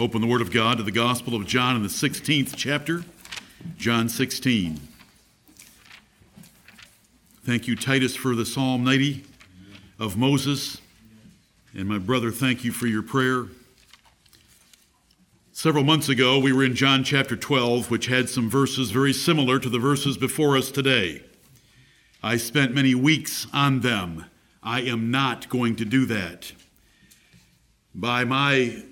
Open 0.00 0.22
the 0.22 0.26
Word 0.26 0.40
of 0.40 0.50
God 0.50 0.78
to 0.78 0.82
the 0.82 0.90
Gospel 0.90 1.34
of 1.34 1.46
John 1.46 1.76
in 1.76 1.82
the 1.82 1.88
16th 1.90 2.54
chapter, 2.56 3.04
John 3.76 4.08
16. 4.08 4.80
Thank 7.44 7.68
you, 7.68 7.76
Titus, 7.76 8.16
for 8.16 8.34
the 8.34 8.46
Psalm 8.46 8.82
90 8.82 9.24
of 9.98 10.16
Moses. 10.16 10.80
And 11.74 11.86
my 11.86 11.98
brother, 11.98 12.30
thank 12.30 12.64
you 12.64 12.72
for 12.72 12.86
your 12.86 13.02
prayer. 13.02 13.48
Several 15.52 15.84
months 15.84 16.08
ago, 16.08 16.38
we 16.38 16.50
were 16.50 16.64
in 16.64 16.74
John 16.74 17.04
chapter 17.04 17.36
12, 17.36 17.90
which 17.90 18.06
had 18.06 18.30
some 18.30 18.48
verses 18.48 18.92
very 18.92 19.12
similar 19.12 19.58
to 19.58 19.68
the 19.68 19.78
verses 19.78 20.16
before 20.16 20.56
us 20.56 20.70
today. 20.70 21.22
I 22.22 22.38
spent 22.38 22.74
many 22.74 22.94
weeks 22.94 23.46
on 23.52 23.80
them. 23.80 24.24
I 24.62 24.80
am 24.80 25.10
not 25.10 25.50
going 25.50 25.76
to 25.76 25.84
do 25.84 26.06
that. 26.06 26.52
By 27.94 28.24
my 28.24 28.84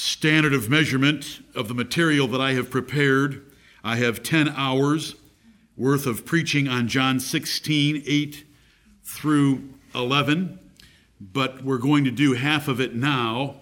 standard 0.00 0.54
of 0.54 0.70
measurement 0.70 1.40
of 1.54 1.68
the 1.68 1.74
material 1.74 2.26
that 2.28 2.40
I 2.40 2.54
have 2.54 2.70
prepared, 2.70 3.44
I 3.84 3.96
have 3.96 4.22
10 4.22 4.48
hours 4.48 5.14
worth 5.76 6.06
of 6.06 6.24
preaching 6.24 6.68
on 6.68 6.88
John 6.88 7.20
16, 7.20 8.02
8 8.06 8.44
through 9.04 9.68
11, 9.94 10.58
but 11.20 11.62
we're 11.62 11.78
going 11.78 12.04
to 12.04 12.10
do 12.10 12.32
half 12.32 12.66
of 12.66 12.80
it 12.80 12.94
now 12.94 13.56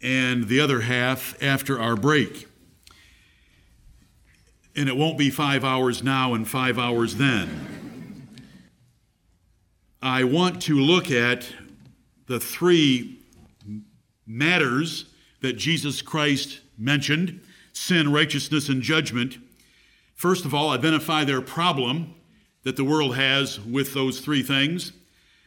and 0.00 0.48
the 0.48 0.60
other 0.60 0.82
half 0.82 1.40
after 1.42 1.80
our 1.80 1.96
break. 1.96 2.48
And 4.76 4.88
it 4.88 4.96
won't 4.96 5.18
be 5.18 5.30
five 5.30 5.64
hours 5.64 6.02
now 6.02 6.34
and 6.34 6.48
five 6.48 6.78
hours 6.78 7.16
then. 7.16 8.28
I 10.00 10.24
want 10.24 10.62
to 10.62 10.78
look 10.78 11.10
at 11.10 11.48
the 12.26 12.40
three 12.40 13.20
matters 14.26 15.06
that 15.42 15.54
Jesus 15.54 16.00
Christ 16.02 16.60
mentioned 16.78 17.40
sin, 17.72 18.12
righteousness, 18.12 18.68
and 18.68 18.82
judgment. 18.82 19.38
First 20.14 20.44
of 20.44 20.54
all, 20.54 20.70
identify 20.70 21.24
their 21.24 21.40
problem 21.40 22.14
that 22.64 22.76
the 22.76 22.84
world 22.84 23.16
has 23.16 23.60
with 23.60 23.92
those 23.92 24.20
three 24.20 24.42
things. 24.42 24.92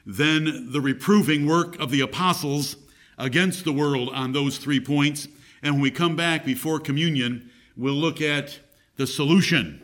Then 0.06 0.72
the 0.72 0.82
reproving 0.82 1.48
work 1.48 1.80
of 1.80 1.92
the 1.92 2.02
apostles 2.02 2.76
against 3.18 3.64
the 3.64 3.72
world 3.72 4.10
on 4.14 4.34
those 4.34 4.58
three 4.58 4.80
points. 4.80 5.28
And 5.64 5.76
when 5.76 5.82
we 5.82 5.92
come 5.92 6.16
back 6.16 6.46
before 6.46 6.80
communion, 6.80 7.50
we'll 7.78 7.94
look 7.94 8.22
at 8.22 8.59
the 8.98 9.08
solution 9.08 9.82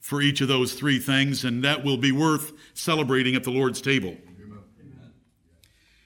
for 0.00 0.22
each 0.22 0.40
of 0.40 0.48
those 0.48 0.72
three 0.72 0.98
things, 0.98 1.44
and 1.44 1.62
that 1.62 1.84
will 1.84 1.98
be 1.98 2.10
worth 2.10 2.52
celebrating 2.72 3.34
at 3.34 3.44
the 3.44 3.50
Lord's 3.50 3.80
table. 3.80 4.16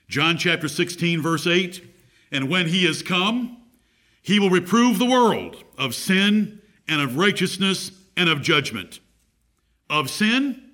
John 0.08 0.36
chapter 0.36 0.68
16, 0.68 1.22
verse 1.22 1.46
8 1.46 1.93
And 2.34 2.50
when 2.50 2.66
he 2.66 2.84
is 2.84 3.00
come, 3.04 3.58
he 4.20 4.40
will 4.40 4.50
reprove 4.50 4.98
the 4.98 5.04
world 5.04 5.62
of 5.78 5.94
sin 5.94 6.60
and 6.88 7.00
of 7.00 7.16
righteousness 7.16 7.92
and 8.16 8.28
of 8.28 8.42
judgment. 8.42 8.98
Of 9.88 10.10
sin, 10.10 10.72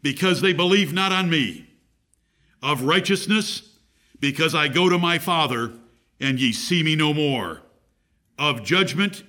because 0.00 0.40
they 0.40 0.54
believe 0.54 0.94
not 0.94 1.12
on 1.12 1.28
me. 1.28 1.68
Of 2.62 2.84
righteousness, 2.84 3.76
because 4.20 4.54
I 4.54 4.68
go 4.68 4.88
to 4.88 4.98
my 4.98 5.18
Father, 5.18 5.74
and 6.18 6.40
ye 6.40 6.50
see 6.50 6.82
me 6.82 6.96
no 6.96 7.12
more. 7.12 7.60
Of 8.38 8.64
judgment, 8.64 9.22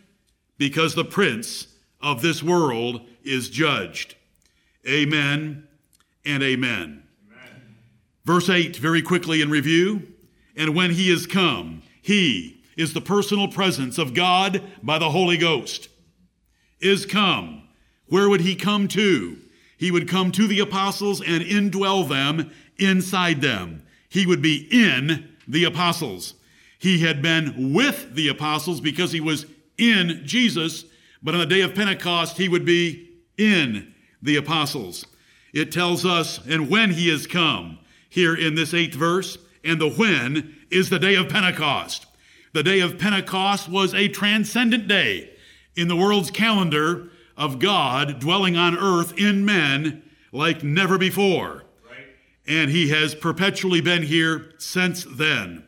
because 0.57 0.95
the 0.95 1.03
prince 1.03 1.67
of 1.99 2.21
this 2.21 2.41
world 2.41 3.01
is 3.25 3.49
judged. 3.49 4.15
Amen 4.87 5.67
and 6.25 6.43
amen. 6.43 7.03
amen. 7.29 7.75
Verse 8.23 8.49
8, 8.49 8.77
very 8.77 9.01
quickly 9.01 9.41
in 9.41 9.49
review. 9.49 10.12
And 10.55 10.75
when 10.75 10.91
he 10.91 11.09
is 11.11 11.25
come, 11.25 11.83
he 12.01 12.63
is 12.77 12.93
the 12.93 13.01
personal 13.01 13.47
presence 13.47 13.97
of 13.97 14.13
God 14.13 14.61
by 14.81 14.99
the 14.99 15.09
Holy 15.09 15.37
Ghost. 15.37 15.89
Is 16.79 17.05
come. 17.05 17.67
Where 18.07 18.29
would 18.29 18.41
he 18.41 18.55
come 18.55 18.87
to? 18.89 19.37
He 19.77 19.91
would 19.91 20.07
come 20.07 20.31
to 20.33 20.47
the 20.47 20.59
apostles 20.59 21.21
and 21.21 21.43
indwell 21.43 22.07
them 22.07 22.51
inside 22.77 23.41
them 23.41 23.83
he 24.13 24.27
would 24.27 24.43
be 24.43 24.67
in 24.69 25.27
the 25.47 25.63
apostles. 25.63 26.35
He 26.77 26.99
had 26.99 27.23
been 27.23 27.73
with 27.73 28.13
the 28.13 28.27
apostles 28.27 28.79
because 28.79 29.11
he 29.11 29.19
was 29.19 29.47
in 29.75 30.21
Jesus, 30.23 30.85
but 31.23 31.33
on 31.33 31.39
the 31.39 31.47
day 31.47 31.61
of 31.61 31.73
Pentecost, 31.73 32.37
he 32.37 32.47
would 32.47 32.63
be 32.63 33.09
in 33.39 33.91
the 34.21 34.35
apostles. 34.35 35.07
It 35.51 35.71
tells 35.71 36.05
us, 36.05 36.39
and 36.45 36.69
when 36.69 36.91
he 36.91 37.09
is 37.09 37.25
come, 37.25 37.79
here 38.07 38.35
in 38.35 38.53
this 38.53 38.75
eighth 38.75 38.93
verse, 38.93 39.35
and 39.63 39.79
the 39.79 39.89
when 39.89 40.55
is 40.69 40.89
the 40.89 40.99
day 40.99 41.15
of 41.15 41.29
Pentecost. 41.29 42.05
The 42.53 42.63
day 42.63 42.79
of 42.79 42.99
Pentecost 42.99 43.69
was 43.69 43.93
a 43.93 44.07
transcendent 44.07 44.87
day 44.87 45.31
in 45.75 45.87
the 45.87 45.95
world's 45.95 46.31
calendar 46.31 47.09
of 47.35 47.59
God 47.59 48.19
dwelling 48.19 48.55
on 48.55 48.77
earth 48.77 49.17
in 49.17 49.43
men 49.43 50.03
like 50.31 50.63
never 50.63 50.97
before 50.97 51.63
and 52.45 52.69
he 52.69 52.89
has 52.89 53.15
perpetually 53.15 53.81
been 53.81 54.03
here 54.03 54.51
since 54.57 55.05
then 55.05 55.63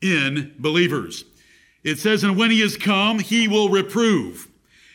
in 0.00 0.54
believers. 0.58 1.24
It 1.84 1.98
says, 1.98 2.24
And 2.24 2.36
when 2.36 2.50
he 2.50 2.62
is 2.62 2.76
come, 2.76 3.18
he 3.18 3.48
will 3.48 3.68
reprove. 3.68 4.48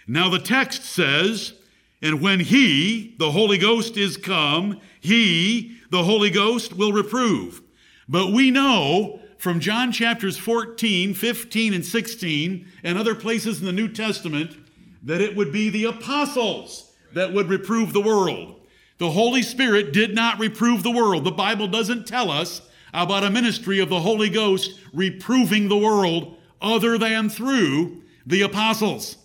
Now 0.07 0.29
the 0.29 0.39
text 0.39 0.83
says, 0.83 1.53
And 2.01 2.21
when 2.21 2.39
he, 2.41 3.15
the 3.17 3.31
Holy 3.31 3.57
Ghost, 3.57 3.97
is 3.97 4.17
come, 4.17 4.79
he, 4.99 5.77
the 5.89 6.03
Holy 6.03 6.29
Ghost, 6.29 6.73
will 6.73 6.91
reprove. 6.91 7.61
But 8.07 8.31
we 8.31 8.51
know 8.51 9.19
from 9.37 9.59
John 9.59 9.91
chapters 9.91 10.37
14, 10.37 11.13
15, 11.13 11.73
and 11.73 11.85
16, 11.85 12.67
and 12.83 12.97
other 12.97 13.15
places 13.15 13.59
in 13.59 13.65
the 13.65 13.71
New 13.71 13.87
Testament, 13.87 14.55
that 15.03 15.21
it 15.21 15.35
would 15.35 15.51
be 15.51 15.69
the 15.69 15.85
apostles 15.85 16.91
that 17.13 17.33
would 17.33 17.49
reprove 17.49 17.93
the 17.93 18.01
world. 18.01 18.55
The 18.97 19.11
Holy 19.11 19.41
Spirit 19.41 19.93
did 19.93 20.15
not 20.15 20.39
reprove 20.39 20.83
the 20.83 20.91
world. 20.91 21.23
The 21.23 21.31
Bible 21.31 21.67
doesn't 21.67 22.07
tell 22.07 22.31
us 22.31 22.61
about 22.93 23.23
a 23.23 23.29
ministry 23.29 23.79
of 23.79 23.89
the 23.89 23.99
Holy 23.99 24.29
Ghost 24.29 24.79
reproving 24.93 25.67
the 25.67 25.77
world 25.77 26.37
other 26.61 26.97
than 26.97 27.29
through 27.29 28.03
the 28.25 28.41
apostles. 28.41 29.17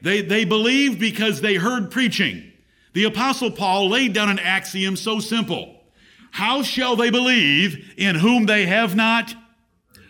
They, 0.00 0.22
they 0.22 0.44
believed 0.44 0.98
because 0.98 1.40
they 1.40 1.56
heard 1.56 1.90
preaching. 1.90 2.50
The 2.94 3.04
apostle 3.04 3.50
Paul 3.50 3.90
laid 3.90 4.12
down 4.12 4.30
an 4.30 4.38
axiom 4.38 4.96
so 4.96 5.20
simple. 5.20 5.77
How 6.30 6.62
shall 6.62 6.96
they 6.96 7.10
believe 7.10 7.94
in 7.96 8.16
whom 8.16 8.46
they 8.46 8.66
have 8.66 8.94
not 8.94 9.34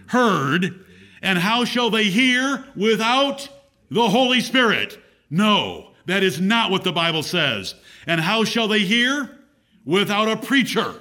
heard? 0.09 0.85
And 1.23 1.39
how 1.39 1.65
shall 1.65 1.91
they 1.91 2.05
hear 2.05 2.65
without 2.77 3.49
the 3.91 4.09
Holy 4.09 4.41
Spirit? 4.41 4.99
No, 5.31 5.93
that 6.07 6.23
is 6.23 6.41
not 6.41 6.71
what 6.71 6.85
the 6.85 6.93
Bible 6.93 7.23
says. 7.23 7.75
And 8.07 8.21
how 8.21 8.45
shall 8.45 8.69
they 8.69 8.81
hear? 8.81 9.39
Without 9.85 10.29
a 10.29 10.37
preacher. 10.37 10.95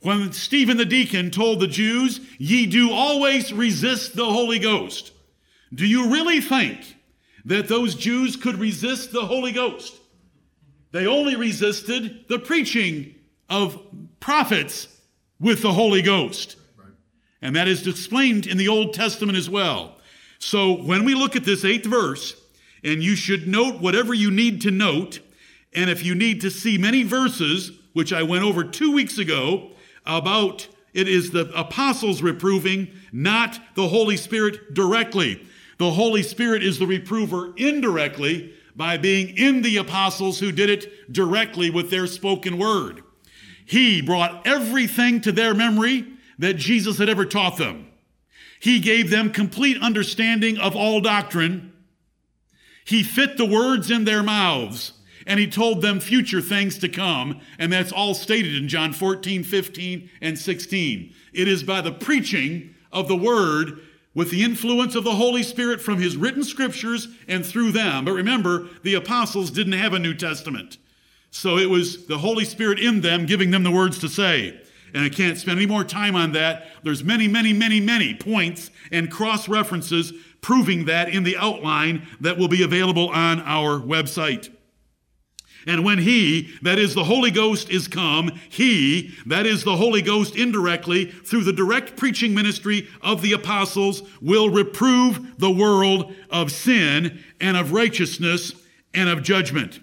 When 0.00 0.32
Stephen 0.32 0.76
the 0.76 0.84
deacon 0.84 1.30
told 1.30 1.60
the 1.60 1.66
Jews, 1.66 2.20
Ye 2.38 2.66
do 2.66 2.92
always 2.92 3.52
resist 3.52 4.14
the 4.14 4.26
Holy 4.26 4.58
Ghost, 4.58 5.12
do 5.74 5.86
you 5.86 6.10
really 6.10 6.40
think 6.40 6.96
that 7.44 7.68
those 7.68 7.94
Jews 7.94 8.36
could 8.36 8.56
resist 8.56 9.12
the 9.12 9.26
Holy 9.26 9.52
Ghost? 9.52 9.94
They 10.92 11.06
only 11.06 11.36
resisted 11.36 12.24
the 12.28 12.38
preaching 12.38 13.14
of 13.48 13.80
prophets 14.20 14.88
with 15.40 15.62
the 15.62 15.72
Holy 15.72 16.02
Ghost. 16.02 16.56
And 17.40 17.54
that 17.54 17.68
is 17.68 17.86
explained 17.86 18.46
in 18.46 18.56
the 18.56 18.68
Old 18.68 18.94
Testament 18.94 19.38
as 19.38 19.48
well. 19.48 19.96
So 20.38 20.82
when 20.82 21.04
we 21.04 21.14
look 21.14 21.36
at 21.36 21.44
this 21.44 21.64
eighth 21.64 21.86
verse, 21.86 22.40
and 22.82 23.02
you 23.02 23.16
should 23.16 23.48
note 23.48 23.80
whatever 23.80 24.14
you 24.14 24.30
need 24.30 24.60
to 24.62 24.70
note, 24.70 25.20
and 25.74 25.90
if 25.90 26.04
you 26.04 26.14
need 26.14 26.40
to 26.40 26.50
see 26.50 26.78
many 26.78 27.02
verses, 27.02 27.72
which 27.92 28.12
I 28.12 28.22
went 28.22 28.44
over 28.44 28.64
two 28.64 28.92
weeks 28.92 29.18
ago, 29.18 29.70
about 30.06 30.68
it 30.94 31.06
is 31.06 31.30
the 31.30 31.50
apostles 31.54 32.22
reproving, 32.22 32.88
not 33.12 33.60
the 33.74 33.88
Holy 33.88 34.16
Spirit 34.16 34.74
directly. 34.74 35.46
The 35.78 35.90
Holy 35.90 36.22
Spirit 36.22 36.62
is 36.62 36.78
the 36.78 36.86
reprover 36.86 37.52
indirectly 37.56 38.54
by 38.74 38.96
being 38.96 39.36
in 39.36 39.62
the 39.62 39.76
apostles 39.76 40.40
who 40.40 40.50
did 40.50 40.70
it 40.70 41.12
directly 41.12 41.70
with 41.70 41.90
their 41.90 42.06
spoken 42.06 42.58
word. 42.58 43.02
He 43.68 44.00
brought 44.00 44.46
everything 44.46 45.20
to 45.20 45.30
their 45.30 45.52
memory 45.52 46.06
that 46.38 46.54
Jesus 46.54 46.96
had 46.96 47.10
ever 47.10 47.26
taught 47.26 47.58
them. 47.58 47.86
He 48.60 48.80
gave 48.80 49.10
them 49.10 49.30
complete 49.30 49.80
understanding 49.82 50.56
of 50.56 50.74
all 50.74 51.02
doctrine. 51.02 51.74
He 52.86 53.02
fit 53.02 53.36
the 53.36 53.44
words 53.44 53.90
in 53.90 54.06
their 54.06 54.22
mouths 54.22 54.94
and 55.26 55.38
he 55.38 55.46
told 55.46 55.82
them 55.82 56.00
future 56.00 56.40
things 56.40 56.78
to 56.78 56.88
come. 56.88 57.42
And 57.58 57.70
that's 57.70 57.92
all 57.92 58.14
stated 58.14 58.54
in 58.54 58.68
John 58.68 58.94
14, 58.94 59.44
15, 59.44 60.08
and 60.22 60.38
16. 60.38 61.14
It 61.34 61.46
is 61.46 61.62
by 61.62 61.82
the 61.82 61.92
preaching 61.92 62.74
of 62.90 63.06
the 63.06 63.16
word 63.16 63.80
with 64.14 64.30
the 64.30 64.42
influence 64.42 64.94
of 64.94 65.04
the 65.04 65.16
Holy 65.16 65.42
Spirit 65.42 65.82
from 65.82 65.98
his 65.98 66.16
written 66.16 66.42
scriptures 66.42 67.08
and 67.28 67.44
through 67.44 67.72
them. 67.72 68.06
But 68.06 68.12
remember, 68.12 68.68
the 68.82 68.94
apostles 68.94 69.50
didn't 69.50 69.74
have 69.74 69.92
a 69.92 69.98
New 69.98 70.14
Testament. 70.14 70.78
So 71.30 71.58
it 71.58 71.70
was 71.70 72.06
the 72.06 72.18
Holy 72.18 72.44
Spirit 72.44 72.78
in 72.78 73.00
them 73.00 73.26
giving 73.26 73.50
them 73.50 73.62
the 73.62 73.70
words 73.70 73.98
to 74.00 74.08
say. 74.08 74.60
And 74.94 75.04
I 75.04 75.08
can't 75.08 75.36
spend 75.36 75.58
any 75.58 75.66
more 75.66 75.84
time 75.84 76.16
on 76.16 76.32
that. 76.32 76.66
There's 76.82 77.04
many, 77.04 77.28
many, 77.28 77.52
many, 77.52 77.80
many 77.80 78.14
points 78.14 78.70
and 78.90 79.10
cross 79.10 79.48
references 79.48 80.12
proving 80.40 80.86
that 80.86 81.08
in 81.08 81.24
the 81.24 81.36
outline 81.36 82.06
that 82.20 82.38
will 82.38 82.48
be 82.48 82.62
available 82.62 83.08
on 83.10 83.40
our 83.40 83.78
website. 83.78 84.50
And 85.66 85.84
when 85.84 85.98
he, 85.98 86.54
that 86.62 86.78
is 86.78 86.94
the 86.94 87.04
Holy 87.04 87.30
Ghost, 87.30 87.68
is 87.68 87.88
come, 87.88 88.30
he, 88.48 89.14
that 89.26 89.44
is 89.44 89.64
the 89.64 89.76
Holy 89.76 90.00
Ghost 90.00 90.34
indirectly, 90.34 91.06
through 91.06 91.44
the 91.44 91.52
direct 91.52 91.96
preaching 91.96 92.32
ministry 92.32 92.88
of 93.02 93.20
the 93.20 93.32
apostles, 93.32 94.02
will 94.22 94.48
reprove 94.48 95.38
the 95.38 95.50
world 95.50 96.14
of 96.30 96.52
sin 96.52 97.22
and 97.40 97.56
of 97.56 97.72
righteousness 97.72 98.54
and 98.94 99.10
of 99.10 99.22
judgment. 99.22 99.80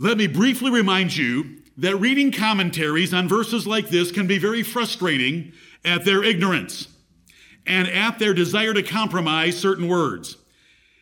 Let 0.00 0.16
me 0.16 0.28
briefly 0.28 0.70
remind 0.70 1.16
you 1.16 1.56
that 1.76 1.96
reading 1.96 2.30
commentaries 2.30 3.12
on 3.12 3.28
verses 3.28 3.66
like 3.66 3.88
this 3.88 4.12
can 4.12 4.28
be 4.28 4.38
very 4.38 4.62
frustrating 4.62 5.52
at 5.84 6.04
their 6.04 6.22
ignorance 6.22 6.86
and 7.66 7.88
at 7.88 8.20
their 8.20 8.32
desire 8.32 8.72
to 8.72 8.84
compromise 8.84 9.58
certain 9.58 9.88
words. 9.88 10.36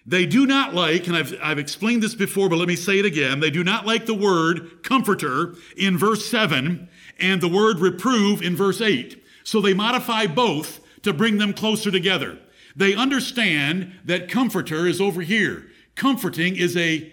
They 0.07 0.25
do 0.25 0.47
not 0.47 0.73
like, 0.73 1.07
and 1.09 1.15
I've, 1.15 1.35
I've 1.43 1.59
explained 1.59 2.03
this 2.03 2.15
before, 2.15 2.49
but 2.49 2.57
let 2.57 2.69
me 2.69 2.77
say 2.77 2.99
it 2.99 3.05
again. 3.05 3.41
They 3.41 3.51
do 3.51 3.63
not 3.63 3.85
like 3.85 4.07
the 4.07 4.15
word 4.15 4.83
comforter 4.83 5.57
in 5.77 5.99
verse 5.99 6.31
7 6.31 6.89
and 7.19 7.41
the 7.43 7.49
word 7.49 7.81
reprove 7.81 8.41
in 8.41 8.57
verse 8.57 8.81
8. 8.81 9.23
So 9.45 9.61
they 9.61 9.75
modify 9.75 10.27
both 10.27 10.81
to 11.03 11.13
bring 11.13 11.37
them 11.37 11.53
closer 11.53 11.91
together. 11.91 12.39
They 12.75 12.95
understand 12.95 13.93
that 14.07 14.31
comforter 14.31 14.87
is 14.87 15.03
over 15.03 15.21
here. 15.21 15.67
Comforting 15.97 16.57
is 16.57 16.79
a, 16.79 17.13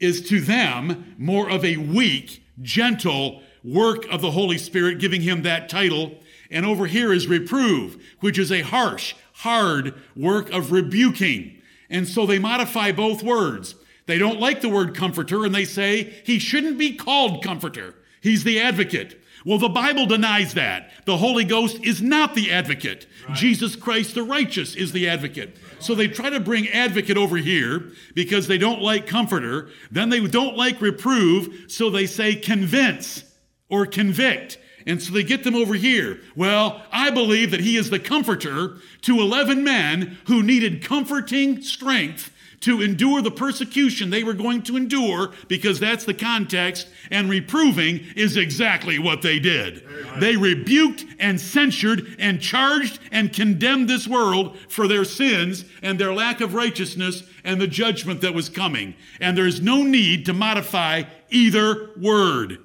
is 0.00 0.28
to 0.28 0.40
them 0.40 1.14
more 1.18 1.50
of 1.50 1.64
a 1.64 1.76
weak, 1.76 2.42
gentle 2.62 3.42
work 3.62 4.06
of 4.10 4.22
the 4.22 4.30
Holy 4.30 4.58
Spirit, 4.58 4.98
giving 4.98 5.20
him 5.20 5.42
that 5.42 5.68
title 5.68 6.18
and 6.50 6.66
over 6.66 6.86
here 6.86 7.12
is 7.12 7.28
reprove, 7.28 8.02
which 8.20 8.38
is 8.38 8.50
a 8.50 8.62
harsh, 8.62 9.14
hard 9.34 9.94
work 10.16 10.50
of 10.50 10.72
rebuking. 10.72 11.62
And 11.88 12.08
so 12.08 12.26
they 12.26 12.38
modify 12.38 12.92
both 12.92 13.22
words. 13.22 13.76
They 14.06 14.18
don't 14.18 14.40
like 14.40 14.60
the 14.60 14.68
word 14.68 14.94
comforter 14.94 15.44
and 15.44 15.54
they 15.54 15.64
say 15.64 16.20
he 16.24 16.38
shouldn't 16.38 16.78
be 16.78 16.94
called 16.94 17.44
comforter. 17.44 17.94
He's 18.20 18.44
the 18.44 18.60
advocate. 18.60 19.20
Well, 19.44 19.58
the 19.58 19.68
Bible 19.68 20.06
denies 20.06 20.54
that. 20.54 20.90
The 21.06 21.16
Holy 21.16 21.44
Ghost 21.44 21.82
is 21.82 22.02
not 22.02 22.34
the 22.34 22.50
advocate. 22.50 23.06
Right. 23.26 23.36
Jesus 23.36 23.76
Christ 23.76 24.14
the 24.14 24.22
righteous 24.22 24.74
is 24.74 24.92
the 24.92 25.08
advocate. 25.08 25.56
So 25.80 25.94
they 25.94 26.08
try 26.08 26.30
to 26.30 26.40
bring 26.40 26.68
advocate 26.68 27.16
over 27.16 27.36
here 27.36 27.90
because 28.14 28.46
they 28.46 28.58
don't 28.58 28.82
like 28.82 29.06
comforter. 29.06 29.70
Then 29.90 30.08
they 30.10 30.26
don't 30.26 30.56
like 30.56 30.80
reprove, 30.80 31.66
so 31.68 31.90
they 31.90 32.06
say 32.06 32.34
convince 32.34 33.24
or 33.68 33.86
convict. 33.86 34.58
And 34.86 35.02
so 35.02 35.12
they 35.12 35.22
get 35.22 35.44
them 35.44 35.54
over 35.54 35.74
here. 35.74 36.20
Well, 36.36 36.82
I 36.90 37.10
believe 37.10 37.50
that 37.50 37.60
he 37.60 37.76
is 37.76 37.90
the 37.90 37.98
comforter 37.98 38.76
to 39.02 39.20
11 39.20 39.62
men 39.62 40.18
who 40.26 40.42
needed 40.42 40.82
comforting 40.82 41.62
strength 41.62 42.32
to 42.60 42.82
endure 42.82 43.22
the 43.22 43.30
persecution 43.30 44.10
they 44.10 44.22
were 44.22 44.34
going 44.34 44.62
to 44.62 44.76
endure 44.76 45.32
because 45.48 45.80
that's 45.80 46.04
the 46.04 46.14
context, 46.14 46.88
and 47.10 47.30
reproving 47.30 48.00
is 48.16 48.36
exactly 48.36 48.98
what 48.98 49.22
they 49.22 49.38
did. 49.38 49.82
They 50.18 50.36
rebuked 50.36 51.06
and 51.18 51.40
censured 51.40 52.16
and 52.18 52.40
charged 52.40 52.98
and 53.10 53.32
condemned 53.32 53.88
this 53.88 54.06
world 54.06 54.58
for 54.68 54.86
their 54.86 55.04
sins 55.04 55.64
and 55.82 55.98
their 55.98 56.12
lack 56.12 56.40
of 56.40 56.54
righteousness 56.54 57.22
and 57.44 57.60
the 57.60 57.66
judgment 57.66 58.20
that 58.20 58.34
was 58.34 58.48
coming. 58.48 58.94
And 59.20 59.36
there's 59.36 59.60
no 59.60 59.82
need 59.82 60.26
to 60.26 60.32
modify 60.32 61.04
either 61.30 61.90
word 61.96 62.58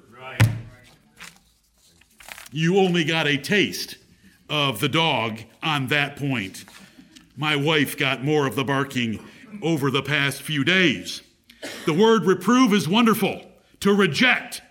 you 2.56 2.78
only 2.78 3.04
got 3.04 3.26
a 3.26 3.36
taste 3.36 3.98
of 4.48 4.80
the 4.80 4.88
dog 4.88 5.40
on 5.62 5.88
that 5.88 6.16
point. 6.16 6.64
My 7.36 7.54
wife 7.54 7.98
got 7.98 8.24
more 8.24 8.46
of 8.46 8.54
the 8.54 8.64
barking 8.64 9.22
over 9.62 9.90
the 9.90 10.02
past 10.02 10.42
few 10.42 10.64
days. 10.64 11.22
The 11.84 11.94
word 11.94 12.24
reprove 12.24 12.72
is 12.72 12.88
wonderful. 12.88 13.42
To 13.80 13.94
reject, 13.94 14.62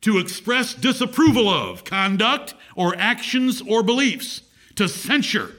to 0.00 0.18
express 0.18 0.74
disapproval 0.74 1.48
of 1.48 1.84
conduct 1.84 2.54
or 2.76 2.96
actions 2.96 3.60
or 3.62 3.82
beliefs, 3.82 4.42
to 4.76 4.88
censure, 4.88 5.52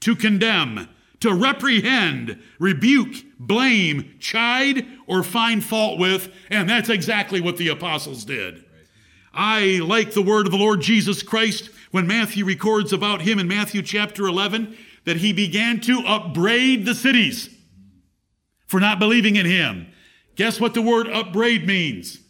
to 0.00 0.16
condemn, 0.16 0.88
to 1.20 1.34
reprehend, 1.34 2.42
rebuke, 2.58 3.14
blame, 3.38 4.14
chide, 4.18 4.86
or 5.06 5.22
find 5.22 5.62
fault 5.62 5.98
with, 5.98 6.32
and 6.48 6.68
that's 6.68 6.88
exactly 6.88 7.40
what 7.40 7.58
the 7.58 7.68
apostles 7.68 8.24
did. 8.24 8.64
I 9.32 9.80
like 9.84 10.12
the 10.12 10.22
word 10.22 10.46
of 10.46 10.52
the 10.52 10.58
Lord 10.58 10.80
Jesus 10.80 11.22
Christ 11.22 11.70
when 11.90 12.06
Matthew 12.06 12.44
records 12.44 12.92
about 12.92 13.22
him 13.22 13.38
in 13.38 13.46
Matthew 13.46 13.82
chapter 13.82 14.26
11 14.26 14.76
that 15.04 15.18
he 15.18 15.32
began 15.32 15.80
to 15.80 16.00
upbraid 16.06 16.84
the 16.84 16.94
cities 16.94 17.54
for 18.70 18.78
not 18.78 19.00
believing 19.00 19.34
in 19.34 19.46
him. 19.46 19.88
Guess 20.36 20.60
what 20.60 20.74
the 20.74 20.80
word 20.80 21.08
upbraid 21.08 21.66
means? 21.66 22.20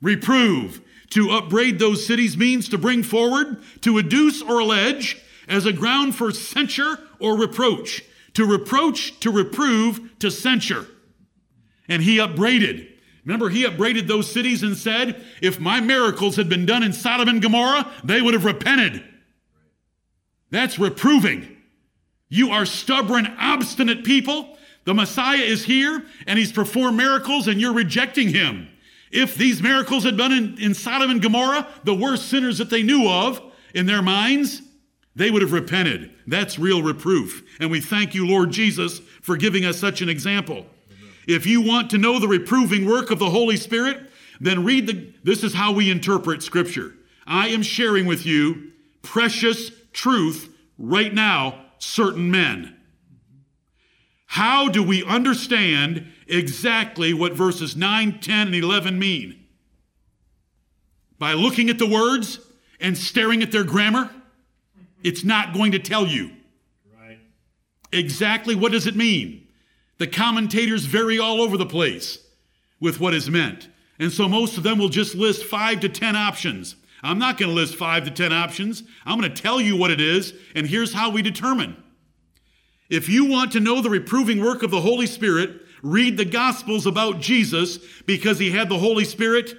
Reprove. 0.00 0.80
To 1.10 1.30
upbraid 1.30 1.78
those 1.78 2.06
cities 2.06 2.38
means 2.38 2.70
to 2.70 2.78
bring 2.78 3.02
forward, 3.02 3.62
to 3.82 3.98
adduce 3.98 4.40
or 4.40 4.60
allege 4.60 5.20
as 5.46 5.66
a 5.66 5.74
ground 5.74 6.14
for 6.14 6.32
censure 6.32 6.98
or 7.18 7.36
reproach. 7.36 8.02
To 8.32 8.46
reproach, 8.46 9.20
to 9.20 9.30
reprove, 9.30 10.18
to 10.20 10.30
censure. 10.30 10.86
And 11.86 12.02
he 12.02 12.18
upbraided. 12.18 12.88
Remember, 13.26 13.50
he 13.50 13.66
upbraided 13.66 14.08
those 14.08 14.32
cities 14.32 14.62
and 14.62 14.78
said, 14.78 15.22
if 15.42 15.60
my 15.60 15.80
miracles 15.80 16.36
had 16.36 16.48
been 16.48 16.64
done 16.64 16.82
in 16.82 16.94
Sodom 16.94 17.28
and 17.28 17.42
Gomorrah, 17.42 17.92
they 18.02 18.22
would 18.22 18.32
have 18.32 18.46
repented. 18.46 19.04
That's 20.50 20.78
reproving. 20.78 21.58
You 22.30 22.52
are 22.52 22.64
stubborn, 22.64 23.26
obstinate 23.38 24.02
people. 24.02 24.56
The 24.84 24.94
Messiah 24.94 25.42
is 25.42 25.64
here 25.64 26.04
and 26.26 26.38
he's 26.38 26.52
performed 26.52 26.96
miracles 26.96 27.48
and 27.48 27.60
you're 27.60 27.74
rejecting 27.74 28.28
him. 28.28 28.68
If 29.10 29.34
these 29.34 29.60
miracles 29.60 30.04
had 30.04 30.16
been 30.16 30.32
in, 30.32 30.58
in 30.58 30.74
Sodom 30.74 31.10
and 31.10 31.20
Gomorrah, 31.20 31.66
the 31.84 31.94
worst 31.94 32.28
sinners 32.28 32.58
that 32.58 32.70
they 32.70 32.82
knew 32.82 33.08
of 33.08 33.40
in 33.74 33.86
their 33.86 34.02
minds, 34.02 34.62
they 35.16 35.30
would 35.30 35.42
have 35.42 35.52
repented. 35.52 36.10
That's 36.26 36.58
real 36.58 36.82
reproof. 36.82 37.42
And 37.60 37.70
we 37.70 37.80
thank 37.80 38.14
you, 38.14 38.26
Lord 38.26 38.50
Jesus, 38.52 39.00
for 39.20 39.36
giving 39.36 39.64
us 39.64 39.78
such 39.78 40.00
an 40.00 40.08
example. 40.08 40.66
If 41.26 41.46
you 41.46 41.60
want 41.60 41.90
to 41.90 41.98
know 41.98 42.18
the 42.18 42.28
reproving 42.28 42.86
work 42.86 43.10
of 43.10 43.18
the 43.18 43.30
Holy 43.30 43.56
Spirit, 43.56 43.98
then 44.40 44.64
read 44.64 44.86
the, 44.86 45.12
this 45.22 45.42
is 45.44 45.54
how 45.54 45.72
we 45.72 45.90
interpret 45.90 46.42
Scripture. 46.42 46.94
I 47.26 47.48
am 47.48 47.62
sharing 47.62 48.06
with 48.06 48.24
you 48.24 48.72
precious 49.02 49.70
truth 49.92 50.54
right 50.78 51.12
now, 51.12 51.66
certain 51.78 52.30
men. 52.30 52.76
How 54.30 54.68
do 54.68 54.80
we 54.80 55.04
understand 55.04 56.06
exactly 56.28 57.12
what 57.12 57.32
verses 57.32 57.74
9, 57.74 58.20
10, 58.20 58.46
and 58.46 58.54
11 58.54 58.96
mean? 58.96 59.44
By 61.18 61.32
looking 61.32 61.68
at 61.68 61.80
the 61.80 61.88
words 61.88 62.38
and 62.78 62.96
staring 62.96 63.42
at 63.42 63.50
their 63.50 63.64
grammar? 63.64 64.08
It's 65.02 65.24
not 65.24 65.52
going 65.52 65.72
to 65.72 65.80
tell 65.80 66.06
you. 66.06 66.30
Right. 66.96 67.18
Exactly 67.90 68.54
what 68.54 68.70
does 68.70 68.86
it 68.86 68.94
mean? 68.94 69.48
The 69.98 70.06
commentators 70.06 70.84
vary 70.84 71.18
all 71.18 71.40
over 71.40 71.56
the 71.56 71.66
place 71.66 72.18
with 72.78 73.00
what 73.00 73.14
is 73.14 73.28
meant. 73.28 73.68
And 73.98 74.12
so 74.12 74.28
most 74.28 74.56
of 74.56 74.62
them 74.62 74.78
will 74.78 74.90
just 74.90 75.16
list 75.16 75.42
five 75.42 75.80
to 75.80 75.88
10 75.88 76.14
options. 76.14 76.76
I'm 77.02 77.18
not 77.18 77.36
going 77.36 77.48
to 77.48 77.54
list 77.56 77.74
five 77.74 78.04
to 78.04 78.12
10 78.12 78.32
options. 78.32 78.84
I'm 79.04 79.18
going 79.18 79.34
to 79.34 79.42
tell 79.42 79.60
you 79.60 79.76
what 79.76 79.90
it 79.90 80.00
is, 80.00 80.34
and 80.54 80.68
here's 80.68 80.94
how 80.94 81.10
we 81.10 81.20
determine. 81.20 81.76
If 82.90 83.08
you 83.08 83.24
want 83.24 83.52
to 83.52 83.60
know 83.60 83.80
the 83.80 83.88
reproving 83.88 84.42
work 84.42 84.64
of 84.64 84.72
the 84.72 84.80
Holy 84.80 85.06
Spirit, 85.06 85.60
read 85.82 86.16
the 86.16 86.24
Gospels 86.24 86.86
about 86.86 87.20
Jesus 87.20 87.78
because 88.04 88.38
he 88.38 88.50
had 88.50 88.68
the 88.68 88.78
Holy 88.78 89.04
Spirit 89.04 89.54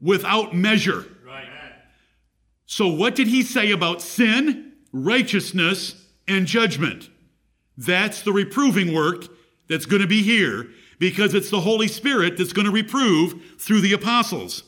without 0.00 0.54
measure. 0.54 1.04
Right. 1.26 1.48
So, 2.64 2.86
what 2.86 3.16
did 3.16 3.26
he 3.26 3.42
say 3.42 3.72
about 3.72 4.02
sin, 4.02 4.72
righteousness, 4.92 6.06
and 6.28 6.46
judgment? 6.46 7.10
That's 7.76 8.22
the 8.22 8.32
reproving 8.32 8.94
work 8.94 9.26
that's 9.68 9.86
going 9.86 10.02
to 10.02 10.08
be 10.08 10.22
here 10.22 10.68
because 10.98 11.34
it's 11.34 11.50
the 11.50 11.60
Holy 11.60 11.88
Spirit 11.88 12.38
that's 12.38 12.52
going 12.52 12.66
to 12.66 12.72
reprove 12.72 13.34
through 13.58 13.80
the 13.80 13.92
apostles. 13.92 14.62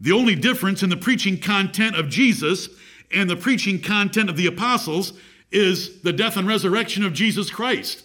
The 0.00 0.12
only 0.12 0.34
difference 0.34 0.82
in 0.82 0.90
the 0.90 0.96
preaching 0.96 1.38
content 1.38 1.96
of 1.96 2.08
Jesus 2.08 2.68
and 3.12 3.28
the 3.28 3.36
preaching 3.36 3.80
content 3.80 4.30
of 4.30 4.36
the 4.36 4.46
apostles 4.46 5.12
is 5.50 6.02
the 6.02 6.12
death 6.12 6.36
and 6.36 6.46
resurrection 6.46 7.04
of 7.04 7.12
Jesus 7.12 7.50
Christ. 7.50 8.04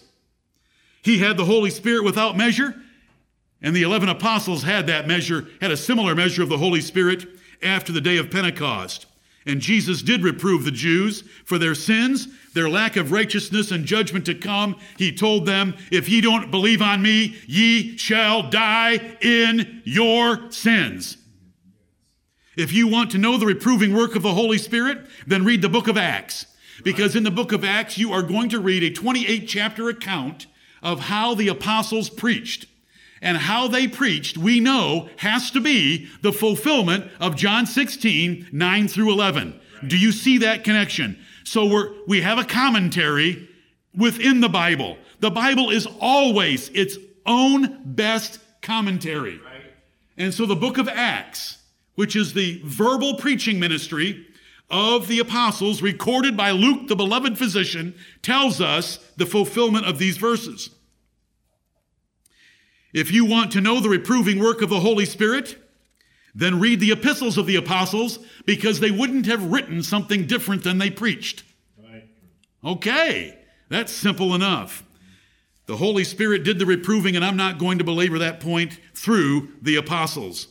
He 1.02 1.18
had 1.18 1.36
the 1.36 1.44
Holy 1.44 1.70
Spirit 1.70 2.04
without 2.04 2.36
measure, 2.36 2.74
and 3.60 3.74
the 3.74 3.82
11 3.82 4.08
apostles 4.08 4.62
had 4.62 4.86
that 4.86 5.06
measure, 5.06 5.46
had 5.60 5.70
a 5.70 5.76
similar 5.76 6.14
measure 6.14 6.42
of 6.42 6.48
the 6.48 6.58
Holy 6.58 6.80
Spirit 6.80 7.26
after 7.62 7.92
the 7.92 8.00
day 8.00 8.16
of 8.16 8.30
Pentecost. 8.30 9.06
And 9.44 9.60
Jesus 9.60 10.02
did 10.02 10.22
reprove 10.22 10.64
the 10.64 10.70
Jews 10.70 11.22
for 11.44 11.58
their 11.58 11.74
sins, 11.74 12.28
their 12.54 12.68
lack 12.68 12.96
of 12.96 13.10
righteousness 13.10 13.72
and 13.72 13.84
judgment 13.84 14.24
to 14.26 14.34
come. 14.34 14.76
He 14.98 15.12
told 15.12 15.46
them, 15.46 15.74
If 15.90 16.08
ye 16.08 16.20
don't 16.20 16.50
believe 16.50 16.80
on 16.80 17.02
me, 17.02 17.36
ye 17.46 17.96
shall 17.96 18.48
die 18.48 19.16
in 19.20 19.82
your 19.84 20.50
sins. 20.52 21.16
If 22.56 22.72
you 22.72 22.86
want 22.86 23.10
to 23.12 23.18
know 23.18 23.36
the 23.36 23.46
reproving 23.46 23.94
work 23.94 24.14
of 24.14 24.22
the 24.22 24.34
Holy 24.34 24.58
Spirit, 24.58 25.06
then 25.26 25.44
read 25.44 25.62
the 25.62 25.68
book 25.68 25.88
of 25.88 25.96
Acts. 25.96 26.46
Because 26.82 27.14
in 27.14 27.24
the 27.24 27.30
book 27.30 27.52
of 27.52 27.64
Acts, 27.64 27.98
you 27.98 28.12
are 28.12 28.22
going 28.22 28.48
to 28.50 28.60
read 28.60 28.82
a 28.82 28.90
28 28.90 29.46
chapter 29.46 29.88
account 29.88 30.46
of 30.82 31.00
how 31.00 31.34
the 31.34 31.48
apostles 31.48 32.10
preached. 32.10 32.66
And 33.20 33.36
how 33.36 33.68
they 33.68 33.86
preached, 33.86 34.36
we 34.36 34.58
know, 34.58 35.08
has 35.18 35.52
to 35.52 35.60
be 35.60 36.08
the 36.22 36.32
fulfillment 36.32 37.08
of 37.20 37.36
John 37.36 37.66
16, 37.66 38.48
9 38.50 38.88
through 38.88 39.12
11. 39.12 39.52
Right. 39.52 39.88
Do 39.88 39.96
you 39.96 40.10
see 40.10 40.38
that 40.38 40.64
connection? 40.64 41.24
So 41.44 41.66
we're, 41.66 41.92
we 42.08 42.22
have 42.22 42.38
a 42.38 42.44
commentary 42.44 43.48
within 43.96 44.40
the 44.40 44.48
Bible. 44.48 44.98
The 45.20 45.30
Bible 45.30 45.70
is 45.70 45.86
always 46.00 46.68
its 46.70 46.98
own 47.24 47.80
best 47.84 48.40
commentary. 48.60 49.38
Right. 49.38 49.62
And 50.16 50.34
so 50.34 50.44
the 50.44 50.56
book 50.56 50.78
of 50.78 50.88
Acts, 50.88 51.58
which 51.94 52.16
is 52.16 52.32
the 52.32 52.60
verbal 52.64 53.14
preaching 53.14 53.60
ministry 53.60 54.26
of 54.70 55.08
the 55.08 55.18
apostles 55.18 55.82
recorded 55.82 56.36
by 56.36 56.50
Luke, 56.50 56.88
the 56.88 56.96
beloved 56.96 57.36
physician, 57.36 57.94
tells 58.22 58.60
us 58.60 58.98
the 59.16 59.26
fulfillment 59.26 59.86
of 59.86 59.98
these 59.98 60.16
verses. 60.16 60.70
If 62.92 63.10
you 63.10 63.24
want 63.24 63.52
to 63.52 63.60
know 63.60 63.80
the 63.80 63.88
reproving 63.88 64.38
work 64.38 64.62
of 64.62 64.70
the 64.70 64.80
Holy 64.80 65.04
Spirit, 65.04 65.56
then 66.34 66.60
read 66.60 66.80
the 66.80 66.92
epistles 66.92 67.38
of 67.38 67.46
the 67.46 67.56
apostles 67.56 68.18
because 68.46 68.80
they 68.80 68.90
wouldn't 68.90 69.26
have 69.26 69.52
written 69.52 69.82
something 69.82 70.26
different 70.26 70.64
than 70.64 70.78
they 70.78 70.90
preached. 70.90 71.42
Right. 71.82 72.08
Okay, 72.64 73.38
that's 73.68 73.92
simple 73.92 74.34
enough. 74.34 74.84
The 75.66 75.76
Holy 75.76 76.04
Spirit 76.04 76.44
did 76.44 76.58
the 76.58 76.66
reproving, 76.66 77.16
and 77.16 77.24
I'm 77.24 77.36
not 77.36 77.58
going 77.58 77.78
to 77.78 77.84
belabor 77.84 78.18
that 78.18 78.40
point 78.40 78.78
through 78.94 79.52
the 79.62 79.76
apostles. 79.76 80.48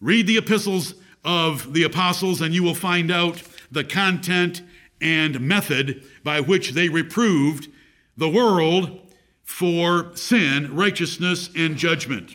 Read 0.00 0.26
the 0.26 0.38
epistles 0.38 0.94
of 1.28 1.74
the 1.74 1.82
apostles, 1.82 2.40
and 2.40 2.54
you 2.54 2.62
will 2.62 2.74
find 2.74 3.10
out 3.10 3.42
the 3.70 3.84
content 3.84 4.62
and 4.98 5.38
method 5.38 6.02
by 6.24 6.40
which 6.40 6.70
they 6.70 6.88
reproved 6.88 7.68
the 8.16 8.30
world 8.30 8.98
for 9.44 10.10
sin, 10.16 10.74
righteousness, 10.74 11.50
and 11.54 11.76
judgment. 11.76 12.34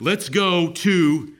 Let's 0.00 0.30
go 0.30 0.70
to 0.70 1.34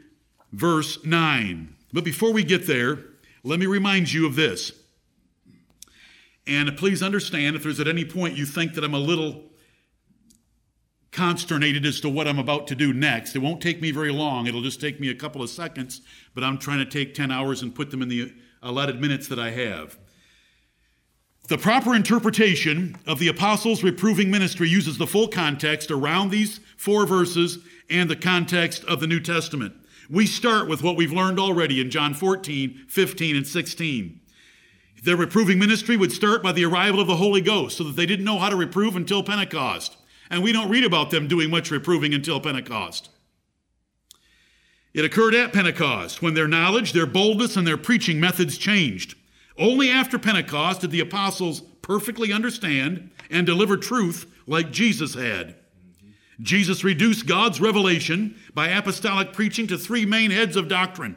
verse 0.52 1.02
9. 1.06 1.74
But 1.90 2.04
before 2.04 2.34
we 2.34 2.44
get 2.44 2.66
there, 2.66 2.98
let 3.42 3.58
me 3.58 3.64
remind 3.64 4.12
you 4.12 4.26
of 4.26 4.36
this. 4.36 4.72
And 6.46 6.76
please 6.76 7.02
understand 7.02 7.56
if 7.56 7.62
there's 7.62 7.80
at 7.80 7.88
any 7.88 8.04
point 8.04 8.36
you 8.36 8.44
think 8.44 8.74
that 8.74 8.84
I'm 8.84 8.92
a 8.92 8.98
little 8.98 9.42
consternated 11.12 11.86
as 11.86 12.00
to 12.00 12.08
what 12.08 12.28
I'm 12.28 12.38
about 12.38 12.66
to 12.68 12.74
do 12.74 12.92
next, 12.92 13.34
it 13.34 13.40
won't 13.40 13.60
take 13.60 13.80
me 13.80 13.90
very 13.90 14.12
long. 14.12 14.46
It'll 14.46 14.62
just 14.62 14.80
take 14.80 15.00
me 15.00 15.08
a 15.08 15.14
couple 15.14 15.42
of 15.42 15.50
seconds, 15.50 16.02
but 16.34 16.44
I'm 16.44 16.58
trying 16.58 16.78
to 16.78 16.84
take 16.84 17.14
10 17.14 17.30
hours 17.30 17.62
and 17.62 17.74
put 17.74 17.90
them 17.90 18.02
in 18.02 18.08
the 18.08 18.32
allotted 18.62 19.00
minutes 19.00 19.28
that 19.28 19.38
I 19.38 19.50
have. 19.50 19.98
The 21.48 21.58
proper 21.58 21.94
interpretation 21.94 22.96
of 23.06 23.18
the 23.18 23.28
apostles' 23.28 23.82
reproving 23.82 24.30
ministry 24.30 24.68
uses 24.68 24.98
the 24.98 25.06
full 25.06 25.28
context 25.28 25.90
around 25.90 26.30
these 26.30 26.60
four 26.76 27.06
verses 27.06 27.58
and 27.88 28.10
the 28.10 28.16
context 28.16 28.84
of 28.84 29.00
the 29.00 29.06
New 29.06 29.20
Testament. 29.20 29.74
We 30.10 30.26
start 30.26 30.68
with 30.68 30.82
what 30.82 30.96
we've 30.96 31.12
learned 31.12 31.38
already 31.38 31.80
in 31.80 31.90
John 31.90 32.14
14, 32.14 32.84
15, 32.88 33.36
and 33.36 33.46
16. 33.46 34.20
Their 35.04 35.16
reproving 35.16 35.58
ministry 35.58 35.96
would 35.96 36.12
start 36.12 36.42
by 36.42 36.52
the 36.52 36.64
arrival 36.64 37.00
of 37.00 37.06
the 37.06 37.16
Holy 37.16 37.40
Ghost 37.40 37.76
so 37.76 37.84
that 37.84 37.96
they 37.96 38.06
didn't 38.06 38.24
know 38.24 38.38
how 38.38 38.48
to 38.48 38.56
reprove 38.56 38.96
until 38.96 39.22
Pentecost. 39.22 39.97
And 40.30 40.42
we 40.42 40.52
don't 40.52 40.70
read 40.70 40.84
about 40.84 41.10
them 41.10 41.28
doing 41.28 41.50
much 41.50 41.70
reproving 41.70 42.14
until 42.14 42.40
Pentecost. 42.40 43.10
It 44.94 45.04
occurred 45.04 45.34
at 45.34 45.52
Pentecost 45.52 46.22
when 46.22 46.34
their 46.34 46.48
knowledge, 46.48 46.92
their 46.92 47.06
boldness, 47.06 47.56
and 47.56 47.66
their 47.66 47.76
preaching 47.76 48.18
methods 48.18 48.58
changed. 48.58 49.14
Only 49.56 49.90
after 49.90 50.18
Pentecost 50.18 50.80
did 50.80 50.90
the 50.90 51.00
apostles 51.00 51.60
perfectly 51.82 52.32
understand 52.32 53.10
and 53.30 53.46
deliver 53.46 53.76
truth 53.76 54.26
like 54.46 54.70
Jesus 54.70 55.14
had. 55.14 55.56
Jesus 56.40 56.84
reduced 56.84 57.26
God's 57.26 57.60
revelation 57.60 58.36
by 58.54 58.68
apostolic 58.68 59.32
preaching 59.32 59.66
to 59.68 59.78
three 59.78 60.06
main 60.06 60.30
heads 60.30 60.56
of 60.56 60.68
doctrine. 60.68 61.16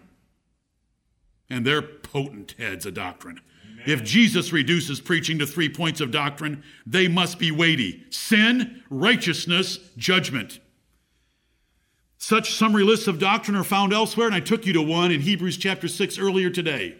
And 1.49 1.65
they're 1.65 1.81
potent 1.81 2.55
heads 2.57 2.85
of 2.85 2.93
doctrine. 2.93 3.41
If 3.85 4.03
Jesus 4.03 4.51
reduces 4.51 4.99
preaching 4.99 5.39
to 5.39 5.47
three 5.47 5.69
points 5.69 6.01
of 6.01 6.11
doctrine, 6.11 6.63
they 6.85 7.07
must 7.07 7.39
be 7.39 7.51
weighty 7.51 8.03
sin, 8.09 8.83
righteousness, 8.89 9.79
judgment. 9.97 10.59
Such 12.17 12.53
summary 12.53 12.83
lists 12.83 13.07
of 13.07 13.17
doctrine 13.17 13.57
are 13.57 13.63
found 13.63 13.93
elsewhere, 13.93 14.27
and 14.27 14.35
I 14.35 14.41
took 14.41 14.65
you 14.65 14.73
to 14.73 14.81
one 14.81 15.11
in 15.11 15.21
Hebrews 15.21 15.57
chapter 15.57 15.87
6 15.87 16.19
earlier 16.19 16.49
today. 16.51 16.95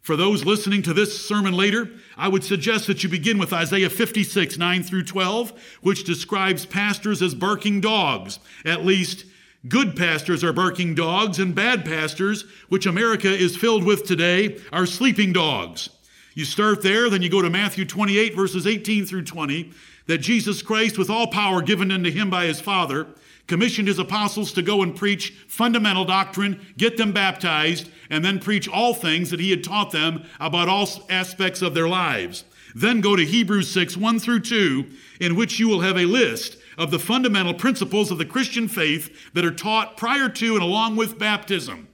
For 0.00 0.16
those 0.16 0.44
listening 0.44 0.82
to 0.82 0.92
this 0.92 1.24
sermon 1.24 1.54
later, 1.54 1.88
I 2.16 2.26
would 2.26 2.42
suggest 2.42 2.88
that 2.88 3.04
you 3.04 3.08
begin 3.08 3.38
with 3.38 3.52
Isaiah 3.52 3.88
56, 3.88 4.58
9 4.58 4.82
through 4.82 5.04
12, 5.04 5.78
which 5.82 6.02
describes 6.02 6.66
pastors 6.66 7.22
as 7.22 7.36
barking 7.36 7.80
dogs. 7.80 8.40
At 8.64 8.84
least, 8.84 9.26
good 9.68 9.96
pastors 9.96 10.42
are 10.42 10.52
barking 10.52 10.94
dogs, 10.94 11.38
and 11.38 11.54
bad 11.54 11.84
pastors, 11.84 12.44
which 12.68 12.86
America 12.86 13.28
is 13.28 13.56
filled 13.56 13.84
with 13.84 14.04
today, 14.04 14.58
are 14.72 14.86
sleeping 14.86 15.32
dogs. 15.32 15.88
You 16.34 16.44
start 16.44 16.82
there, 16.82 17.10
then 17.10 17.22
you 17.22 17.28
go 17.28 17.42
to 17.42 17.50
Matthew 17.50 17.84
28, 17.84 18.34
verses 18.34 18.66
18 18.66 19.04
through 19.04 19.24
20, 19.24 19.70
that 20.06 20.18
Jesus 20.18 20.62
Christ, 20.62 20.98
with 20.98 21.10
all 21.10 21.26
power 21.26 21.62
given 21.62 21.92
unto 21.92 22.10
him 22.10 22.30
by 22.30 22.46
his 22.46 22.60
Father, 22.60 23.06
commissioned 23.46 23.88
his 23.88 23.98
apostles 23.98 24.52
to 24.52 24.62
go 24.62 24.82
and 24.82 24.96
preach 24.96 25.30
fundamental 25.46 26.04
doctrine, 26.04 26.58
get 26.76 26.96
them 26.96 27.12
baptized, 27.12 27.90
and 28.08 28.24
then 28.24 28.38
preach 28.38 28.68
all 28.68 28.94
things 28.94 29.30
that 29.30 29.40
he 29.40 29.50
had 29.50 29.62
taught 29.62 29.90
them 29.90 30.24
about 30.40 30.68
all 30.68 30.88
aspects 31.10 31.60
of 31.60 31.74
their 31.74 31.88
lives. 31.88 32.44
Then 32.74 33.00
go 33.00 33.16
to 33.16 33.24
Hebrews 33.24 33.70
6, 33.70 33.96
1 33.96 34.18
through 34.18 34.40
2, 34.40 34.86
in 35.20 35.36
which 35.36 35.58
you 35.58 35.68
will 35.68 35.80
have 35.80 35.98
a 35.98 36.06
list 36.06 36.56
of 36.82 36.90
the 36.90 36.98
fundamental 36.98 37.54
principles 37.54 38.10
of 38.10 38.18
the 38.18 38.24
Christian 38.24 38.66
faith 38.66 39.32
that 39.34 39.44
are 39.44 39.54
taught 39.54 39.96
prior 39.96 40.28
to 40.28 40.54
and 40.54 40.62
along 40.62 40.96
with 40.96 41.16
baptism. 41.16 41.86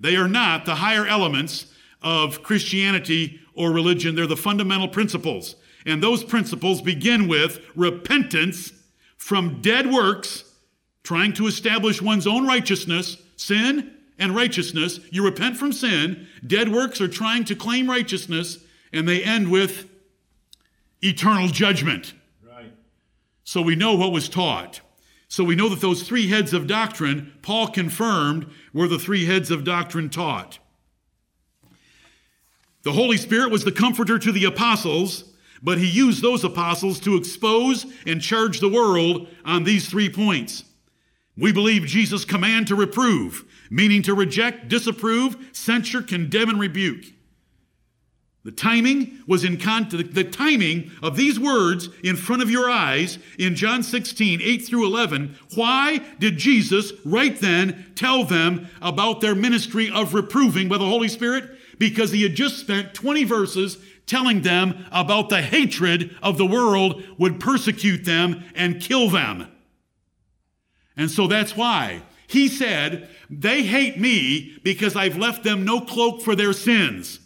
They 0.00 0.16
are 0.16 0.26
not 0.26 0.66
the 0.66 0.74
higher 0.74 1.06
elements 1.06 1.66
of 2.02 2.42
Christianity 2.42 3.40
or 3.54 3.70
religion, 3.70 4.16
they're 4.16 4.26
the 4.26 4.36
fundamental 4.36 4.88
principles. 4.88 5.54
And 5.86 6.02
those 6.02 6.24
principles 6.24 6.82
begin 6.82 7.28
with 7.28 7.60
repentance 7.76 8.72
from 9.16 9.62
dead 9.62 9.92
works 9.92 10.44
trying 11.04 11.32
to 11.34 11.46
establish 11.46 12.02
one's 12.02 12.26
own 12.26 12.44
righteousness, 12.44 13.18
sin 13.36 13.94
and 14.18 14.34
righteousness. 14.34 14.98
You 15.10 15.24
repent 15.24 15.56
from 15.56 15.72
sin. 15.72 16.26
Dead 16.44 16.68
works 16.68 17.00
are 17.00 17.08
trying 17.08 17.44
to 17.44 17.54
claim 17.54 17.88
righteousness, 17.88 18.58
and 18.92 19.08
they 19.08 19.22
end 19.22 19.50
with 19.52 19.88
eternal 21.00 21.46
judgment. 21.46 22.14
So 23.44 23.60
we 23.60 23.76
know 23.76 23.94
what 23.94 24.12
was 24.12 24.28
taught. 24.28 24.80
So 25.28 25.44
we 25.44 25.56
know 25.56 25.68
that 25.70 25.80
those 25.80 26.02
three 26.02 26.28
heads 26.28 26.52
of 26.52 26.66
doctrine, 26.66 27.32
Paul 27.42 27.68
confirmed, 27.68 28.46
were 28.72 28.88
the 28.88 28.98
three 28.98 29.24
heads 29.24 29.50
of 29.50 29.64
doctrine 29.64 30.10
taught. 30.10 30.58
The 32.82 32.92
Holy 32.92 33.16
Spirit 33.16 33.50
was 33.50 33.64
the 33.64 33.72
comforter 33.72 34.18
to 34.18 34.32
the 34.32 34.44
apostles, 34.44 35.32
but 35.62 35.78
he 35.78 35.88
used 35.88 36.20
those 36.20 36.44
apostles 36.44 36.98
to 37.00 37.16
expose 37.16 37.86
and 38.06 38.20
charge 38.20 38.60
the 38.60 38.68
world 38.68 39.28
on 39.44 39.64
these 39.64 39.88
three 39.88 40.10
points. 40.10 40.64
We 41.36 41.52
believe 41.52 41.86
Jesus' 41.86 42.24
command 42.24 42.66
to 42.66 42.74
reprove, 42.74 43.44
meaning 43.70 44.02
to 44.02 44.14
reject, 44.14 44.68
disapprove, 44.68 45.36
censure, 45.52 46.02
condemn, 46.02 46.50
and 46.50 46.60
rebuke. 46.60 47.11
The 48.44 48.52
timing 48.52 49.22
was 49.26 49.44
in 49.44 49.56
con- 49.56 49.88
the 49.88 50.24
timing 50.24 50.90
of 51.00 51.16
these 51.16 51.38
words 51.38 51.88
in 52.02 52.16
front 52.16 52.42
of 52.42 52.50
your 52.50 52.68
eyes 52.68 53.18
in 53.38 53.54
John 53.54 53.84
16, 53.84 54.40
8 54.42 54.58
through 54.58 54.84
11. 54.84 55.36
Why 55.54 55.98
did 56.18 56.38
Jesus 56.38 56.92
right 57.04 57.38
then 57.38 57.92
tell 57.94 58.24
them 58.24 58.68
about 58.80 59.20
their 59.20 59.36
ministry 59.36 59.90
of 59.90 60.12
reproving 60.12 60.68
by 60.68 60.78
the 60.78 60.86
Holy 60.86 61.06
Spirit? 61.06 61.50
Because 61.78 62.10
he 62.10 62.24
had 62.24 62.34
just 62.34 62.58
spent 62.58 62.94
20 62.94 63.22
verses 63.24 63.78
telling 64.06 64.42
them 64.42 64.86
about 64.90 65.28
the 65.28 65.42
hatred 65.42 66.16
of 66.20 66.36
the 66.36 66.46
world 66.46 67.02
would 67.18 67.38
persecute 67.38 68.04
them 68.04 68.42
and 68.56 68.80
kill 68.80 69.08
them. 69.08 69.46
And 70.96 71.10
so 71.10 71.28
that's 71.28 71.56
why 71.56 72.02
he 72.26 72.48
said, 72.48 73.08
They 73.30 73.62
hate 73.62 74.00
me 74.00 74.58
because 74.64 74.96
I've 74.96 75.16
left 75.16 75.44
them 75.44 75.64
no 75.64 75.80
cloak 75.80 76.22
for 76.22 76.34
their 76.34 76.52
sins. 76.52 77.20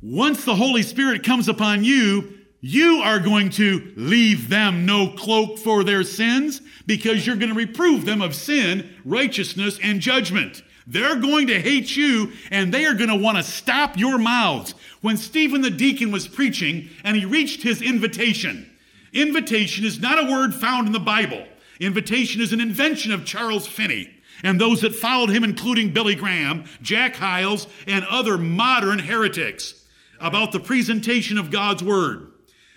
Once 0.00 0.44
the 0.44 0.54
Holy 0.54 0.82
Spirit 0.82 1.24
comes 1.24 1.48
upon 1.48 1.82
you, 1.82 2.32
you 2.60 3.00
are 3.02 3.18
going 3.20 3.50
to 3.50 3.92
leave 3.96 4.48
them 4.48 4.86
no 4.86 5.08
cloak 5.08 5.58
for 5.58 5.84
their 5.84 6.02
sins 6.02 6.60
because 6.86 7.26
you're 7.26 7.36
going 7.36 7.50
to 7.50 7.54
reprove 7.54 8.04
them 8.04 8.22
of 8.22 8.34
sin, 8.34 8.88
righteousness, 9.04 9.78
and 9.82 10.00
judgment. 10.00 10.62
They're 10.86 11.16
going 11.16 11.48
to 11.48 11.60
hate 11.60 11.96
you 11.96 12.32
and 12.50 12.72
they 12.72 12.86
are 12.86 12.94
going 12.94 13.10
to 13.10 13.16
want 13.16 13.36
to 13.36 13.42
stop 13.42 13.98
your 13.98 14.18
mouths. 14.18 14.74
When 15.00 15.16
Stephen 15.16 15.60
the 15.60 15.70
deacon 15.70 16.10
was 16.10 16.26
preaching 16.26 16.88
and 17.04 17.16
he 17.16 17.24
reached 17.24 17.62
his 17.62 17.82
invitation, 17.82 18.70
invitation 19.12 19.84
is 19.84 20.00
not 20.00 20.18
a 20.18 20.30
word 20.30 20.54
found 20.54 20.86
in 20.86 20.92
the 20.92 21.00
Bible. 21.00 21.44
Invitation 21.80 22.40
is 22.40 22.52
an 22.52 22.60
invention 22.60 23.12
of 23.12 23.24
Charles 23.24 23.66
Finney. 23.66 24.10
and 24.42 24.60
those 24.60 24.80
that 24.82 24.94
followed 24.94 25.30
him, 25.30 25.42
including 25.42 25.92
Billy 25.92 26.14
Graham, 26.14 26.64
Jack 26.80 27.16
Hyles, 27.16 27.66
and 27.86 28.04
other 28.04 28.38
modern 28.38 29.00
heretics, 29.00 29.77
about 30.20 30.52
the 30.52 30.60
presentation 30.60 31.38
of 31.38 31.50
God's 31.50 31.82
Word. 31.82 32.32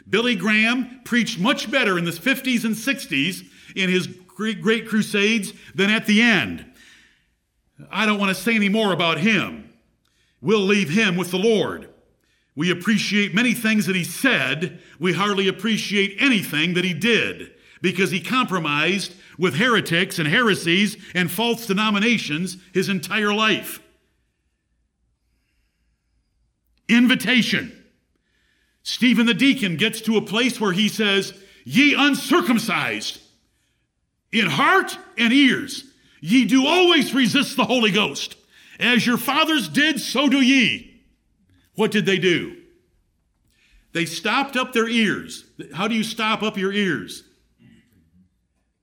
Billy 0.10 0.36
Graham 0.36 1.02
preached 1.06 1.40
much 1.40 1.72
better 1.72 1.98
in 1.98 2.06
the 2.06 2.12
50s 2.12 2.66
and 2.66 2.76
60s 2.76 3.44
in 3.76 3.90
his 3.90 4.08
great, 4.08 4.62
great 4.62 4.88
crusades 4.88 5.54
than 5.76 5.90
at 5.90 6.06
the 6.06 6.22
end. 6.22 6.66
I 7.92 8.06
don't 8.06 8.20
want 8.20 8.36
to 8.36 8.42
say 8.42 8.56
any 8.56 8.70
more 8.70 8.94
about 8.94 9.20
him. 9.20 9.74
We'll 10.42 10.60
leave 10.60 10.90
him 10.90 11.16
with 11.16 11.32
the 11.32 11.38
Lord. 11.38 11.90
We 12.56 12.70
appreciate 12.70 13.34
many 13.34 13.54
things 13.54 13.86
that 13.86 13.96
he 13.96 14.04
said. 14.04 14.80
We 15.00 15.14
hardly 15.14 15.48
appreciate 15.48 16.18
anything 16.20 16.74
that 16.74 16.84
he 16.84 16.94
did 16.94 17.52
because 17.82 18.12
he 18.12 18.20
compromised 18.20 19.14
with 19.38 19.56
heretics 19.56 20.20
and 20.20 20.28
heresies 20.28 20.98
and 21.16 21.32
false 21.32 21.66
denominations 21.66 22.58
his 22.74 22.90
entire 22.90 23.34
life. 23.34 23.82
Invitation. 26.92 27.78
Stephen 28.84 29.26
the 29.26 29.34
deacon 29.34 29.78
gets 29.78 30.02
to 30.02 30.18
a 30.18 30.22
place 30.22 30.60
where 30.60 30.74
he 30.74 30.90
says, 30.90 31.34
Ye 31.64 31.96
uncircumcised, 31.96 33.20
in 34.32 34.48
heart 34.48 34.98
and 35.18 35.32
ears, 35.32 35.84
ye 36.20 36.46
do 36.46 36.66
always 36.66 37.14
resist 37.14 37.58
the 37.58 37.66
Holy 37.66 37.92
Ghost. 37.92 38.36
As 38.80 39.06
your 39.06 39.18
fathers 39.18 39.70
did, 39.70 40.00
so 40.00 40.28
do 40.28 40.42
ye. 40.42 41.02
What 41.76 41.92
did 41.92 42.06
they 42.06 42.18
do? 42.18 42.58
They 43.94 44.06
stopped 44.06 44.56
up 44.56 44.74
their 44.74 44.88
ears. 44.88 45.46
How 45.74 45.88
do 45.88 45.96
you 45.96 46.04
stop 46.04 46.42
up 46.44 46.58
your 46.58 46.74
ears? 46.74 47.24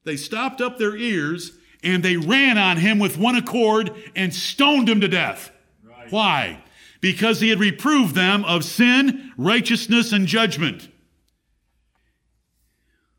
They 0.05 0.17
stopped 0.17 0.61
up 0.61 0.79
their 0.79 0.97
ears 0.97 1.53
and 1.83 2.03
they 2.03 2.17
ran 2.17 2.59
on 2.59 2.77
him 2.77 2.99
with 2.99 3.19
one 3.19 3.37
accord 3.37 3.95
and 4.15 4.35
stoned 4.35 4.88
him 4.88 5.00
to 5.00 5.09
death. 5.09 5.50
Right. 5.83 6.12
Why? 6.12 6.62
Because 7.00 7.40
he 7.40 7.49
had 7.49 7.61
reproved 7.61 8.14
them 8.14 8.45
of 8.45 8.64
sin, 8.64 9.33
righteousness, 9.37 10.12
and 10.12 10.26
judgment. 10.26 10.88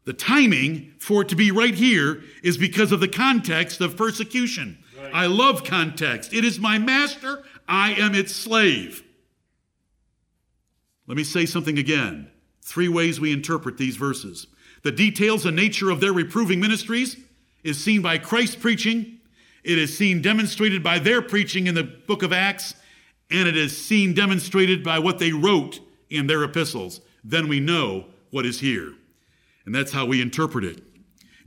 The 0.06 0.14
timing 0.14 0.94
for 0.98 1.22
it 1.22 1.30
to 1.30 1.36
be 1.36 1.52
right 1.52 1.76
here 1.76 2.24
is 2.44 2.58
because 2.58 2.92
of 2.92 3.00
the 3.00 3.08
context 3.08 3.80
of 3.80 3.96
persecution. 3.96 4.80
Right. 4.98 5.12
I 5.14 5.26
love 5.28 5.64
context. 5.64 6.34
It 6.34 6.44
is 6.44 6.60
my 6.60 6.78
master, 6.78 7.44
I 7.68 7.94
am 7.94 8.16
its 8.16 8.36
slave. 8.36 9.04
Let 11.08 11.16
me 11.16 11.24
say 11.24 11.46
something 11.46 11.78
again. 11.78 12.30
Three 12.62 12.90
ways 12.90 13.20
we 13.20 13.32
interpret 13.32 13.78
these 13.78 13.96
verses. 13.96 14.48
The 14.84 14.92
details 14.92 15.46
and 15.46 15.56
nature 15.56 15.90
of 15.90 16.02
their 16.02 16.14
reproving 16.14 16.60
ministries 16.60 17.18
is 17.64 17.84
seen 17.84 18.02
by 18.02 18.18
Christ's 18.18 18.56
preaching, 18.56 19.20
it 19.64 19.78
is 19.78 19.98
seen 19.98 20.22
demonstrated 20.22 20.82
by 20.82 21.00
their 21.00 21.22
preaching 21.22 21.68
in 21.68 21.76
the 21.76 21.84
book 21.84 22.24
of 22.24 22.32
Acts, 22.32 22.74
and 23.32 23.48
it 23.48 23.56
is 23.56 23.78
seen 23.78 24.14
demonstrated 24.14 24.84
by 24.84 25.00
what 25.00 25.20
they 25.20 25.32
wrote 25.32 25.80
in 26.10 26.28
their 26.28 26.44
epistles. 26.44 27.02
Then 27.24 27.48
we 27.48 27.60
know 27.60 28.06
what 28.32 28.46
is 28.46 28.60
here. 28.60 28.94
And 29.66 29.74
that's 29.74 29.92
how 29.92 30.06
we 30.06 30.22
interpret 30.22 30.64
it. 30.64 30.82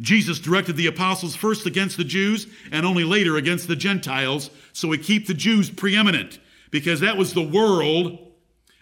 Jesus 0.01 0.39
directed 0.39 0.77
the 0.77 0.87
apostles 0.87 1.37
first 1.37 1.67
against 1.67 1.97
the 1.97 2.05
Jews 2.05 2.47
and 2.71 2.85
only 2.85 3.05
later 3.05 3.37
against 3.37 3.69
the 3.69 3.77
Gentiles, 3.77 4.51
so 4.73 4.89
we 4.89 4.99
keep 4.99 5.27
the 5.27 5.35
Jews 5.35 5.71
preeminent 5.71 6.39
because 6.71 7.01
that 7.01 7.17
was 7.17 7.35
the 7.35 7.47
world 7.47 8.19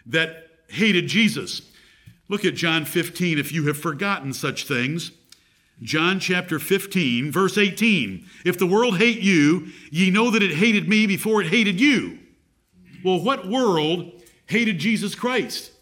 that 0.07 0.49
hated 0.69 1.09
Jesus. 1.09 1.63
Look 2.29 2.45
at 2.45 2.55
John 2.55 2.85
15 2.85 3.39
if 3.39 3.53
you 3.53 3.67
have 3.67 3.77
forgotten 3.77 4.33
such 4.33 4.65
things. 4.65 5.11
John 5.83 6.21
chapter 6.21 6.59
15, 6.59 7.33
verse 7.33 7.59
18. 7.59 8.27
If 8.45 8.59
the 8.59 8.67
world 8.67 8.99
hate 8.99 9.21
you, 9.21 9.69
ye 9.91 10.11
know 10.11 10.31
that 10.31 10.43
it 10.43 10.53
hated 10.53 10.89
me 10.89 11.07
before 11.07 11.43
it 11.43 11.49
hated 11.49 11.81
you. 11.81 12.20
Well, 13.05 13.23
what 13.23 13.49
world 13.49 14.23
hated 14.47 14.79
Jesus 14.79 15.15
Christ? 15.15 15.73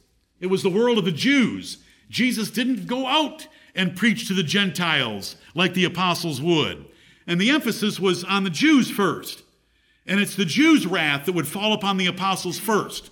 It 0.40 0.46
was 0.46 0.62
the 0.62 0.70
world 0.70 0.98
of 0.98 1.04
the 1.04 1.12
Jews. 1.12 1.78
Jesus 2.08 2.50
didn't 2.50 2.86
go 2.86 3.06
out 3.06 3.46
and 3.74 3.96
preach 3.96 4.26
to 4.28 4.34
the 4.34 4.42
Gentiles 4.42 5.36
like 5.54 5.74
the 5.74 5.84
apostles 5.84 6.40
would. 6.40 6.86
And 7.26 7.40
the 7.40 7.50
emphasis 7.50 8.00
was 8.00 8.24
on 8.24 8.44
the 8.44 8.50
Jews 8.50 8.90
first. 8.90 9.42
And 10.06 10.20
it's 10.20 10.36
the 10.36 10.44
Jews' 10.44 10.86
wrath 10.86 11.26
that 11.26 11.34
would 11.34 11.46
fall 11.46 11.74
upon 11.74 11.98
the 11.98 12.06
apostles 12.06 12.58
first. 12.58 13.10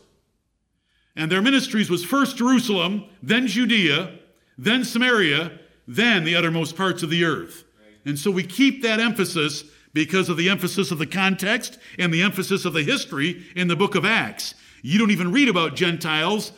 And 1.15 1.31
their 1.31 1.43
ministries 1.43 1.91
was 1.91 2.05
first 2.05 2.37
Jerusalem, 2.37 3.05
then 3.23 3.47
Judea, 3.47 4.19
then 4.57 4.85
Samaria, 4.85 5.59
then 5.87 6.25
the 6.25 6.35
uttermost 6.35 6.77
parts 6.77 7.03
of 7.03 7.11
the 7.11 7.25
earth. 7.25 7.65
And 8.05 8.19
so 8.19 8.31
we 8.31 8.45
keep 8.45 8.83
that 8.83 9.01
emphasis 9.01 9.65
because 9.97 10.29
of 10.29 10.37
the 10.37 10.51
emphasis 10.51 10.91
of 10.91 10.99
the 10.99 11.07
context 11.07 11.79
and 11.99 12.13
the 12.13 12.21
emphasis 12.21 12.67
of 12.67 12.75
the 12.75 12.83
history 12.83 13.47
in 13.57 13.67
the 13.67 13.75
book 13.75 13.95
of 13.95 14.05
Acts. 14.05 14.55
You 14.83 14.99
don't 14.99 15.11
even 15.11 15.33
read 15.33 15.49
about 15.49 15.75
Gentiles 15.75 16.53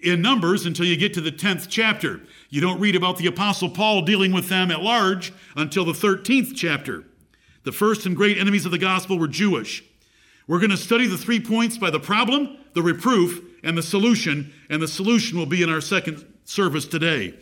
in 0.00 0.20
Numbers 0.20 0.66
until 0.66 0.86
you 0.86 0.96
get 0.96 1.14
to 1.14 1.20
the 1.20 1.30
10th 1.30 1.68
chapter. 1.68 2.22
You 2.50 2.60
don't 2.60 2.80
read 2.80 2.96
about 2.96 3.18
the 3.18 3.28
Apostle 3.28 3.70
Paul 3.70 4.02
dealing 4.02 4.32
with 4.32 4.48
them 4.48 4.72
at 4.72 4.82
large 4.82 5.32
until 5.54 5.84
the 5.84 5.92
13th 5.92 6.56
chapter. 6.56 7.04
The 7.62 7.70
first 7.70 8.04
and 8.04 8.16
great 8.16 8.36
enemies 8.36 8.66
of 8.66 8.72
the 8.72 8.78
gospel 8.78 9.16
were 9.16 9.28
Jewish. 9.28 9.84
We're 10.48 10.58
going 10.58 10.70
to 10.70 10.76
study 10.76 11.06
the 11.06 11.16
three 11.16 11.38
points 11.38 11.78
by 11.78 11.90
the 11.90 12.00
problem, 12.00 12.56
the 12.74 12.82
reproof, 12.82 13.44
and 13.62 13.78
the 13.78 13.82
solution, 13.84 14.52
and 14.68 14.82
the 14.82 14.88
solution 14.88 15.38
will 15.38 15.46
be 15.46 15.62
in 15.62 15.70
our 15.70 15.80
second 15.80 16.26
service 16.44 16.86
today. 16.86 17.34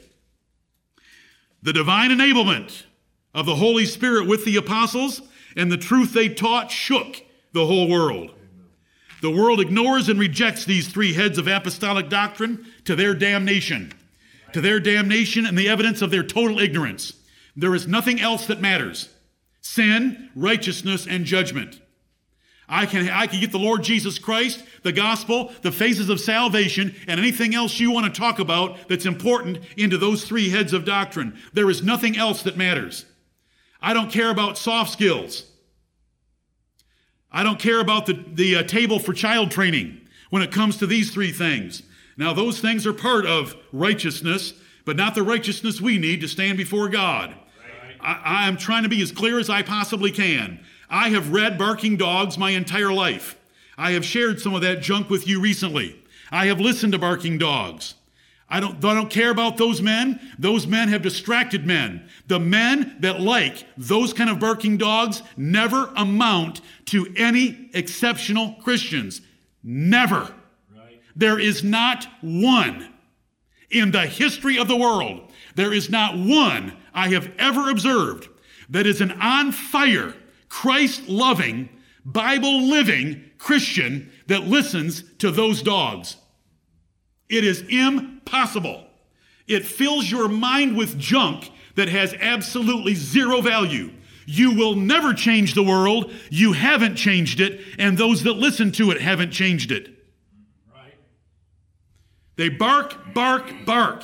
The 1.62 1.72
divine 1.72 2.10
enablement 2.10 2.82
of 3.32 3.46
the 3.46 3.56
Holy 3.56 3.86
Spirit 3.86 4.26
with 4.26 4.44
the 4.44 4.56
apostles 4.56 5.22
and 5.60 5.70
the 5.70 5.76
truth 5.76 6.14
they 6.14 6.30
taught 6.30 6.70
shook 6.70 7.22
the 7.52 7.66
whole 7.66 7.86
world. 7.86 8.30
The 9.20 9.30
world 9.30 9.60
ignores 9.60 10.08
and 10.08 10.18
rejects 10.18 10.64
these 10.64 10.88
three 10.88 11.12
heads 11.12 11.36
of 11.36 11.46
apostolic 11.46 12.08
doctrine 12.08 12.64
to 12.86 12.96
their 12.96 13.14
damnation, 13.14 13.92
to 14.54 14.62
their 14.62 14.80
damnation 14.80 15.44
and 15.44 15.58
the 15.58 15.68
evidence 15.68 16.00
of 16.00 16.10
their 16.10 16.22
total 16.22 16.58
ignorance. 16.58 17.12
There 17.54 17.74
is 17.74 17.86
nothing 17.86 18.22
else 18.22 18.46
that 18.46 18.62
matters 18.62 19.10
sin, 19.60 20.30
righteousness, 20.34 21.06
and 21.06 21.26
judgment. 21.26 21.78
I 22.66 22.86
can, 22.86 23.10
I 23.10 23.26
can 23.26 23.40
get 23.40 23.52
the 23.52 23.58
Lord 23.58 23.82
Jesus 23.82 24.18
Christ, 24.18 24.64
the 24.82 24.92
gospel, 24.92 25.52
the 25.60 25.70
phases 25.70 26.08
of 26.08 26.20
salvation, 26.20 26.94
and 27.06 27.20
anything 27.20 27.54
else 27.54 27.78
you 27.78 27.90
want 27.90 28.12
to 28.12 28.18
talk 28.18 28.38
about 28.38 28.88
that's 28.88 29.04
important 29.04 29.58
into 29.76 29.98
those 29.98 30.24
three 30.24 30.48
heads 30.48 30.72
of 30.72 30.86
doctrine. 30.86 31.38
There 31.52 31.68
is 31.68 31.82
nothing 31.82 32.16
else 32.16 32.42
that 32.44 32.56
matters. 32.56 33.04
I 33.82 33.92
don't 33.92 34.10
care 34.10 34.30
about 34.30 34.56
soft 34.56 34.92
skills. 34.92 35.49
I 37.32 37.42
don't 37.42 37.58
care 37.58 37.80
about 37.80 38.06
the, 38.06 38.24
the 38.32 38.56
uh, 38.56 38.62
table 38.64 38.98
for 38.98 39.12
child 39.12 39.50
training 39.50 40.00
when 40.30 40.42
it 40.42 40.52
comes 40.52 40.76
to 40.78 40.86
these 40.86 41.12
three 41.12 41.32
things. 41.32 41.82
Now, 42.16 42.32
those 42.32 42.60
things 42.60 42.86
are 42.86 42.92
part 42.92 43.24
of 43.24 43.56
righteousness, 43.72 44.54
but 44.84 44.96
not 44.96 45.14
the 45.14 45.22
righteousness 45.22 45.80
we 45.80 45.98
need 45.98 46.20
to 46.20 46.28
stand 46.28 46.58
before 46.58 46.88
God. 46.88 47.34
I, 48.00 48.20
I 48.24 48.48
am 48.48 48.56
trying 48.56 48.82
to 48.82 48.88
be 48.88 49.02
as 49.02 49.12
clear 49.12 49.38
as 49.38 49.48
I 49.48 49.62
possibly 49.62 50.10
can. 50.10 50.60
I 50.88 51.10
have 51.10 51.32
read 51.32 51.56
Barking 51.56 51.96
Dogs 51.96 52.36
my 52.36 52.50
entire 52.50 52.92
life. 52.92 53.36
I 53.78 53.92
have 53.92 54.04
shared 54.04 54.40
some 54.40 54.54
of 54.54 54.62
that 54.62 54.82
junk 54.82 55.08
with 55.08 55.26
you 55.26 55.40
recently. 55.40 55.96
I 56.30 56.46
have 56.46 56.60
listened 56.60 56.92
to 56.92 56.98
Barking 56.98 57.38
Dogs. 57.38 57.94
I 58.50 58.58
don't, 58.58 58.84
I 58.84 58.94
don't 58.94 59.10
care 59.10 59.30
about 59.30 59.56
those 59.56 59.80
men. 59.80 60.18
Those 60.38 60.66
men 60.66 60.88
have 60.88 61.02
distracted 61.02 61.66
men. 61.66 62.08
The 62.26 62.40
men 62.40 62.96
that 62.98 63.20
like 63.20 63.64
those 63.76 64.12
kind 64.12 64.28
of 64.28 64.40
barking 64.40 64.76
dogs 64.76 65.22
never 65.36 65.92
amount 65.96 66.60
to 66.86 67.06
any 67.16 67.70
exceptional 67.72 68.56
Christians. 68.62 69.20
Never. 69.62 70.34
Right. 70.76 71.00
There 71.14 71.38
is 71.38 71.62
not 71.62 72.08
one 72.20 72.92
in 73.70 73.92
the 73.92 74.06
history 74.06 74.58
of 74.58 74.66
the 74.66 74.76
world. 74.76 75.30
There 75.54 75.72
is 75.72 75.88
not 75.88 76.18
one 76.18 76.76
I 76.92 77.10
have 77.10 77.30
ever 77.38 77.70
observed 77.70 78.28
that 78.68 78.86
is 78.86 79.00
an 79.00 79.12
on 79.12 79.52
fire, 79.52 80.14
Christ 80.48 81.08
loving, 81.08 81.68
Bible 82.04 82.62
living 82.62 83.24
Christian 83.38 84.10
that 84.26 84.44
listens 84.44 85.04
to 85.18 85.30
those 85.30 85.62
dogs. 85.62 86.16
It 87.30 87.44
is 87.44 87.64
impossible. 87.68 88.84
It 89.46 89.64
fills 89.64 90.10
your 90.10 90.28
mind 90.28 90.76
with 90.76 90.98
junk 90.98 91.50
that 91.76 91.88
has 91.88 92.12
absolutely 92.20 92.94
zero 92.94 93.40
value. 93.40 93.92
You 94.26 94.54
will 94.54 94.74
never 94.74 95.14
change 95.14 95.54
the 95.54 95.62
world. 95.62 96.12
You 96.28 96.52
haven't 96.52 96.96
changed 96.96 97.40
it, 97.40 97.60
and 97.78 97.96
those 97.96 98.24
that 98.24 98.34
listen 98.34 98.72
to 98.72 98.90
it 98.90 99.00
haven't 99.00 99.30
changed 99.30 99.72
it. 99.72 99.88
Right. 100.74 100.94
They 102.36 102.48
bark, 102.48 103.14
bark, 103.14 103.52
bark. 103.64 104.02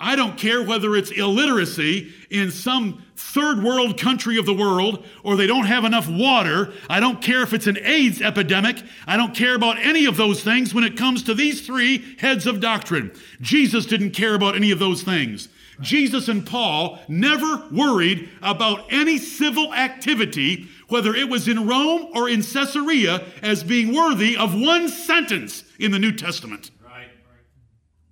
I 0.00 0.16
don't 0.16 0.38
care 0.38 0.62
whether 0.62 0.96
it's 0.96 1.10
illiteracy 1.10 2.12
in 2.30 2.50
some 2.50 3.04
third 3.14 3.62
world 3.62 4.00
country 4.00 4.38
of 4.38 4.46
the 4.46 4.54
world 4.54 5.04
or 5.22 5.36
they 5.36 5.46
don't 5.46 5.66
have 5.66 5.84
enough 5.84 6.08
water. 6.08 6.72
I 6.88 7.00
don't 7.00 7.20
care 7.20 7.42
if 7.42 7.52
it's 7.52 7.66
an 7.66 7.78
AIDS 7.82 8.22
epidemic. 8.22 8.82
I 9.06 9.18
don't 9.18 9.34
care 9.34 9.54
about 9.54 9.78
any 9.78 10.06
of 10.06 10.16
those 10.16 10.42
things 10.42 10.72
when 10.72 10.84
it 10.84 10.96
comes 10.96 11.22
to 11.24 11.34
these 11.34 11.66
three 11.66 12.16
heads 12.18 12.46
of 12.46 12.60
doctrine. 12.60 13.12
Jesus 13.42 13.84
didn't 13.84 14.12
care 14.12 14.34
about 14.34 14.56
any 14.56 14.70
of 14.70 14.78
those 14.78 15.02
things. 15.02 15.48
Jesus 15.80 16.28
and 16.28 16.46
Paul 16.46 16.98
never 17.08 17.66
worried 17.70 18.28
about 18.42 18.86
any 18.90 19.18
civil 19.18 19.72
activity 19.74 20.68
whether 20.90 21.14
it 21.14 21.28
was 21.28 21.48
in 21.48 21.66
Rome 21.66 22.08
or 22.14 22.28
in 22.28 22.42
Caesarea, 22.42 23.24
as 23.42 23.64
being 23.64 23.94
worthy 23.94 24.36
of 24.36 24.54
one 24.54 24.88
sentence 24.88 25.64
in 25.78 25.92
the 25.92 25.98
New 25.98 26.12
Testament. 26.12 26.70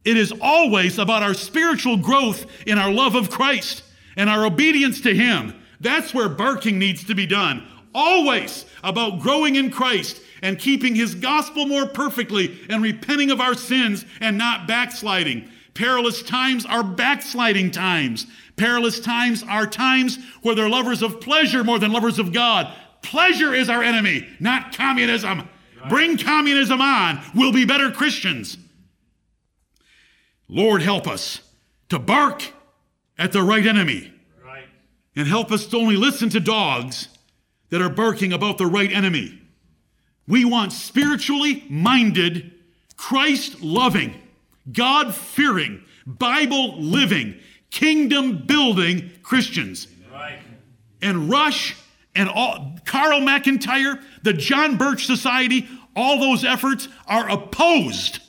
It 0.08 0.16
is 0.16 0.32
always 0.40 0.98
about 0.98 1.22
our 1.22 1.34
spiritual 1.34 1.98
growth 1.98 2.46
in 2.66 2.78
our 2.78 2.90
love 2.90 3.14
of 3.14 3.28
Christ 3.28 3.82
and 4.16 4.30
our 4.30 4.46
obedience 4.46 5.02
to 5.02 5.14
Him. 5.14 5.52
That's 5.80 6.14
where 6.14 6.30
barking 6.30 6.78
needs 6.78 7.04
to 7.04 7.14
be 7.14 7.26
done. 7.26 7.68
Always 7.94 8.64
about 8.82 9.20
growing 9.20 9.56
in 9.56 9.70
Christ 9.70 10.22
and 10.40 10.58
keeping 10.58 10.94
His 10.94 11.14
gospel 11.14 11.66
more 11.66 11.84
perfectly 11.84 12.58
and 12.70 12.82
repenting 12.82 13.30
of 13.30 13.42
our 13.42 13.52
sins 13.52 14.06
and 14.18 14.38
not 14.38 14.66
backsliding. 14.66 15.46
Perilous 15.74 16.22
times 16.22 16.64
are 16.64 16.82
backsliding 16.82 17.70
times. 17.70 18.26
Perilous 18.56 19.00
times 19.00 19.44
are 19.46 19.66
times 19.66 20.18
where 20.40 20.54
they're 20.54 20.70
lovers 20.70 21.02
of 21.02 21.20
pleasure 21.20 21.62
more 21.62 21.78
than 21.78 21.92
lovers 21.92 22.18
of 22.18 22.32
God. 22.32 22.74
Pleasure 23.02 23.52
is 23.52 23.68
our 23.68 23.82
enemy, 23.82 24.26
not 24.40 24.74
communism. 24.74 25.40
Right. 25.40 25.90
Bring 25.90 26.16
communism 26.16 26.80
on. 26.80 27.20
We'll 27.34 27.52
be 27.52 27.66
better 27.66 27.90
Christians. 27.90 28.56
Lord, 30.48 30.82
help 30.82 31.06
us 31.06 31.40
to 31.88 31.98
bark 31.98 32.52
at 33.18 33.32
the 33.32 33.42
right 33.42 33.66
enemy. 33.66 34.12
Right. 34.44 34.64
And 35.14 35.28
help 35.28 35.52
us 35.52 35.66
to 35.66 35.76
only 35.76 35.96
listen 35.96 36.28
to 36.30 36.40
dogs 36.40 37.08
that 37.70 37.82
are 37.82 37.90
barking 37.90 38.32
about 38.32 38.58
the 38.58 38.66
right 38.66 38.90
enemy. 38.90 39.40
We 40.26 40.44
want 40.44 40.72
spiritually 40.72 41.64
minded, 41.68 42.52
Christ 42.96 43.62
loving, 43.62 44.14
God 44.70 45.14
fearing, 45.14 45.84
Bible 46.06 46.78
living, 46.78 47.36
kingdom 47.70 48.44
building 48.46 49.10
Christians. 49.22 49.88
Right. 50.12 50.38
And 51.02 51.30
Rush 51.30 51.76
and 52.14 52.28
all, 52.28 52.76
Carl 52.84 53.20
McIntire, 53.20 54.02
the 54.22 54.32
John 54.32 54.76
Birch 54.76 55.06
Society, 55.06 55.68
all 55.94 56.18
those 56.18 56.44
efforts 56.44 56.88
are 57.06 57.28
opposed 57.28 58.20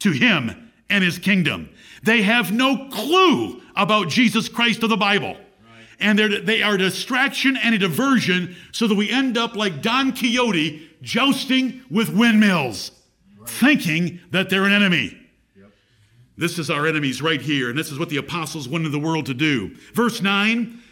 to 0.00 0.12
him 0.12 0.65
and 0.88 1.02
his 1.02 1.18
kingdom. 1.18 1.68
They 2.02 2.22
have 2.22 2.52
no 2.52 2.88
clue 2.88 3.60
about 3.74 4.08
Jesus 4.08 4.48
Christ 4.48 4.82
of 4.82 4.90
the 4.90 4.96
Bible. 4.96 5.34
Right. 5.34 5.38
And 6.00 6.18
they're, 6.18 6.74
a 6.74 6.78
distraction 6.78 7.56
and 7.56 7.74
a 7.74 7.78
diversion 7.78 8.56
so 8.72 8.86
that 8.86 8.94
we 8.94 9.10
end 9.10 9.36
up 9.36 9.56
like 9.56 9.82
Don 9.82 10.12
Quixote 10.12 10.88
jousting 11.02 11.82
with 11.90 12.10
windmills, 12.10 12.90
right. 13.38 13.48
thinking 13.48 14.20
that 14.30 14.50
they're 14.50 14.64
an 14.64 14.72
enemy. 14.72 15.18
This 16.38 16.58
is 16.58 16.68
our 16.68 16.86
enemies 16.86 17.22
right 17.22 17.40
here, 17.40 17.70
and 17.70 17.78
this 17.78 17.90
is 17.90 17.98
what 17.98 18.10
the 18.10 18.18
apostles 18.18 18.68
went 18.68 18.84
into 18.84 18.96
the 18.96 19.04
world 19.04 19.26
to 19.26 19.34
do. 19.34 19.74
Verse 19.94 20.20
9 20.20 20.82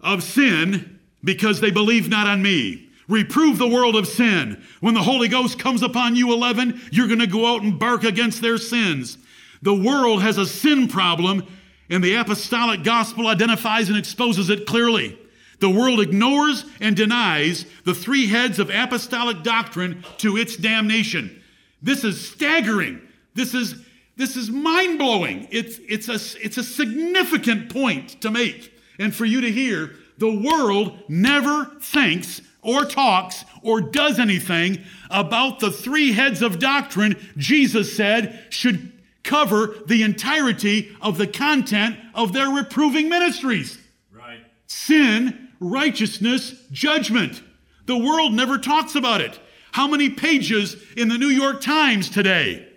of 0.00 0.22
sin, 0.22 1.00
because 1.22 1.60
they 1.60 1.70
believe 1.70 2.10
not 2.10 2.26
on 2.26 2.42
me. 2.42 2.83
Reprove 3.08 3.58
the 3.58 3.68
world 3.68 3.96
of 3.96 4.06
sin. 4.06 4.62
When 4.80 4.94
the 4.94 5.02
Holy 5.02 5.28
Ghost 5.28 5.58
comes 5.58 5.82
upon 5.82 6.16
you, 6.16 6.32
11, 6.32 6.80
you're 6.90 7.06
going 7.06 7.20
to 7.20 7.26
go 7.26 7.46
out 7.46 7.62
and 7.62 7.78
bark 7.78 8.04
against 8.04 8.40
their 8.40 8.58
sins. 8.58 9.18
The 9.62 9.74
world 9.74 10.22
has 10.22 10.38
a 10.38 10.46
sin 10.46 10.88
problem, 10.88 11.46
and 11.90 12.02
the 12.02 12.14
apostolic 12.14 12.82
gospel 12.82 13.26
identifies 13.26 13.88
and 13.88 13.98
exposes 13.98 14.50
it 14.50 14.66
clearly. 14.66 15.18
The 15.60 15.70
world 15.70 16.00
ignores 16.00 16.64
and 16.80 16.96
denies 16.96 17.66
the 17.84 17.94
three 17.94 18.26
heads 18.26 18.58
of 18.58 18.70
apostolic 18.70 19.42
doctrine 19.42 20.04
to 20.18 20.36
its 20.36 20.56
damnation. 20.56 21.42
This 21.82 22.04
is 22.04 22.28
staggering. 22.28 23.00
This 23.34 23.54
is 23.54 23.76
this 24.16 24.36
is 24.36 24.50
mind 24.50 24.98
blowing. 24.98 25.48
It's, 25.50 25.78
it's, 25.88 26.08
a, 26.08 26.44
it's 26.44 26.56
a 26.56 26.62
significant 26.62 27.72
point 27.72 28.20
to 28.22 28.30
make 28.30 28.72
and 28.98 29.14
for 29.14 29.24
you 29.24 29.40
to 29.40 29.50
hear. 29.50 29.90
The 30.18 30.30
world 30.30 30.98
never 31.08 31.64
thinks 31.80 32.40
or 32.64 32.84
talks 32.84 33.44
or 33.62 33.80
does 33.80 34.18
anything 34.18 34.82
about 35.10 35.60
the 35.60 35.70
three 35.70 36.12
heads 36.12 36.42
of 36.42 36.58
doctrine 36.58 37.16
Jesus 37.36 37.96
said 37.96 38.46
should 38.50 38.92
cover 39.22 39.74
the 39.86 40.02
entirety 40.02 40.94
of 41.00 41.18
the 41.18 41.26
content 41.26 41.96
of 42.14 42.32
their 42.32 42.50
reproving 42.50 43.08
ministries. 43.08 43.78
Right. 44.12 44.40
Sin, 44.66 45.48
righteousness, 45.60 46.54
judgment. 46.72 47.42
The 47.86 47.96
world 47.96 48.32
never 48.32 48.58
talks 48.58 48.94
about 48.94 49.20
it. 49.20 49.38
How 49.72 49.86
many 49.86 50.10
pages 50.10 50.76
in 50.96 51.08
the 51.08 51.18
New 51.18 51.28
York 51.28 51.60
Times 51.60 52.10
today? 52.10 52.68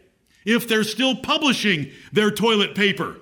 if 0.47 0.65
they're 0.65 0.85
still 0.85 1.13
publishing 1.13 1.91
their 2.13 2.31
toilet 2.31 2.73
paper. 2.73 3.17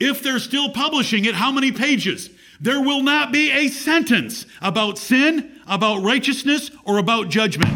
If 0.00 0.22
they're 0.22 0.38
still 0.38 0.70
publishing 0.70 1.26
it, 1.26 1.34
how 1.34 1.52
many 1.52 1.72
pages? 1.72 2.30
There 2.60 2.80
will 2.80 3.02
not 3.02 3.32
be 3.32 3.50
a 3.50 3.68
sentence 3.68 4.46
about 4.60 4.98
sin, 4.98 5.60
about 5.66 6.02
righteousness, 6.02 6.70
or 6.84 6.98
about 6.98 7.28
judgment. 7.28 7.72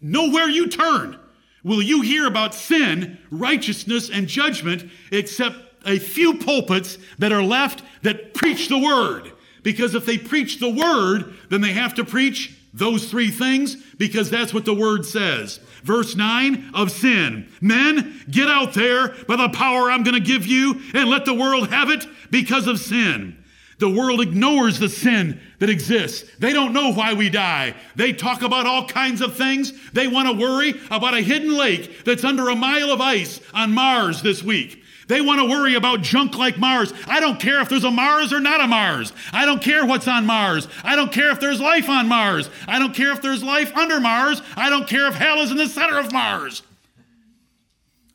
Nowhere 0.00 0.48
you 0.48 0.68
turn 0.68 1.18
will 1.62 1.82
you 1.82 2.00
hear 2.00 2.26
about 2.26 2.54
sin, 2.54 3.18
righteousness, 3.30 4.10
and 4.10 4.26
judgment 4.26 4.90
except 5.10 5.56
a 5.86 5.98
few 5.98 6.34
pulpits 6.34 6.98
that 7.18 7.32
are 7.32 7.42
left 7.42 7.82
that 8.02 8.34
preach 8.34 8.68
the 8.68 8.78
word. 8.78 9.32
Because 9.62 9.94
if 9.94 10.04
they 10.04 10.18
preach 10.18 10.58
the 10.58 10.70
word, 10.70 11.34
then 11.48 11.60
they 11.60 11.72
have 11.72 11.94
to 11.94 12.04
preach 12.04 12.56
those 12.72 13.10
three 13.10 13.30
things 13.30 13.76
because 13.96 14.30
that's 14.30 14.54
what 14.54 14.64
the 14.64 14.74
word 14.74 15.04
says. 15.04 15.58
Verse 15.82 16.16
9 16.16 16.70
of 16.74 16.90
sin. 16.90 17.48
Men, 17.60 18.22
get 18.30 18.48
out 18.48 18.74
there 18.74 19.08
by 19.26 19.36
the 19.36 19.48
power 19.50 19.90
I'm 19.90 20.02
going 20.02 20.14
to 20.14 20.26
give 20.26 20.46
you 20.46 20.80
and 20.94 21.10
let 21.10 21.24
the 21.24 21.34
world 21.34 21.68
have 21.70 21.90
it 21.90 22.06
because 22.30 22.66
of 22.66 22.78
sin. 22.78 23.41
The 23.82 23.90
world 23.90 24.20
ignores 24.20 24.78
the 24.78 24.88
sin 24.88 25.40
that 25.58 25.68
exists. 25.68 26.30
They 26.38 26.52
don't 26.52 26.72
know 26.72 26.92
why 26.92 27.14
we 27.14 27.28
die. 27.28 27.74
They 27.96 28.12
talk 28.12 28.42
about 28.42 28.64
all 28.64 28.86
kinds 28.86 29.20
of 29.20 29.36
things. 29.36 29.72
They 29.90 30.06
want 30.06 30.28
to 30.28 30.40
worry 30.40 30.80
about 30.88 31.14
a 31.14 31.20
hidden 31.20 31.56
lake 31.58 32.04
that's 32.04 32.22
under 32.22 32.48
a 32.48 32.54
mile 32.54 32.92
of 32.92 33.00
ice 33.00 33.40
on 33.52 33.74
Mars 33.74 34.22
this 34.22 34.40
week. 34.40 34.84
They 35.08 35.20
want 35.20 35.40
to 35.40 35.50
worry 35.50 35.74
about 35.74 36.02
junk 36.02 36.38
like 36.38 36.58
Mars. 36.58 36.92
I 37.08 37.18
don't 37.18 37.40
care 37.40 37.60
if 37.60 37.68
there's 37.68 37.82
a 37.82 37.90
Mars 37.90 38.32
or 38.32 38.38
not 38.38 38.60
a 38.60 38.68
Mars. 38.68 39.12
I 39.32 39.44
don't 39.46 39.60
care 39.60 39.84
what's 39.84 40.06
on 40.06 40.26
Mars. 40.26 40.68
I 40.84 40.94
don't 40.94 41.10
care 41.10 41.32
if 41.32 41.40
there's 41.40 41.60
life 41.60 41.88
on 41.88 42.06
Mars. 42.06 42.50
I 42.68 42.78
don't 42.78 42.94
care 42.94 43.10
if 43.10 43.20
there's 43.20 43.42
life 43.42 43.76
under 43.76 43.98
Mars. 43.98 44.42
I 44.56 44.70
don't 44.70 44.86
care 44.86 45.08
if 45.08 45.16
hell 45.16 45.40
is 45.40 45.50
in 45.50 45.56
the 45.56 45.66
center 45.66 45.98
of 45.98 46.12
Mars. 46.12 46.62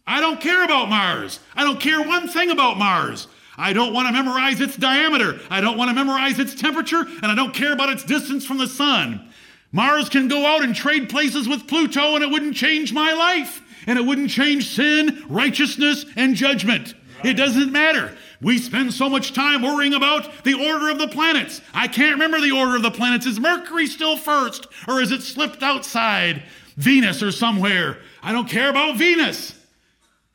I 0.08 0.21
don't 0.21 0.39
care 0.39 0.63
about 0.63 0.88
Mars. 0.88 1.41
I 1.58 1.65
don't 1.65 1.82
care 1.82 2.01
one 2.01 2.30
thing 2.30 2.51
about 2.51 2.77
Mars. 2.77 3.27
I 3.58 3.74
don't 3.74 3.93
want 3.93 4.08
to 4.08 4.13
memorize 4.13 4.62
its 4.62 4.78
diameter. 4.78 5.39
I 5.50 5.62
don't 5.62 5.78
want 5.78 5.89
to 5.89 5.96
memorize 5.96 6.39
its 6.39 6.54
temperature, 6.54 7.02
and 7.02 7.26
I 7.26 7.36
don't 7.36 7.54
care 7.54 7.74
about 7.74 7.89
its 7.89 8.04
distance 8.04 8.46
from 8.46 8.60
the 8.60 8.67
sun. 8.67 9.30
Mars 9.72 10.10
can 10.10 10.28
go 10.28 10.46
out 10.46 10.63
and 10.63 10.76
trade 10.76 11.10
places 11.10 11.48
with 11.48 11.67
Pluto, 11.67 12.15
and 12.15 12.24
it 12.24 12.30
wouldn't 12.30 12.56
change 12.56 12.93
my 12.93 13.13
life 13.13 13.63
and 13.88 13.98
it 13.98 14.06
wouldn't 14.06 14.30
change 14.30 14.76
sin, 14.76 15.24
righteousness, 15.28 16.06
and 16.15 16.36
judgment. 16.36 16.93
It 17.24 17.34
doesn't 17.34 17.72
matter. 17.72 18.15
We 18.41 18.60
spend 18.60 18.93
so 18.93 19.10
much 19.10 19.34
time 19.34 19.63
worrying 19.63 19.96
about 19.96 20.43
the 20.43 20.54
order 20.54 20.89
of 20.89 21.00
the 21.00 21.08
planets. 21.08 21.62
I 21.74 21.88
can't 21.88 22.13
remember 22.13 22.39
the 22.39 22.52
order 22.52 22.76
of 22.76 22.84
the 22.84 22.91
planets. 22.91 23.26
Is 23.26 23.39
Mercury 23.39 23.88
still 23.88 24.17
first, 24.17 24.67
or 24.88 25.02
is 25.02 25.12
it 25.12 25.24
slipped 25.24 25.63
outside 25.63 26.43
Venus 26.76 27.24
or 27.24 27.32
somewhere? 27.32 27.98
I 28.22 28.34
don't 28.34 28.48
care 28.48 28.70
about 28.70 28.98
Venus. 28.98 29.56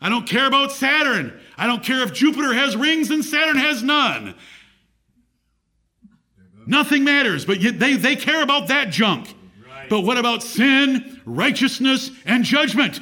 I 0.01 0.09
don't 0.09 0.27
care 0.27 0.47
about 0.47 0.73
Saturn. 0.73 1.39
I 1.57 1.67
don't 1.67 1.83
care 1.83 2.03
if 2.03 2.13
Jupiter 2.13 2.53
has 2.55 2.77
rings 2.77 3.11
and 3.11 3.25
Saturn 3.25 3.57
has 3.57 3.83
none. 3.83 4.35
Nothing 6.67 7.05
matters, 7.05 7.45
but 7.45 7.59
they, 7.61 7.95
they 7.95 8.17
care 8.17 8.43
about 8.43 8.69
that 8.69 8.91
junk. 8.91 9.35
But 9.89 10.01
what 10.01 10.17
about 10.17 10.43
sin, 10.43 11.21
righteousness, 11.25 12.11
and 12.25 12.45
judgment? 12.45 13.01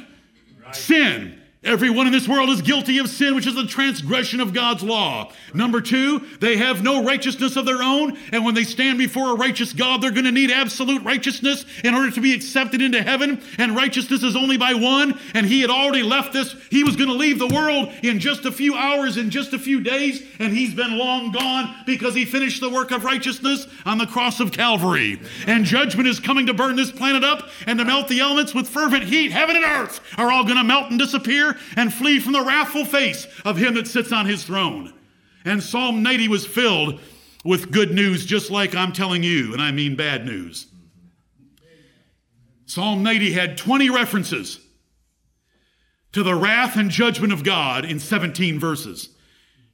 Sin. 0.73 1.40
Everyone 1.63 2.07
in 2.07 2.11
this 2.11 2.27
world 2.27 2.49
is 2.49 2.59
guilty 2.63 2.97
of 2.97 3.07
sin, 3.07 3.35
which 3.35 3.45
is 3.45 3.53
the 3.53 3.67
transgression 3.67 4.39
of 4.39 4.51
God's 4.51 4.81
law. 4.81 5.31
Number 5.53 5.79
two, 5.79 6.17
they 6.39 6.57
have 6.57 6.81
no 6.81 7.03
righteousness 7.03 7.55
of 7.55 7.67
their 7.67 7.83
own, 7.83 8.17
and 8.31 8.43
when 8.43 8.55
they 8.55 8.63
stand 8.63 8.97
before 8.97 9.29
a 9.29 9.35
righteous 9.35 9.71
God, 9.71 10.01
they're 10.01 10.09
going 10.09 10.25
to 10.25 10.31
need 10.31 10.49
absolute 10.49 11.03
righteousness 11.03 11.63
in 11.83 11.93
order 11.93 12.09
to 12.09 12.19
be 12.19 12.33
accepted 12.33 12.81
into 12.81 13.03
heaven. 13.03 13.43
And 13.59 13.75
righteousness 13.75 14.23
is 14.23 14.35
only 14.35 14.57
by 14.57 14.73
one, 14.73 15.19
and 15.35 15.45
he 15.45 15.61
had 15.61 15.69
already 15.69 16.01
left 16.01 16.33
this. 16.33 16.55
He 16.71 16.83
was 16.83 16.95
going 16.95 17.09
to 17.09 17.15
leave 17.15 17.37
the 17.37 17.53
world 17.53 17.93
in 18.01 18.17
just 18.17 18.45
a 18.45 18.51
few 18.51 18.73
hours, 18.73 19.17
in 19.17 19.29
just 19.29 19.53
a 19.53 19.59
few 19.59 19.81
days, 19.81 20.23
and 20.39 20.51
he's 20.51 20.73
been 20.73 20.97
long 20.97 21.31
gone 21.31 21.75
because 21.85 22.15
he 22.15 22.25
finished 22.25 22.59
the 22.59 22.71
work 22.71 22.89
of 22.89 23.05
righteousness 23.05 23.67
on 23.85 23.99
the 23.99 24.07
cross 24.07 24.39
of 24.39 24.51
Calvary. 24.51 25.21
And 25.45 25.63
judgment 25.63 26.07
is 26.07 26.19
coming 26.19 26.47
to 26.47 26.55
burn 26.55 26.75
this 26.75 26.91
planet 26.91 27.23
up 27.23 27.49
and 27.67 27.77
to 27.77 27.85
melt 27.85 28.07
the 28.07 28.19
elements 28.19 28.55
with 28.55 28.67
fervent 28.67 29.03
heat. 29.03 29.31
Heaven 29.31 29.55
and 29.55 29.65
earth 29.65 30.01
are 30.17 30.31
all 30.31 30.43
going 30.43 30.57
to 30.57 30.63
melt 30.63 30.89
and 30.89 30.97
disappear 30.97 31.50
and 31.75 31.93
flee 31.93 32.19
from 32.19 32.33
the 32.33 32.43
wrathful 32.43 32.85
face 32.85 33.27
of 33.45 33.57
him 33.57 33.75
that 33.75 33.87
sits 33.87 34.11
on 34.11 34.25
his 34.25 34.43
throne. 34.43 34.93
And 35.45 35.61
Psalm 35.61 36.03
90 36.03 36.27
was 36.27 36.45
filled 36.45 36.99
with 37.43 37.71
good 37.71 37.91
news, 37.91 38.25
just 38.25 38.51
like 38.51 38.75
I'm 38.75 38.93
telling 38.93 39.23
you, 39.23 39.53
and 39.53 39.61
I 39.61 39.71
mean 39.71 39.95
bad 39.95 40.25
news. 40.25 40.67
Psalm 42.65 43.03
90 43.03 43.33
had 43.33 43.57
20 43.57 43.89
references 43.89 44.59
to 46.13 46.23
the 46.23 46.35
wrath 46.35 46.77
and 46.77 46.89
judgment 46.89 47.33
of 47.33 47.43
God 47.43 47.85
in 47.85 47.99
17 47.99 48.59
verses. 48.59 49.09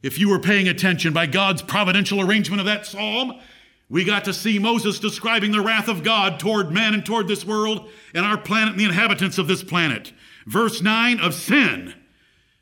If 0.02 0.20
you 0.20 0.30
were 0.30 0.40
paying 0.40 0.68
attention 0.68 1.14
by 1.14 1.26
God's 1.26 1.62
providential 1.62 2.22
arrangement 2.22 2.60
of 2.60 2.66
that 2.68 2.86
psalm, 2.86 3.40
we 3.90 4.04
got 4.04 4.26
to 4.26 4.34
see 4.34 4.60
Moses 4.60 5.00
describing 5.00 5.52
the 5.52 5.62
wrath 5.62 5.88
of 5.88 6.04
God 6.04 6.40
toward 6.40 6.72
man 6.72 6.94
and 6.94 7.06
toward 7.06 7.28
this 7.28 7.46
world 7.46 7.90
and 8.14 8.26
our 8.26 8.38
planet 8.38 8.72
and 8.72 8.80
the 8.80 8.86
inhabitants 8.86 9.38
of 9.38 9.48
this 9.48 9.64
planet. 9.64 10.12
Verse 10.48 10.82
9 10.82 11.20
of 11.20 11.34
sin. 11.34 11.94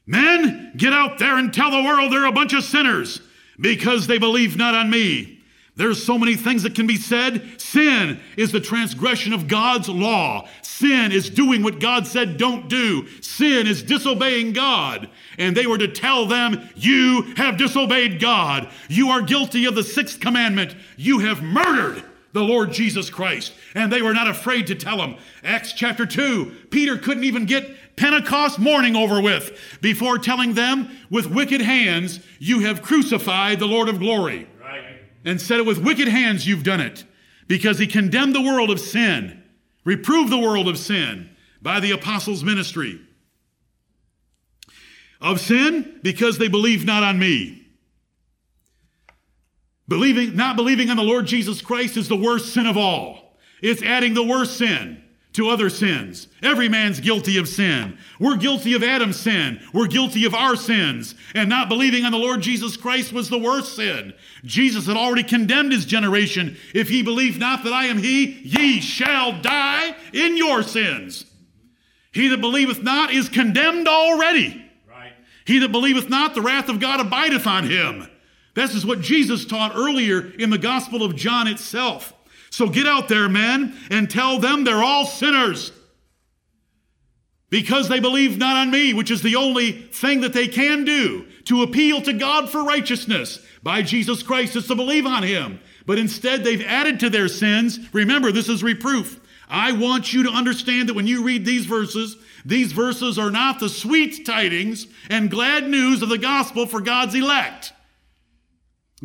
Men, 0.08 0.74
get 0.76 0.92
out 0.92 1.20
there 1.20 1.38
and 1.38 1.54
tell 1.54 1.70
the 1.70 1.84
world 1.84 2.12
they're 2.12 2.26
a 2.26 2.32
bunch 2.32 2.54
of 2.54 2.64
sinners 2.64 3.22
because 3.60 4.08
they 4.08 4.18
believe 4.18 4.58
not 4.58 4.74
on 4.74 4.90
me. 4.90 5.40
There's 5.76 6.04
so 6.04 6.18
many 6.18 6.36
things 6.36 6.64
that 6.64 6.74
can 6.74 6.88
be 6.88 6.96
said. 6.96 7.62
Sin 7.62 8.20
is 8.38 8.52
the 8.52 8.60
transgression 8.60 9.34
of 9.34 9.48
God's 9.48 9.88
law. 9.88 10.48
Sin 10.64 11.12
is 11.12 11.30
doing 11.30 11.62
what 11.62 11.80
God 11.80 12.08
said 12.08 12.38
don't 12.38 12.70
do. 12.70 13.08
Sin 13.22 13.68
is 13.68 13.84
disobeying 13.84 14.54
God. 14.54 15.10
And 15.38 15.56
they 15.56 15.68
were 15.68 15.78
to 15.78 15.88
tell 15.88 16.26
them, 16.26 16.70
You 16.76 17.34
have 17.38 17.58
disobeyed 17.58 18.20
God. 18.20 18.70
You 18.90 19.10
are 19.10 19.22
guilty 19.22 19.66
of 19.66 19.76
the 19.76 19.84
sixth 19.84 20.20
commandment. 20.20 20.76
You 20.98 21.20
have 21.20 21.44
murdered 21.44 22.04
the 22.36 22.44
Lord 22.44 22.74
Jesus 22.74 23.10
Christ. 23.10 23.54
And 23.74 23.92
they 23.92 24.02
were 24.02 24.14
not 24.14 24.28
afraid 24.28 24.68
to 24.68 24.76
tell 24.76 25.02
him. 25.02 25.16
Acts 25.42 25.72
chapter 25.72 26.06
2, 26.06 26.68
Peter 26.70 26.98
couldn't 26.98 27.24
even 27.24 27.46
get 27.46 27.96
Pentecost 27.96 28.60
morning 28.60 28.94
over 28.94 29.22
with 29.22 29.58
before 29.82 30.20
telling 30.20 30.54
them, 30.54 30.90
With 31.10 31.28
wicked 31.28 31.62
hands, 31.62 32.20
you 32.38 32.60
have 32.60 32.82
crucified 32.82 33.60
the 33.60 33.68
Lord 33.68 33.88
of 33.88 34.00
glory 34.00 34.48
and 35.24 35.42
said 35.42 35.60
it 35.60 35.66
with 35.66 35.78
wicked 35.80 36.10
hands 36.10 36.46
you've 36.46 36.64
done 36.64 36.82
it 36.82 37.06
because 37.48 37.80
he 37.80 37.88
condemned 37.88 38.36
the 38.36 38.42
world 38.42 38.70
of 38.70 38.82
sin, 38.82 39.42
reproved 39.86 40.30
the 40.30 40.38
world 40.38 40.68
of 40.68 40.78
sin 40.78 41.30
by 41.62 41.80
the 41.80 41.92
apostles' 41.92 42.44
ministry. 42.44 43.00
Of 45.22 45.40
sin 45.40 46.02
because 46.04 46.38
they 46.38 46.50
believe 46.50 46.84
not 46.84 47.02
on 47.02 47.18
me. 47.18 47.65
Believing, 49.88 50.36
not 50.36 50.56
believing 50.56 50.90
on 50.90 50.98
the 50.98 51.04
Lord 51.04 51.28
Jesus 51.28 51.62
Christ 51.62 51.98
is 51.98 52.08
the 52.08 52.16
worst 52.16 52.54
sin 52.54 52.66
of 52.66 52.78
all. 52.78 53.38
It's 53.62 53.84
adding 53.84 54.14
the 54.14 54.24
worst 54.24 54.58
sin 54.58 55.02
to 55.34 55.50
other 55.50 55.70
sins. 55.70 56.28
Every 56.42 56.70
man's 56.70 57.02
guilty 57.02 57.38
of 57.38 57.48
sin. 57.48 57.98
We're 58.20 58.38
guilty 58.38 58.74
of 58.74 58.84
Adam's 58.84 59.20
sin. 59.20 59.60
We're 59.74 59.88
guilty 59.88 60.26
of 60.26 60.34
our 60.34 60.56
sins. 60.56 61.14
And 61.36 61.50
not 61.50 61.68
believing 61.68 62.06
on 62.06 62.14
the 62.14 62.18
Lord 62.18 62.42
Jesus 62.42 62.78
Christ 62.78 63.12
was 63.12 63.30
the 63.30 63.38
worst 63.38 63.76
sin. 63.76 64.14
Jesus 64.46 64.88
had 64.88 64.96
already 64.96 65.24
condemned 65.24 65.74
his 65.74 65.86
generation. 65.86 66.58
If 66.74 66.90
ye 66.90 67.02
believe 67.02 67.38
not 67.38 67.64
that 67.66 67.74
I 67.74 67.86
am 67.86 67.98
he, 67.98 68.26
ye 68.44 68.80
shall 68.80 69.42
die 69.42 69.96
in 70.14 70.38
your 70.38 70.64
sins. 70.64 71.26
He 72.14 72.30
that 72.30 72.40
believeth 72.40 72.82
not 72.82 73.12
is 73.12 73.28
condemned 73.28 73.90
already. 73.90 74.66
Right. 74.90 75.12
He 75.44 75.60
that 75.60 75.74
believeth 75.74 76.10
not, 76.10 76.34
the 76.34 76.42
wrath 76.42 76.70
of 76.70 76.80
God 76.80 77.02
abideth 77.02 77.46
on 77.46 77.70
him. 77.70 78.08
This 78.56 78.74
is 78.74 78.86
what 78.86 79.02
Jesus 79.02 79.46
taught 79.46 79.76
earlier 79.76 80.32
in 80.40 80.50
the 80.50 80.58
Gospel 80.58 81.04
of 81.04 81.16
John 81.16 81.48
itself. 81.48 82.14
So 82.50 82.70
get 82.70 82.88
out 82.88 83.10
there, 83.10 83.28
men, 83.28 83.76
and 83.92 84.10
tell 84.10 84.40
them 84.40 84.64
they're 84.64 84.84
all 84.84 85.06
sinners. 85.06 85.74
Because 87.50 87.90
they 87.90 88.00
believe 88.00 88.38
not 88.38 88.56
on 88.56 88.72
me, 88.72 88.94
which 88.94 89.12
is 89.12 89.22
the 89.22 89.36
only 89.36 89.72
thing 89.72 90.22
that 90.22 90.34
they 90.34 90.48
can 90.48 90.84
do 90.86 91.26
to 91.46 91.64
appeal 91.64 92.02
to 92.02 92.14
God 92.14 92.50
for 92.50 92.64
righteousness 92.64 93.46
by 93.62 93.82
Jesus 93.82 94.24
Christ 94.24 94.56
is 94.56 94.68
to 94.68 94.76
believe 94.76 95.06
on 95.06 95.24
him. 95.24 95.60
But 95.86 96.00
instead, 96.00 96.44
they've 96.44 96.66
added 96.66 97.02
to 97.02 97.10
their 97.10 97.28
sins. 97.28 97.80
Remember, 97.94 98.32
this 98.32 98.50
is 98.50 98.64
reproof. 98.64 99.20
I 99.48 99.74
want 99.74 100.14
you 100.14 100.24
to 100.24 100.32
understand 100.32 100.90
that 100.90 100.96
when 100.96 101.08
you 101.08 101.24
read 101.24 101.46
these 101.46 101.66
verses, 101.66 102.18
these 102.46 102.72
verses 102.72 103.20
are 103.20 103.32
not 103.32 103.60
the 103.60 103.70
sweet 103.70 104.26
tidings 104.26 104.88
and 105.10 105.30
glad 105.30 105.68
news 105.68 106.02
of 106.02 106.10
the 106.10 106.18
gospel 106.18 106.66
for 106.66 106.82
God's 106.82 107.16
elect. 107.16 107.74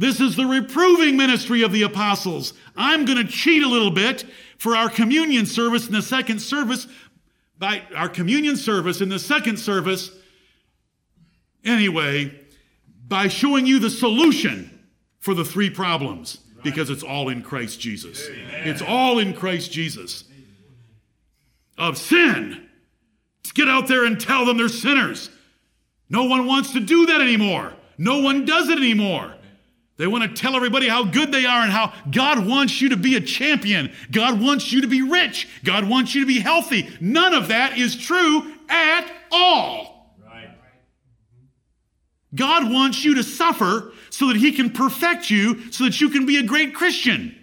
This 0.00 0.18
is 0.18 0.34
the 0.34 0.46
reproving 0.46 1.18
ministry 1.18 1.60
of 1.62 1.72
the 1.72 1.82
apostles. 1.82 2.54
I'm 2.74 3.04
going 3.04 3.18
to 3.18 3.30
cheat 3.30 3.62
a 3.62 3.68
little 3.68 3.90
bit 3.90 4.24
for 4.56 4.74
our 4.74 4.88
communion 4.88 5.44
service 5.44 5.86
in 5.86 5.92
the 5.92 6.00
second 6.00 6.38
service. 6.38 6.86
By 7.58 7.82
our 7.94 8.08
communion 8.08 8.56
service 8.56 9.02
in 9.02 9.10
the 9.10 9.18
second 9.18 9.58
service, 9.58 10.10
anyway, 11.66 12.34
by 13.08 13.28
showing 13.28 13.66
you 13.66 13.78
the 13.78 13.90
solution 13.90 14.88
for 15.18 15.34
the 15.34 15.44
three 15.44 15.68
problems 15.68 16.38
because 16.62 16.88
it's 16.88 17.02
all 17.02 17.28
in 17.28 17.42
Christ 17.42 17.78
Jesus. 17.78 18.26
Amen. 18.26 18.68
It's 18.68 18.80
all 18.80 19.18
in 19.18 19.34
Christ 19.34 19.70
Jesus. 19.70 20.24
Of 21.76 21.98
sin. 21.98 22.70
Get 23.52 23.68
out 23.68 23.86
there 23.86 24.06
and 24.06 24.18
tell 24.18 24.46
them 24.46 24.56
they're 24.56 24.70
sinners. 24.70 25.28
No 26.08 26.24
one 26.24 26.46
wants 26.46 26.72
to 26.72 26.80
do 26.80 27.04
that 27.04 27.20
anymore. 27.20 27.74
No 27.98 28.22
one 28.22 28.46
does 28.46 28.70
it 28.70 28.78
anymore. 28.78 29.34
They 30.00 30.06
want 30.06 30.24
to 30.24 30.42
tell 30.42 30.56
everybody 30.56 30.88
how 30.88 31.04
good 31.04 31.30
they 31.30 31.44
are 31.44 31.62
and 31.62 31.70
how 31.70 31.92
God 32.10 32.46
wants 32.46 32.80
you 32.80 32.88
to 32.88 32.96
be 32.96 33.16
a 33.16 33.20
champion. 33.20 33.92
God 34.10 34.40
wants 34.40 34.72
you 34.72 34.80
to 34.80 34.86
be 34.86 35.02
rich. 35.02 35.46
God 35.62 35.86
wants 35.86 36.14
you 36.14 36.22
to 36.22 36.26
be 36.26 36.40
healthy. 36.40 36.88
None 37.02 37.34
of 37.34 37.48
that 37.48 37.76
is 37.76 37.96
true 37.96 38.50
at 38.70 39.12
all. 39.30 40.16
Right. 40.24 40.56
God 42.34 42.72
wants 42.72 43.04
you 43.04 43.16
to 43.16 43.22
suffer 43.22 43.92
so 44.08 44.28
that 44.28 44.36
He 44.36 44.52
can 44.52 44.70
perfect 44.70 45.28
you 45.28 45.70
so 45.70 45.84
that 45.84 46.00
you 46.00 46.08
can 46.08 46.24
be 46.24 46.38
a 46.38 46.44
great 46.44 46.74
Christian. 46.74 47.36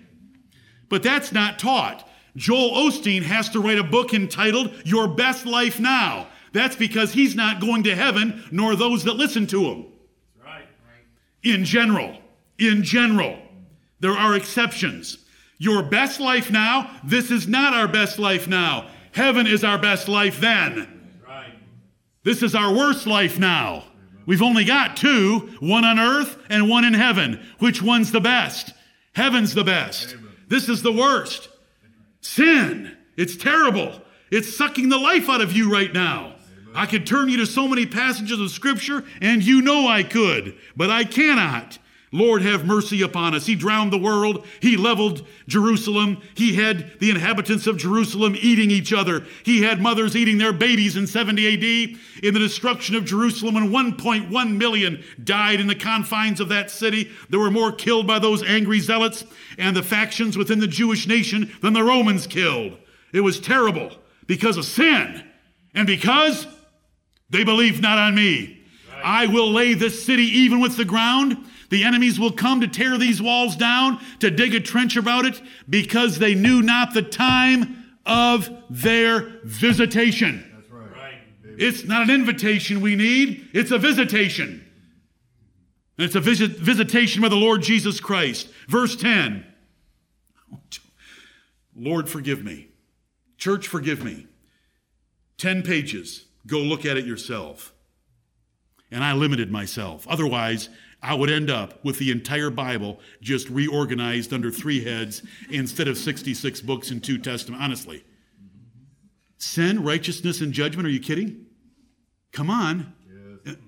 But 0.89 1.03
that's 1.03 1.31
not 1.31 1.59
taught. 1.59 2.09
Joel 2.35 2.71
Osteen 2.71 3.21
has 3.21 3.49
to 3.49 3.59
write 3.59 3.77
a 3.77 3.83
book 3.83 4.15
entitled 4.15 4.73
Your 4.83 5.07
Best 5.07 5.45
Life 5.45 5.79
Now. 5.79 6.25
That's 6.53 6.75
because 6.75 7.13
he's 7.13 7.35
not 7.35 7.61
going 7.61 7.83
to 7.83 7.95
heaven, 7.95 8.43
nor 8.49 8.75
those 8.75 9.03
that 9.03 9.13
listen 9.13 9.45
to 9.45 9.63
him. 9.65 9.85
Right. 10.43 10.65
In 11.43 11.63
general 11.63 12.17
in 12.59 12.83
general. 12.83 13.37
There 13.99 14.11
are 14.11 14.35
exceptions. 14.35 15.25
Your 15.57 15.83
best 15.83 16.19
life 16.19 16.51
now, 16.51 16.99
this 17.03 17.31
is 17.31 17.47
not 17.47 17.73
our 17.73 17.87
best 17.87 18.19
life 18.19 18.47
now. 18.47 18.89
Heaven 19.11 19.47
is 19.47 19.63
our 19.63 19.77
best 19.77 20.07
life 20.07 20.39
then. 20.39 20.87
This 22.23 22.43
is 22.43 22.53
our 22.53 22.73
worst 22.73 23.07
life 23.07 23.39
now. 23.39 23.85
We've 24.25 24.41
only 24.41 24.65
got 24.65 24.97
two, 24.97 25.49
one 25.61 25.85
on 25.85 25.97
earth 25.97 26.37
and 26.49 26.69
one 26.69 26.83
in 26.83 26.93
heaven. 26.93 27.43
Which 27.59 27.81
one's 27.81 28.11
the 28.11 28.19
best? 28.19 28.73
Heaven's 29.13 29.55
the 29.55 29.63
best. 29.63 30.17
This 30.49 30.67
is 30.67 30.83
the 30.83 30.91
worst. 30.91 31.47
Sin. 32.21 32.95
It's 33.15 33.37
terrible. 33.37 34.01
It's 34.29 34.55
sucking 34.55 34.89
the 34.89 34.97
life 34.97 35.29
out 35.29 35.41
of 35.41 35.53
you 35.53 35.71
right 35.71 35.93
now. 35.93 36.35
I 36.75 36.85
could 36.85 37.07
turn 37.07 37.29
you 37.29 37.37
to 37.37 37.45
so 37.45 37.67
many 37.67 37.85
passages 37.85 38.39
of 38.39 38.51
Scripture, 38.51 39.03
and 39.21 39.41
you 39.41 39.61
know 39.61 39.87
I 39.87 40.03
could, 40.03 40.55
but 40.75 40.91
I 40.91 41.05
cannot. 41.05 41.79
Lord, 42.13 42.41
have 42.41 42.65
mercy 42.65 43.01
upon 43.01 43.35
us. 43.35 43.45
He 43.45 43.55
drowned 43.55 43.91
the 43.91 43.97
world. 43.97 44.45
He 44.61 44.77
leveled 44.77 45.27
Jerusalem. 45.47 46.21
He 46.35 46.55
had 46.55 46.99
the 46.99 47.09
inhabitants 47.09 47.67
of 47.67 47.77
Jerusalem 47.77 48.35
eating 48.39 48.71
each 48.71 48.93
other. 48.93 49.25
He 49.43 49.63
had 49.63 49.81
mothers 49.81 50.15
eating 50.15 50.37
their 50.37 50.53
babies 50.53 50.95
in 50.95 51.05
70 51.05 51.45
AD. 51.45 52.23
In 52.23 52.33
the 52.33 52.39
destruction 52.39 52.95
of 52.95 53.03
Jerusalem, 53.03 53.55
when 53.55 53.71
1.1 53.71 54.57
million 54.57 55.03
died 55.21 55.59
in 55.59 55.67
the 55.67 55.75
confines 55.75 56.39
of 56.39 56.47
that 56.49 56.71
city, 56.71 57.11
there 57.29 57.41
were 57.41 57.51
more 57.51 57.73
killed 57.73 58.07
by 58.07 58.19
those 58.19 58.41
angry 58.41 58.79
zealots 58.79 59.25
and 59.57 59.75
the 59.75 59.83
factions 59.83 60.37
within 60.37 60.59
the 60.59 60.67
Jewish 60.67 61.07
nation 61.07 61.51
than 61.61 61.73
the 61.73 61.83
Romans 61.83 62.25
killed. 62.25 62.77
It 63.11 63.21
was 63.21 63.39
terrible 63.39 63.91
because 64.27 64.55
of 64.55 64.63
sin 64.63 65.25
and 65.73 65.85
because 65.85 66.47
they 67.29 67.43
believed 67.43 67.81
not 67.81 67.97
on 67.97 68.15
me. 68.15 68.53
I 69.03 69.27
will 69.27 69.51
lay 69.51 69.73
this 69.73 70.05
city 70.05 70.23
even 70.23 70.59
with 70.59 70.77
the 70.77 70.85
ground 70.85 71.46
the 71.69 71.83
enemies 71.83 72.19
will 72.19 72.31
come 72.31 72.61
to 72.61 72.67
tear 72.67 72.97
these 72.97 73.21
walls 73.21 73.55
down, 73.55 73.99
to 74.19 74.31
dig 74.31 74.55
a 74.55 74.59
trench 74.59 74.95
about 74.95 75.25
it, 75.25 75.41
because 75.69 76.19
they 76.19 76.35
knew 76.35 76.61
not 76.61 76.93
the 76.93 77.01
time 77.01 77.85
of 78.05 78.49
their 78.69 79.39
visitation. 79.43 80.43
That's 80.55 80.71
right. 80.71 81.19
It's 81.43 81.83
not 81.83 82.03
an 82.03 82.09
invitation 82.09 82.81
we 82.81 82.95
need, 82.95 83.49
it's 83.53 83.71
a 83.71 83.77
visitation. 83.77 84.63
And 85.97 86.05
it's 86.05 86.15
a 86.15 86.21
visit, 86.21 86.51
visitation 86.51 87.21
by 87.21 87.29
the 87.29 87.35
Lord 87.35 87.61
Jesus 87.61 87.99
Christ. 87.99 88.49
Verse 88.67 88.95
10 88.95 89.45
Lord, 91.75 92.09
forgive 92.09 92.43
me. 92.43 92.69
Church, 93.37 93.67
forgive 93.67 94.03
me. 94.03 94.25
10 95.37 95.61
pages. 95.61 96.25
Go 96.47 96.59
look 96.59 96.85
at 96.85 96.97
it 96.97 97.05
yourself. 97.05 97.73
And 98.89 99.03
I 99.03 99.13
limited 99.13 99.51
myself. 99.51 100.07
Otherwise, 100.07 100.69
I 101.01 101.13
would 101.13 101.29
end 101.29 101.49
up 101.49 101.83
with 101.85 101.99
the 101.99 102.11
entire 102.11 102.49
Bible 102.49 102.99
just 103.21 103.49
reorganized 103.49 104.33
under 104.33 104.51
three 104.51 104.83
heads 104.83 105.21
instead 105.49 105.87
of 105.87 105.97
66 105.97 106.61
books 106.61 106.89
and 106.89 107.03
two 107.03 107.17
testaments. 107.17 107.63
Honestly. 107.63 108.03
Sin, 109.37 109.83
righteousness, 109.83 110.41
and 110.41 110.51
judgment. 110.51 110.87
Are 110.87 110.91
you 110.91 110.99
kidding? 110.99 111.45
Come 112.31 112.49
on. 112.49 112.93
Yes. 113.45 113.55
Uh, 113.55 113.59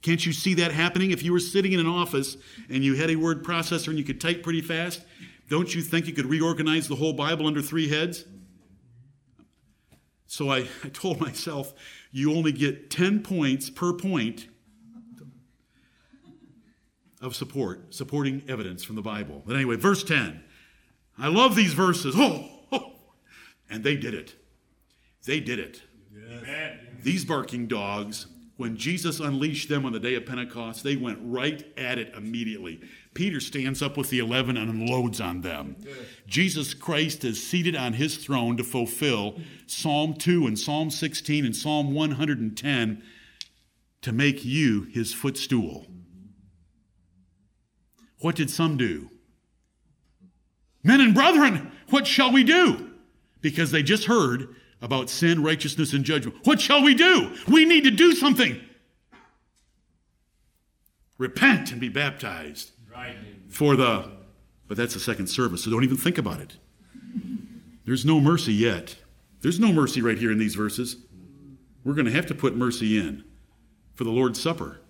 can't 0.00 0.24
you 0.24 0.32
see 0.32 0.54
that 0.54 0.72
happening? 0.72 1.10
If 1.10 1.22
you 1.22 1.32
were 1.32 1.40
sitting 1.40 1.72
in 1.72 1.80
an 1.80 1.86
office 1.86 2.38
and 2.70 2.82
you 2.82 2.94
had 2.94 3.10
a 3.10 3.16
word 3.16 3.44
processor 3.44 3.88
and 3.88 3.98
you 3.98 4.04
could 4.04 4.20
type 4.20 4.42
pretty 4.42 4.62
fast, 4.62 5.04
don't 5.50 5.74
you 5.74 5.82
think 5.82 6.06
you 6.06 6.14
could 6.14 6.26
reorganize 6.26 6.88
the 6.88 6.96
whole 6.96 7.12
Bible 7.12 7.46
under 7.46 7.60
three 7.60 7.88
heads? 7.88 8.24
So 10.26 10.50
I, 10.50 10.66
I 10.82 10.88
told 10.88 11.20
myself, 11.20 11.74
you 12.10 12.34
only 12.34 12.52
get 12.52 12.90
10 12.90 13.22
points 13.22 13.68
per 13.68 13.92
point 13.92 14.48
of 17.20 17.34
support, 17.34 17.94
supporting 17.94 18.42
evidence 18.48 18.84
from 18.84 18.96
the 18.96 19.02
Bible. 19.02 19.42
But 19.46 19.56
anyway, 19.56 19.76
verse 19.76 20.04
10. 20.04 20.42
I 21.18 21.28
love 21.28 21.56
these 21.56 21.72
verses. 21.72 22.14
Oh, 22.16 22.48
oh. 22.72 22.92
and 23.70 23.82
they 23.82 23.96
did 23.96 24.14
it. 24.14 24.34
They 25.24 25.40
did 25.40 25.58
it. 25.58 25.82
Yes. 26.14 26.78
These 27.02 27.24
barking 27.24 27.66
dogs, 27.66 28.26
when 28.56 28.76
Jesus 28.76 29.20
unleashed 29.20 29.68
them 29.68 29.84
on 29.84 29.92
the 29.92 30.00
day 30.00 30.14
of 30.14 30.26
Pentecost, 30.26 30.82
they 30.82 30.96
went 30.96 31.18
right 31.22 31.64
at 31.76 31.98
it 31.98 32.14
immediately. 32.14 32.80
Peter 33.14 33.40
stands 33.40 33.82
up 33.82 33.96
with 33.96 34.10
the 34.10 34.18
eleven 34.18 34.56
and 34.56 34.70
unloads 34.70 35.20
on 35.20 35.40
them. 35.40 35.76
Yes. 35.80 35.96
Jesus 36.26 36.74
Christ 36.74 37.24
is 37.24 37.44
seated 37.44 37.74
on 37.74 37.94
his 37.94 38.18
throne 38.18 38.56
to 38.56 38.64
fulfill 38.64 39.40
Psalm 39.66 40.14
2 40.14 40.46
and 40.46 40.58
Psalm 40.58 40.90
16 40.90 41.44
and 41.44 41.56
Psalm 41.56 41.94
110 41.94 43.02
to 44.02 44.12
make 44.12 44.44
you 44.44 44.82
his 44.84 45.12
footstool. 45.12 45.86
What 48.20 48.36
did 48.36 48.50
some 48.50 48.76
do? 48.76 49.10
Men 50.82 51.00
and 51.00 51.14
brethren, 51.14 51.72
what 51.90 52.06
shall 52.06 52.32
we 52.32 52.44
do? 52.44 52.90
Because 53.40 53.70
they 53.70 53.82
just 53.82 54.04
heard 54.04 54.54
about 54.80 55.10
sin, 55.10 55.42
righteousness, 55.42 55.92
and 55.92 56.04
judgment. 56.04 56.36
What 56.44 56.60
shall 56.60 56.82
we 56.82 56.94
do? 56.94 57.34
We 57.48 57.64
need 57.64 57.84
to 57.84 57.90
do 57.90 58.12
something. 58.12 58.60
Repent 61.18 61.72
and 61.72 61.80
be 61.80 61.88
baptized 61.88 62.72
right. 62.94 63.16
for 63.48 63.74
the, 63.74 64.10
but 64.68 64.76
that's 64.76 64.94
the 64.94 65.00
second 65.00 65.28
service, 65.28 65.64
so 65.64 65.70
don't 65.70 65.84
even 65.84 65.96
think 65.96 66.18
about 66.18 66.40
it. 66.40 66.56
There's 67.84 68.04
no 68.04 68.20
mercy 68.20 68.52
yet. 68.52 68.96
There's 69.40 69.60
no 69.60 69.72
mercy 69.72 70.02
right 70.02 70.18
here 70.18 70.32
in 70.32 70.38
these 70.38 70.54
verses. 70.54 70.96
We're 71.84 71.94
going 71.94 72.06
to 72.06 72.12
have 72.12 72.26
to 72.26 72.34
put 72.34 72.56
mercy 72.56 72.98
in 72.98 73.24
for 73.94 74.04
the 74.04 74.10
Lord's 74.10 74.40
Supper. 74.40 74.80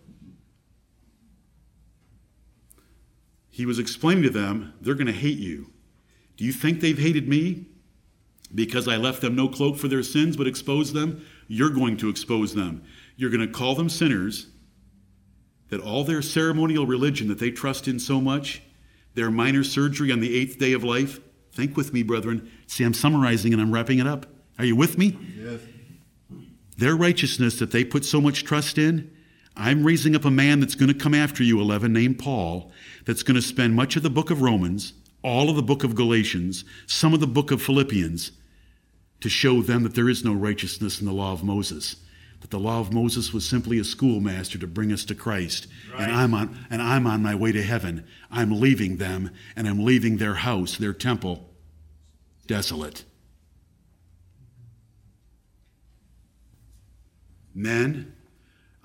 He 3.56 3.64
was 3.64 3.78
explaining 3.78 4.22
to 4.22 4.28
them, 4.28 4.74
they're 4.82 4.92
going 4.92 5.06
to 5.06 5.14
hate 5.14 5.38
you. 5.38 5.72
Do 6.36 6.44
you 6.44 6.52
think 6.52 6.82
they've 6.82 6.98
hated 6.98 7.26
me 7.26 7.64
because 8.54 8.86
I 8.86 8.98
left 8.98 9.22
them 9.22 9.34
no 9.34 9.48
cloak 9.48 9.78
for 9.78 9.88
their 9.88 10.02
sins 10.02 10.36
but 10.36 10.46
exposed 10.46 10.92
them? 10.92 11.24
You're 11.48 11.70
going 11.70 11.96
to 11.96 12.10
expose 12.10 12.54
them. 12.54 12.84
You're 13.16 13.30
going 13.30 13.40
to 13.40 13.50
call 13.50 13.74
them 13.74 13.88
sinners, 13.88 14.48
that 15.70 15.80
all 15.80 16.04
their 16.04 16.20
ceremonial 16.20 16.84
religion 16.84 17.28
that 17.28 17.38
they 17.38 17.50
trust 17.50 17.88
in 17.88 17.98
so 17.98 18.20
much, 18.20 18.60
their 19.14 19.30
minor 19.30 19.64
surgery 19.64 20.12
on 20.12 20.20
the 20.20 20.36
eighth 20.36 20.58
day 20.58 20.74
of 20.74 20.84
life, 20.84 21.18
think 21.50 21.78
with 21.78 21.94
me, 21.94 22.02
brethren. 22.02 22.52
See, 22.66 22.84
I'm 22.84 22.92
summarizing 22.92 23.54
and 23.54 23.62
I'm 23.62 23.72
wrapping 23.72 24.00
it 24.00 24.06
up. 24.06 24.26
Are 24.58 24.66
you 24.66 24.76
with 24.76 24.98
me? 24.98 25.16
Yes. 25.34 25.60
Their 26.76 26.94
righteousness 26.94 27.58
that 27.58 27.70
they 27.70 27.84
put 27.86 28.04
so 28.04 28.20
much 28.20 28.44
trust 28.44 28.76
in, 28.76 29.15
I'm 29.56 29.84
raising 29.84 30.14
up 30.14 30.24
a 30.24 30.30
man 30.30 30.60
that's 30.60 30.74
going 30.74 30.92
to 30.92 30.98
come 30.98 31.14
after 31.14 31.42
you, 31.42 31.60
11, 31.60 31.92
named 31.92 32.18
Paul, 32.18 32.70
that's 33.06 33.22
going 33.22 33.36
to 33.36 33.42
spend 33.42 33.74
much 33.74 33.96
of 33.96 34.02
the 34.02 34.10
book 34.10 34.30
of 34.30 34.42
Romans, 34.42 34.92
all 35.22 35.48
of 35.48 35.56
the 35.56 35.62
book 35.62 35.82
of 35.82 35.94
Galatians, 35.94 36.64
some 36.86 37.14
of 37.14 37.20
the 37.20 37.26
book 37.26 37.50
of 37.50 37.62
Philippians, 37.62 38.32
to 39.20 39.28
show 39.30 39.62
them 39.62 39.82
that 39.82 39.94
there 39.94 40.10
is 40.10 40.24
no 40.24 40.34
righteousness 40.34 41.00
in 41.00 41.06
the 41.06 41.12
law 41.12 41.32
of 41.32 41.42
Moses. 41.42 41.96
That 42.42 42.50
the 42.50 42.60
law 42.60 42.80
of 42.80 42.92
Moses 42.92 43.32
was 43.32 43.48
simply 43.48 43.78
a 43.78 43.84
schoolmaster 43.84 44.58
to 44.58 44.66
bring 44.66 44.92
us 44.92 45.06
to 45.06 45.14
Christ. 45.14 45.68
Right. 45.90 46.02
And 46.02 46.12
I'm 46.12 46.34
on 46.34 46.66
and 46.68 46.82
I'm 46.82 47.06
on 47.06 47.22
my 47.22 47.34
way 47.34 47.50
to 47.50 47.62
heaven. 47.62 48.06
I'm 48.30 48.60
leaving 48.60 48.98
them 48.98 49.30
and 49.56 49.66
I'm 49.66 49.82
leaving 49.82 50.18
their 50.18 50.34
house, 50.34 50.76
their 50.76 50.92
temple, 50.92 51.48
desolate. 52.46 53.04
Men, 57.54 58.15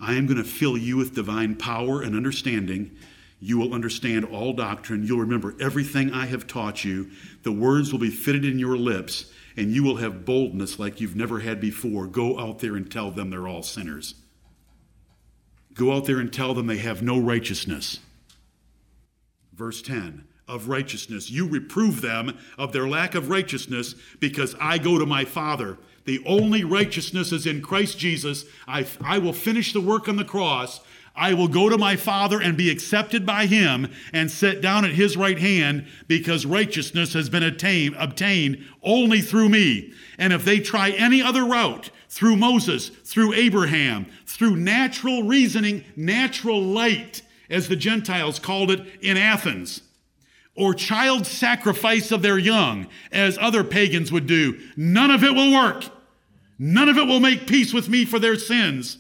I 0.02 0.16
am 0.16 0.26
going 0.26 0.38
to 0.38 0.44
fill 0.44 0.78
you 0.78 0.98
with 0.98 1.16
divine 1.16 1.56
power 1.56 2.02
and 2.02 2.16
understanding 2.16 2.92
you 3.44 3.58
will 3.58 3.74
understand 3.74 4.26
all 4.26 4.54
doctrine. 4.54 5.04
You'll 5.04 5.20
remember 5.20 5.56
everything 5.60 6.14
I 6.14 6.28
have 6.28 6.46
taught 6.46 6.86
you. 6.86 7.10
The 7.42 7.52
words 7.52 7.92
will 7.92 8.00
be 8.00 8.12
fitted 8.12 8.46
in 8.46 8.60
your 8.60 8.78
lips, 8.78 9.32
and 9.58 9.72
you 9.72 9.84
will 9.84 9.98
have 9.98 10.26
boldness 10.26 10.78
like 10.78 11.02
you've 11.02 11.16
never 11.16 11.40
had 11.40 11.60
before. 11.60 12.06
Go 12.06 12.40
out 12.40 12.60
there 12.60 12.76
and 12.76 12.90
tell 12.90 13.10
them 13.10 13.32
they're 13.32 13.48
all 13.48 13.64
sinners. 13.64 14.14
Go 15.74 15.92
out 15.92 16.06
there 16.06 16.20
and 16.20 16.32
tell 16.32 16.54
them 16.54 16.68
they 16.68 16.78
have 16.78 17.02
no 17.02 17.20
righteousness. 17.20 18.00
Verse 19.54 19.82
10 19.82 20.26
of 20.48 20.68
righteousness. 20.68 21.32
You 21.32 21.48
reprove 21.48 22.02
them 22.02 22.38
of 22.60 22.74
their 22.74 22.88
lack 22.88 23.16
of 23.16 23.30
righteousness 23.30 23.96
because 24.20 24.56
I 24.60 24.78
go 24.78 25.00
to 25.00 25.06
my 25.06 25.26
Father. 25.26 25.80
The 26.06 26.22
only 26.26 26.64
righteousness 26.64 27.32
is 27.32 27.46
in 27.46 27.62
Christ 27.62 27.98
Jesus. 27.98 28.46
I, 28.68 28.86
I 29.04 29.18
will 29.18 29.34
finish 29.34 29.74
the 29.74 29.82
work 29.82 30.10
on 30.10 30.18
the 30.18 30.26
cross 30.26 30.82
I 31.16 31.34
will 31.34 31.48
go 31.48 31.70
to 31.70 31.78
my 31.78 31.98
Father 31.98 32.42
and 32.42 32.58
be 32.58 32.70
accepted 32.70 33.26
by 33.26 33.46
him 33.46 33.92
and 34.14 34.32
sit 34.32 34.62
down 34.62 34.86
at 34.86 34.92
his 34.92 35.18
right 35.18 35.38
hand 35.38 35.88
because 36.08 36.46
righteousness 36.46 37.14
has 37.14 37.30
been 37.30 37.44
attained, 37.44 37.96
obtained 38.00 38.66
only 38.82 39.22
through 39.22 39.50
me. 39.50 39.94
And 40.18 40.32
if 40.32 40.46
they 40.46 40.60
try 40.60 40.92
any 40.92 41.22
other 41.22 41.44
route, 41.44 41.90
through 42.08 42.36
Moses, 42.36 42.90
through 42.90 43.34
Abraham, 43.34 44.06
through 44.26 44.58
natural 44.58 45.24
reasoning, 45.24 45.84
natural 45.96 46.62
light, 46.62 47.22
as 47.50 47.68
the 47.68 47.76
Gentiles 47.76 48.40
called 48.40 48.72
it 48.72 48.86
in 49.02 49.18
Athens, 49.18 49.82
or 50.56 50.74
child 50.74 51.26
sacrifice 51.26 52.12
of 52.12 52.22
their 52.22 52.38
young, 52.38 52.88
as 53.12 53.38
other 53.40 53.64
pagans 53.64 54.12
would 54.12 54.28
do, 54.28 54.60
none 54.76 55.12
of 55.12 55.24
it 55.24 55.34
will 55.34 55.54
work. 55.54 55.86
None 56.60 56.90
of 56.90 56.98
it 56.98 57.08
will 57.08 57.20
make 57.20 57.48
peace 57.48 57.74
with 57.74 57.90
me 57.90 58.06
for 58.06 58.20
their 58.20 58.36
sins, 58.36 58.98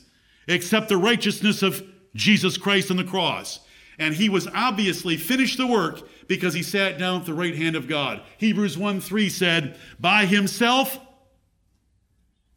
except 0.47 0.89
the 0.89 0.97
righteousness 0.97 1.61
of 1.61 1.83
Jesus 2.15 2.57
Christ 2.57 2.89
on 2.89 2.97
the 2.97 3.03
cross. 3.03 3.59
And 3.99 4.15
he 4.15 4.29
was 4.29 4.47
obviously 4.47 5.15
finished 5.15 5.57
the 5.57 5.67
work 5.67 6.01
because 6.27 6.55
he 6.55 6.63
sat 6.63 6.97
down 6.97 7.19
at 7.19 7.25
the 7.27 7.33
right 7.33 7.55
hand 7.55 7.75
of 7.75 7.87
God. 7.87 8.21
Hebrews 8.37 8.77
1 8.77 8.99
3 8.99 9.29
said, 9.29 9.77
By 9.99 10.25
himself 10.25 10.99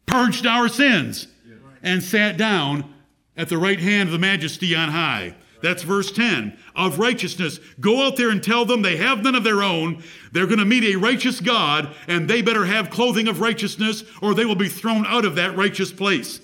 purged 0.07 0.47
our 0.47 0.67
sins 0.67 1.27
and 1.83 2.01
sat 2.01 2.37
down 2.37 2.93
at 3.37 3.49
the 3.49 3.57
right 3.57 3.79
hand 3.79 4.09
of 4.09 4.13
the 4.13 4.19
majesty 4.19 4.73
on 4.75 4.89
high. 4.89 5.35
That's 5.65 5.81
verse 5.81 6.11
10 6.11 6.55
of 6.75 6.99
righteousness. 6.99 7.59
Go 7.79 8.05
out 8.05 8.17
there 8.17 8.29
and 8.29 8.43
tell 8.43 8.65
them 8.65 8.83
they 8.83 8.97
have 8.97 9.23
none 9.23 9.33
of 9.33 9.43
their 9.43 9.63
own. 9.63 10.03
They're 10.31 10.45
going 10.45 10.59
to 10.59 10.65
meet 10.65 10.83
a 10.83 10.95
righteous 10.95 11.41
God, 11.41 11.95
and 12.07 12.29
they 12.29 12.43
better 12.43 12.65
have 12.65 12.91
clothing 12.91 13.27
of 13.27 13.41
righteousness, 13.41 14.03
or 14.21 14.35
they 14.35 14.45
will 14.45 14.55
be 14.55 14.69
thrown 14.69 15.07
out 15.07 15.25
of 15.25 15.33
that 15.35 15.57
righteous 15.57 15.91
place. 15.91 16.39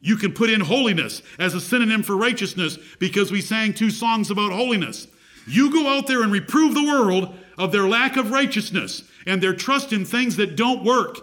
You 0.00 0.16
can 0.16 0.32
put 0.32 0.48
in 0.48 0.62
holiness 0.62 1.20
as 1.38 1.52
a 1.52 1.60
synonym 1.60 2.02
for 2.02 2.16
righteousness 2.16 2.78
because 2.98 3.30
we 3.30 3.42
sang 3.42 3.74
two 3.74 3.90
songs 3.90 4.30
about 4.30 4.52
holiness. 4.52 5.06
You 5.46 5.70
go 5.70 5.88
out 5.88 6.06
there 6.06 6.22
and 6.22 6.32
reprove 6.32 6.72
the 6.72 6.86
world 6.86 7.34
of 7.58 7.72
their 7.72 7.86
lack 7.86 8.16
of 8.16 8.30
righteousness 8.30 9.02
and 9.26 9.42
their 9.42 9.54
trust 9.54 9.92
in 9.92 10.06
things 10.06 10.36
that 10.36 10.56
don't 10.56 10.82
work. 10.82 11.18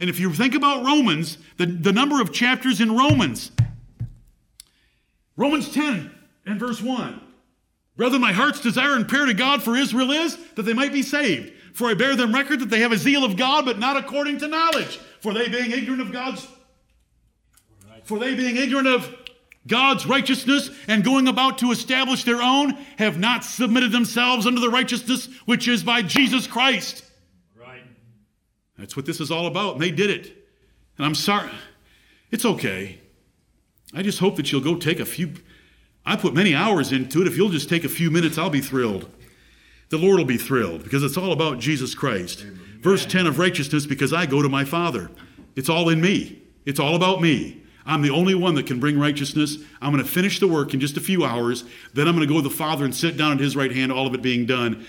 And 0.00 0.10
if 0.10 0.18
you 0.18 0.32
think 0.32 0.56
about 0.56 0.84
Romans, 0.84 1.38
the, 1.58 1.66
the 1.66 1.92
number 1.92 2.20
of 2.20 2.32
chapters 2.32 2.80
in 2.80 2.96
Romans, 2.96 3.52
Romans 5.36 5.72
10 5.72 6.18
and 6.46 6.58
verse 6.58 6.80
1. 6.80 7.20
Brother, 7.96 8.18
my 8.18 8.32
heart's 8.32 8.60
desire 8.60 8.94
and 8.94 9.06
prayer 9.06 9.26
to 9.26 9.34
God 9.34 9.62
for 9.62 9.76
Israel 9.76 10.10
is 10.10 10.36
that 10.54 10.62
they 10.62 10.72
might 10.72 10.92
be 10.92 11.02
saved. 11.02 11.52
For 11.74 11.88
I 11.88 11.94
bear 11.94 12.16
them 12.16 12.34
record 12.34 12.60
that 12.60 12.70
they 12.70 12.80
have 12.80 12.92
a 12.92 12.98
zeal 12.98 13.24
of 13.24 13.36
God, 13.36 13.64
but 13.64 13.78
not 13.78 13.96
according 13.96 14.38
to 14.38 14.48
knowledge. 14.48 14.98
For 15.20 15.32
they, 15.32 15.48
being 15.48 15.70
ignorant 15.72 16.02
of 16.02 16.12
God's 16.12 16.46
for 18.04 18.18
they, 18.18 18.34
being 18.34 18.56
ignorant 18.56 18.88
of 18.88 19.14
God's 19.66 20.06
righteousness 20.06 20.70
and 20.88 21.04
going 21.04 21.28
about 21.28 21.58
to 21.58 21.70
establish 21.70 22.24
their 22.24 22.42
own, 22.42 22.72
have 22.98 23.18
not 23.18 23.44
submitted 23.44 23.92
themselves 23.92 24.46
unto 24.46 24.60
the 24.60 24.70
righteousness 24.70 25.28
which 25.44 25.68
is 25.68 25.84
by 25.84 26.02
Jesus 26.02 26.46
Christ. 26.46 27.04
Right. 27.56 27.82
That's 28.76 28.96
what 28.96 29.06
this 29.06 29.20
is 29.20 29.30
all 29.30 29.46
about. 29.46 29.74
And 29.74 29.82
they 29.82 29.92
did 29.92 30.10
it. 30.10 30.26
And 30.96 31.06
I'm 31.06 31.14
sorry. 31.14 31.50
It's 32.30 32.44
okay. 32.44 32.98
I 33.94 34.02
just 34.02 34.18
hope 34.18 34.36
that 34.36 34.50
you'll 34.50 34.62
go 34.62 34.74
take 34.76 35.00
a 35.00 35.04
few. 35.04 35.34
I 36.04 36.16
put 36.16 36.34
many 36.34 36.54
hours 36.54 36.92
into 36.92 37.20
it. 37.22 37.26
If 37.26 37.36
you'll 37.36 37.50
just 37.50 37.68
take 37.68 37.84
a 37.84 37.88
few 37.88 38.10
minutes, 38.10 38.38
I'll 38.38 38.50
be 38.50 38.60
thrilled. 38.60 39.08
The 39.90 39.98
Lord 39.98 40.18
will 40.18 40.24
be 40.24 40.38
thrilled 40.38 40.84
because 40.84 41.02
it's 41.02 41.16
all 41.16 41.32
about 41.32 41.58
Jesus 41.58 41.94
Christ. 41.94 42.42
Amen. 42.42 42.80
Verse 42.80 43.06
10 43.06 43.26
of 43.26 43.38
righteousness, 43.38 43.86
because 43.86 44.12
I 44.12 44.26
go 44.26 44.42
to 44.42 44.48
my 44.48 44.64
Father. 44.64 45.10
It's 45.54 45.68
all 45.68 45.88
in 45.88 46.00
me, 46.00 46.42
it's 46.64 46.80
all 46.80 46.96
about 46.96 47.20
me. 47.20 47.62
I'm 47.84 48.02
the 48.02 48.10
only 48.10 48.34
one 48.34 48.54
that 48.54 48.66
can 48.66 48.78
bring 48.80 48.98
righteousness. 48.98 49.58
I'm 49.80 49.92
going 49.92 50.04
to 50.04 50.08
finish 50.08 50.38
the 50.38 50.46
work 50.46 50.72
in 50.72 50.80
just 50.80 50.96
a 50.96 51.00
few 51.00 51.24
hours. 51.24 51.64
Then 51.94 52.06
I'm 52.06 52.14
going 52.14 52.26
to 52.26 52.32
go 52.32 52.40
to 52.40 52.48
the 52.48 52.54
Father 52.54 52.84
and 52.84 52.94
sit 52.94 53.16
down 53.16 53.32
at 53.32 53.40
his 53.40 53.56
right 53.56 53.72
hand, 53.72 53.90
all 53.92 54.06
of 54.06 54.14
it 54.14 54.22
being 54.22 54.46
done. 54.46 54.86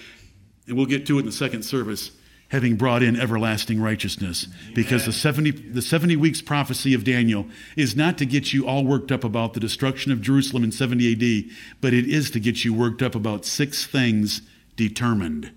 And 0.68 0.78
we'll 0.78 0.86
get 0.86 1.06
to 1.08 1.18
it 1.18 1.22
in 1.22 1.26
the 1.26 1.32
second 1.32 1.64
service, 1.64 2.12
having 2.54 2.76
brought 2.76 3.02
in 3.02 3.20
everlasting 3.20 3.82
righteousness. 3.82 4.46
Because 4.76 5.08
the 5.08 5.12
70, 5.12 5.72
the 5.72 5.82
70 5.82 6.16
weeks 6.18 6.40
prophecy 6.40 6.94
of 6.94 7.04
Daniel 7.04 7.48
is 7.76 7.96
not 7.96 8.16
to 8.20 8.28
get 8.28 8.54
you 8.54 8.68
all 8.68 8.86
worked 8.86 9.12
up 9.12 9.24
about 9.24 9.56
the 9.56 9.60
destruction 9.60 10.12
of 10.12 10.22
Jerusalem 10.22 10.64
in 10.64 10.72
70 10.72 11.14
AD, 11.14 11.46
but 11.82 11.96
it 11.96 12.06
is 12.06 12.30
to 12.30 12.40
get 12.40 12.64
you 12.64 12.72
worked 12.72 13.02
up 13.02 13.16
about 13.16 13.44
six 13.44 13.88
things 13.88 14.44
determined. 14.76 15.52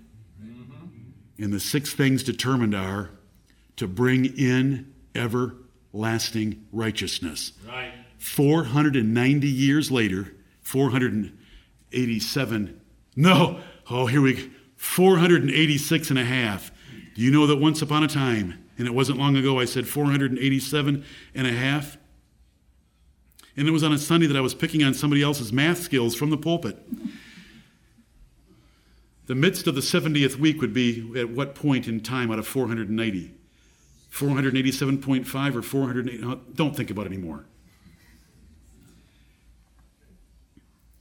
And 1.37 1.53
the 1.53 1.59
six 1.59 1.93
things 1.93 2.23
determined 2.23 2.73
are 2.73 3.11
to 3.75 3.87
bring 3.87 4.25
in 4.25 4.91
everlasting 5.13 6.65
righteousness. 6.71 7.51
Right. 7.67 7.93
490 8.17 9.47
years 9.47 9.91
later, 9.91 10.33
487, 10.61 12.81
No. 13.15 13.59
Oh, 13.87 14.07
here 14.07 14.21
we 14.21 14.33
go. 14.33 14.41
486 14.77 16.09
and 16.09 16.17
a 16.17 16.25
half. 16.25 16.71
Do 17.17 17.23
you 17.23 17.31
know 17.31 17.47
that 17.47 17.55
once 17.55 17.81
upon 17.81 18.03
a 18.03 18.07
time, 18.07 18.63
and 18.77 18.87
it 18.87 18.93
wasn't 18.93 19.17
long 19.17 19.35
ago, 19.35 19.59
I 19.59 19.65
said 19.65 19.87
487 19.87 21.03
and 21.33 21.47
a 21.47 21.51
half? 21.51 21.97
And 23.57 23.67
it 23.67 23.71
was 23.71 23.81
on 23.81 23.91
a 23.91 23.97
Sunday 23.97 24.27
that 24.27 24.37
I 24.37 24.41
was 24.41 24.53
picking 24.53 24.83
on 24.83 24.93
somebody 24.93 25.23
else's 25.23 25.51
math 25.51 25.79
skills 25.79 26.13
from 26.13 26.29
the 26.29 26.37
pulpit. 26.37 26.77
The 29.25 29.33
midst 29.33 29.65
of 29.65 29.73
the 29.73 29.81
70th 29.81 30.35
week 30.35 30.61
would 30.61 30.75
be 30.75 31.11
at 31.19 31.31
what 31.31 31.55
point 31.55 31.87
in 31.87 32.01
time 32.01 32.29
out 32.29 32.37
of 32.37 32.45
490? 32.45 33.33
487.5 34.11 35.55
or 35.55 35.61
408? 35.63 36.55
Don't 36.55 36.75
think 36.75 36.91
about 36.91 37.07
it 37.07 37.13
anymore. 37.13 37.45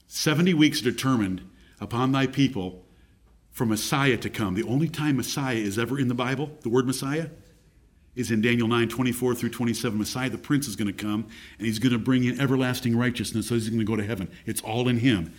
70 0.06 0.54
weeks 0.54 0.80
determined 0.80 1.46
upon 1.78 2.12
thy 2.12 2.26
people 2.26 2.85
for 3.56 3.64
Messiah 3.64 4.18
to 4.18 4.28
come. 4.28 4.52
The 4.52 4.64
only 4.64 4.86
time 4.86 5.16
Messiah 5.16 5.56
is 5.56 5.78
ever 5.78 5.98
in 5.98 6.08
the 6.08 6.14
Bible, 6.14 6.50
the 6.60 6.68
word 6.68 6.86
Messiah, 6.86 7.30
is 8.14 8.30
in 8.30 8.42
Daniel 8.42 8.68
9 8.68 8.86
24 8.90 9.34
through 9.34 9.48
27. 9.48 9.98
Messiah, 9.98 10.28
the 10.28 10.36
prince, 10.36 10.68
is 10.68 10.76
going 10.76 10.88
to 10.88 10.92
come 10.92 11.26
and 11.56 11.66
he's 11.66 11.78
going 11.78 11.94
to 11.94 11.98
bring 11.98 12.24
in 12.24 12.38
everlasting 12.38 12.94
righteousness, 12.94 13.48
so 13.48 13.54
he's 13.54 13.70
going 13.70 13.78
to 13.78 13.86
go 13.86 13.96
to 13.96 14.04
heaven. 14.04 14.30
It's 14.44 14.60
all 14.60 14.88
in 14.88 14.98
him. 14.98 15.32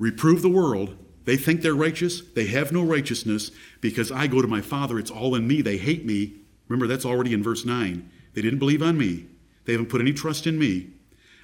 Reprove 0.00 0.42
the 0.42 0.48
world. 0.48 0.96
They 1.24 1.36
think 1.36 1.62
they're 1.62 1.72
righteous. 1.72 2.20
They 2.20 2.46
have 2.46 2.72
no 2.72 2.82
righteousness 2.82 3.52
because 3.80 4.10
I 4.10 4.26
go 4.26 4.42
to 4.42 4.48
my 4.48 4.60
Father. 4.60 4.98
It's 4.98 5.12
all 5.12 5.36
in 5.36 5.46
me. 5.46 5.62
They 5.62 5.76
hate 5.76 6.04
me. 6.04 6.40
Remember, 6.66 6.88
that's 6.88 7.06
already 7.06 7.32
in 7.32 7.44
verse 7.44 7.64
9. 7.64 8.10
They 8.34 8.42
didn't 8.42 8.58
believe 8.58 8.82
on 8.82 8.98
me, 8.98 9.26
they 9.66 9.72
haven't 9.72 9.88
put 9.88 10.00
any 10.00 10.12
trust 10.12 10.48
in 10.48 10.58
me. 10.58 10.88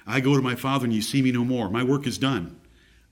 I 0.05 0.19
go 0.19 0.35
to 0.35 0.41
my 0.41 0.55
Father 0.55 0.83
and 0.83 0.93
you 0.93 1.01
see 1.01 1.21
me 1.21 1.31
no 1.31 1.45
more. 1.45 1.69
My 1.69 1.83
work 1.83 2.05
is 2.05 2.17
done. 2.17 2.59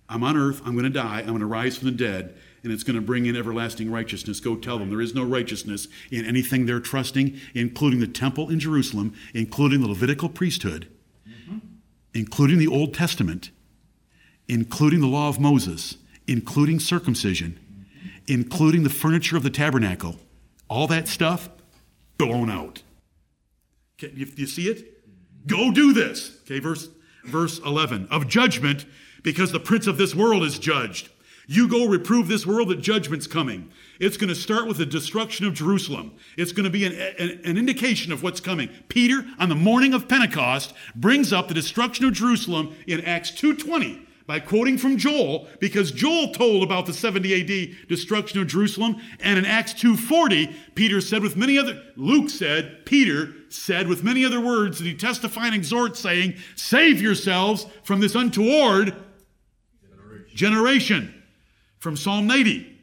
I'm 0.10 0.26
on 0.26 0.36
earth. 0.36 0.62
I'm 0.66 0.74
going 0.74 0.84
to 0.84 0.90
die. 0.90 1.20
I'm 1.22 1.28
going 1.28 1.40
to 1.40 1.46
rise 1.46 1.78
from 1.78 1.86
the 1.86 1.94
dead, 1.94 2.36
and 2.64 2.72
it's 2.72 2.84
going 2.84 2.96
to 2.96 3.02
bring 3.02 3.26
in 3.26 3.36
everlasting 3.36 3.92
righteousness. 3.92 4.40
Go 4.40 4.56
tell 4.56 4.78
them 4.78 4.90
there 4.90 5.02
is 5.02 5.16
no 5.16 5.24
righteousness 5.24 5.88
in 6.12 6.26
anything 6.26 6.66
they're 6.66 6.80
trusting, 6.80 7.40
including 7.54 8.00
the 8.00 8.08
temple 8.08 8.50
in 8.50 8.60
Jerusalem, 8.60 9.14
including 9.34 9.82
the 9.82 9.88
Levitical 9.88 10.30
priesthood, 10.30 10.88
mm-hmm. 11.28 11.58
including 12.14 12.60
the 12.60 12.68
Old 12.68 12.94
Testament, 12.94 13.52
including 14.48 15.02
the 15.02 15.08
law 15.08 15.30
of 15.30 15.40
Moses, 15.40 15.98
including 16.28 16.80
circumcision, 16.80 17.60
including 18.28 18.84
the 18.84 18.90
furniture 18.90 19.38
of 19.38 19.44
the 19.44 19.50
tabernacle. 19.50 20.18
All 20.70 20.88
that 20.88 21.08
stuff 21.08 21.50
blown 22.18 22.50
out. 22.50 22.84
Okay, 23.98 24.14
you, 24.16 24.28
you 24.36 24.48
see 24.48 24.68
it? 24.68 25.04
Go 25.48 25.72
do 25.72 25.94
this. 25.94 26.38
Okay, 26.44 26.60
verse, 26.60 26.90
verse 27.26 27.60
11. 27.60 28.08
Of 28.12 28.28
judgment, 28.28 28.86
because 29.24 29.52
the 29.52 29.60
prince 29.60 29.88
of 29.88 29.98
this 29.98 30.16
world 30.16 30.44
is 30.44 30.60
judged. 30.60 31.10
You 31.52 31.68
go 31.68 31.86
reprove 31.86 32.30
this 32.30 32.46
world 32.46 32.70
that 32.70 32.80
judgment's 32.80 33.28
coming. 33.28 33.72
It's 34.00 34.16
going 34.16 34.30
to 34.30 34.36
start 34.36 34.68
with 34.68 34.78
the 34.78 34.86
destruction 34.86 35.46
of 35.46 35.54
Jerusalem. 35.54 36.14
It's 36.38 36.54
going 36.54 36.64
to 36.64 36.70
be 36.70 36.86
an, 36.86 36.94
an, 36.94 37.42
an, 37.44 37.58
indication 37.58 38.14
of 38.14 38.24
what's 38.24 38.40
coming. 38.40 38.70
Peter, 38.88 39.26
on 39.38 39.50
the 39.50 39.56
morning 39.56 39.94
of 39.94 40.08
Pentecost, 40.08 40.74
brings 40.96 41.34
up 41.34 41.50
the 41.50 41.54
destruction 41.54 42.06
of 42.06 42.14
Jerusalem 42.14 42.74
in 42.88 43.02
Acts 43.02 43.32
2.20 43.32 44.00
by 44.26 44.40
quoting 44.40 44.78
from 44.78 44.96
Joel, 44.96 45.50
because 45.60 45.92
Joel 45.92 46.32
told 46.32 46.64
about 46.64 46.86
the 46.86 46.94
70 46.94 47.42
AD 47.42 47.90
destruction 47.90 48.40
of 48.40 48.48
Jerusalem, 48.48 49.02
and 49.20 49.38
in 49.38 49.44
Acts 49.44 49.74
2.40, 49.74 50.54
Peter 50.76 51.02
said 51.02 51.22
with 51.22 51.36
many 51.36 51.58
other, 51.58 51.84
Luke 51.98 52.30
said, 52.30 52.86
Peter 52.86 53.34
said 53.50 53.90
with 53.90 54.06
many 54.06 54.24
other 54.24 54.40
words 54.40 54.78
that 54.78 54.86
he 54.86 54.96
testify 54.96 55.48
and 55.48 55.56
exhort, 55.56 55.98
saying, 55.98 56.36
Save 56.56 57.02
yourselves 57.02 57.66
from 57.84 58.00
this 58.00 58.16
untoward 58.16 58.96
generation. 59.82 60.34
generation. 60.34 61.21
From 61.82 61.98
Psalm 61.98 62.30
80. 62.30 62.78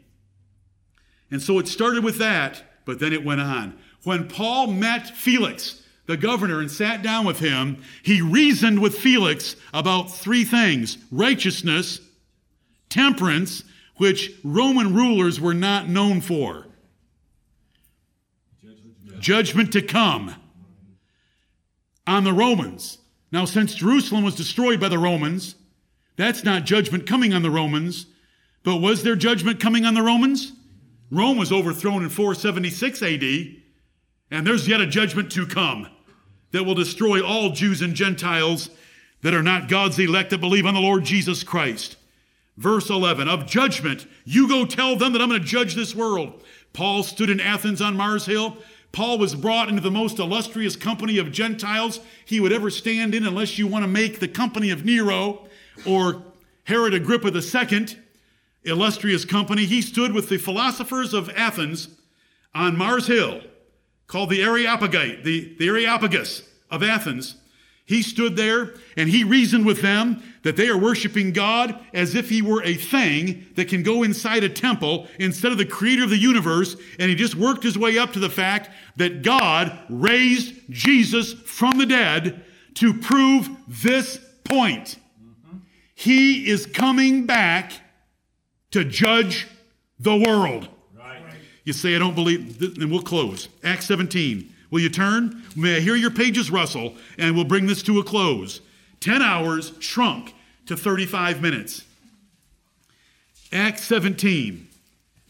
And 1.31 1.41
so 1.41 1.61
it 1.61 1.69
started 1.69 2.03
with 2.03 2.19
that, 2.19 2.65
but 2.85 2.99
then 2.99 3.13
it 3.13 3.25
went 3.25 3.41
on. 3.41 3.79
When 4.03 4.27
Paul 4.27 4.67
met 4.67 5.09
Felix, 5.17 5.83
the 6.07 6.17
governor 6.17 6.59
and 6.59 6.69
sat 6.69 7.01
down 7.01 7.25
with 7.25 7.39
him, 7.39 7.81
he 8.03 8.21
reasoned 8.21 8.81
with 8.81 8.99
Felix 8.99 9.55
about 9.73 10.11
three 10.11 10.43
things 10.45 10.99
righteousness, 11.13 12.01
temperance, 12.89 13.63
which 13.99 14.33
Roman 14.43 14.93
rulers 14.93 15.41
were 15.41 15.55
not 15.55 15.89
known 15.89 16.21
for, 16.21 16.67
judgment 19.21 19.73
to 19.75 19.83
come 19.83 20.35
on 22.05 22.25
the 22.25 22.33
Romans. 22.33 22.99
Now, 23.31 23.45
since 23.45 23.77
Jerusalem 23.77 24.25
was 24.25 24.35
destroyed 24.35 24.81
by 24.81 24.89
the 24.89 24.99
Romans, 24.99 25.55
that's 26.17 26.43
not 26.43 26.65
judgment 26.65 27.07
coming 27.07 27.33
on 27.33 27.43
the 27.43 27.51
Romans, 27.51 28.07
but 28.69 28.83
was 28.83 29.03
there 29.03 29.17
judgment 29.17 29.61
coming 29.61 29.87
on 29.87 29.95
the 29.95 30.03
Romans? 30.03 30.53
Rome 31.11 31.39
was 31.39 31.51
overthrown 31.51 32.03
in 32.03 32.11
476 32.11 33.03
AD, 33.03 33.23
and 34.31 34.47
there's 34.47 34.69
yet 34.69 34.83
a 34.83 34.87
judgment 34.87 35.33
to 35.33 35.47
come 35.47 35.89
that 36.51 36.65
will 36.65 36.75
destroy 36.75 37.25
all 37.25 37.53
Jews 37.53 37.81
and 37.81 37.95
Gentiles 37.95 38.69
that 39.23 39.33
are 39.33 39.43
not 39.43 39.71
God's 39.71 39.99
elect 39.99 40.29
that 40.29 40.43
believe 40.43 40.67
on 40.67 40.75
the 40.75 40.83
Lord 40.83 41.05
Jesus 41.05 41.43
Christ. 41.43 41.97
Verse 42.59 42.91
11 42.91 43.27
Of 43.27 43.47
judgment, 43.47 44.07
you 44.27 44.47
go 44.47 44.67
tell 44.67 44.97
them 44.97 45.15
that 45.15 45.23
I'm 45.23 45.31
going 45.31 45.41
to 45.41 45.47
judge 45.47 45.75
this 45.75 45.95
world. 45.95 46.45
Paul 46.75 47.03
stood 47.03 47.31
in 47.31 47.41
Athens 47.41 47.81
on 47.81 47.97
Mars 47.97 48.27
Hill. 48.27 48.59
Paul 48.93 49.17
was 49.17 49.35
brought 49.35 49.71
into 49.71 49.81
the 49.81 49.91
most 49.91 50.19
illustrious 50.19 50.77
company 50.77 51.17
of 51.17 51.33
Gentiles 51.33 52.01
he 52.27 52.39
would 52.39 52.53
ever 52.53 52.69
stand 52.69 53.15
in, 53.15 53.25
unless 53.25 53.57
you 53.57 53.67
want 53.67 53.85
to 53.85 53.89
make 53.91 54.21
the 54.21 54.29
company 54.29 54.69
of 54.69 54.85
Nero 54.85 55.49
or 55.87 56.23
Herod 56.65 56.93
Agrippa 56.93 57.29
II, 57.29 57.97
illustrious 58.65 59.25
company. 59.25 59.65
He 59.65 59.83
stood 59.83 60.13
with 60.13 60.29
the 60.29 60.39
philosophers 60.39 61.15
of 61.15 61.31
Athens 61.31 61.89
on 62.55 62.77
Mars 62.77 63.07
Hill 63.07 63.43
called 64.07 64.31
the 64.31 64.43
Areopagite, 64.43 65.25
the, 65.25 65.55
the 65.59 65.69
Areopagus 65.69 66.43
of 66.71 66.83
Athens. 66.83 67.37
He 67.85 68.03
stood 68.03 68.37
there 68.37 68.75
and 68.99 69.09
he 69.09 69.25
reasoned 69.25 69.65
with 69.65 69.81
them 69.81 70.23
that 70.43 70.57
they 70.57 70.69
are 70.69 70.77
worshiping 70.77 71.33
God 71.33 71.79
as 71.95 72.15
if 72.15 72.29
he 72.29 72.43
were 72.43 72.63
a 72.63 72.75
thing 72.75 73.47
that 73.55 73.69
can 73.69 73.83
go 73.83 74.03
inside 74.03 74.45
a 74.45 74.49
temple 74.51 75.07
instead 75.19 75.53
of 75.53 75.59
the 75.59 75.65
creator 75.65 76.05
of 76.05 76.11
the 76.11 76.19
universe. 76.19 76.77
And 76.99 77.09
he 77.09 77.15
just 77.15 77.35
worked 77.35 77.63
his 77.63 77.79
way 77.79 77.97
up 77.97 78.13
to 78.13 78.19
the 78.19 78.29
fact 78.29 78.69
that 78.97 79.23
God 79.23 79.79
raised 79.89 80.55
Jesus 80.69 81.33
from 81.33 81.79
the 81.79 81.87
dead 81.87 82.45
to 82.75 82.93
prove 82.93 83.49
this 83.67 84.21
point. 84.45 84.99
He 85.95 86.47
is 86.49 86.67
coming 86.67 87.25
back 87.25 87.73
to 88.71 88.85
judge 88.85 89.47
the 89.99 90.17
world. 90.17 90.69
Right. 90.97 91.23
You 91.65 91.73
say, 91.73 91.97
I 91.97 91.99
don't 91.99 92.15
believe, 92.15 92.61
and 92.61 92.91
we'll 92.91 93.03
close. 93.03 93.49
Acts 93.65 93.87
17. 93.87 94.55
Will 94.71 94.81
you 94.81 94.91
turn? 94.91 95.43
May 95.57 95.77
I 95.77 95.81
hear 95.81 95.97
your 95.97 96.11
pages 96.11 96.51
rustle, 96.51 96.95
and 97.17 97.35
we'll 97.35 97.45
bring 97.45 97.67
this 97.67 97.83
to 97.85 97.99
a 97.99 98.05
close. 98.05 98.61
10 99.01 99.23
hours 99.23 99.73
shrunk 99.79 100.35
to 100.67 100.77
35 100.77 101.41
minutes. 101.41 101.85
Acts 103.53 103.85
17. 103.85 104.69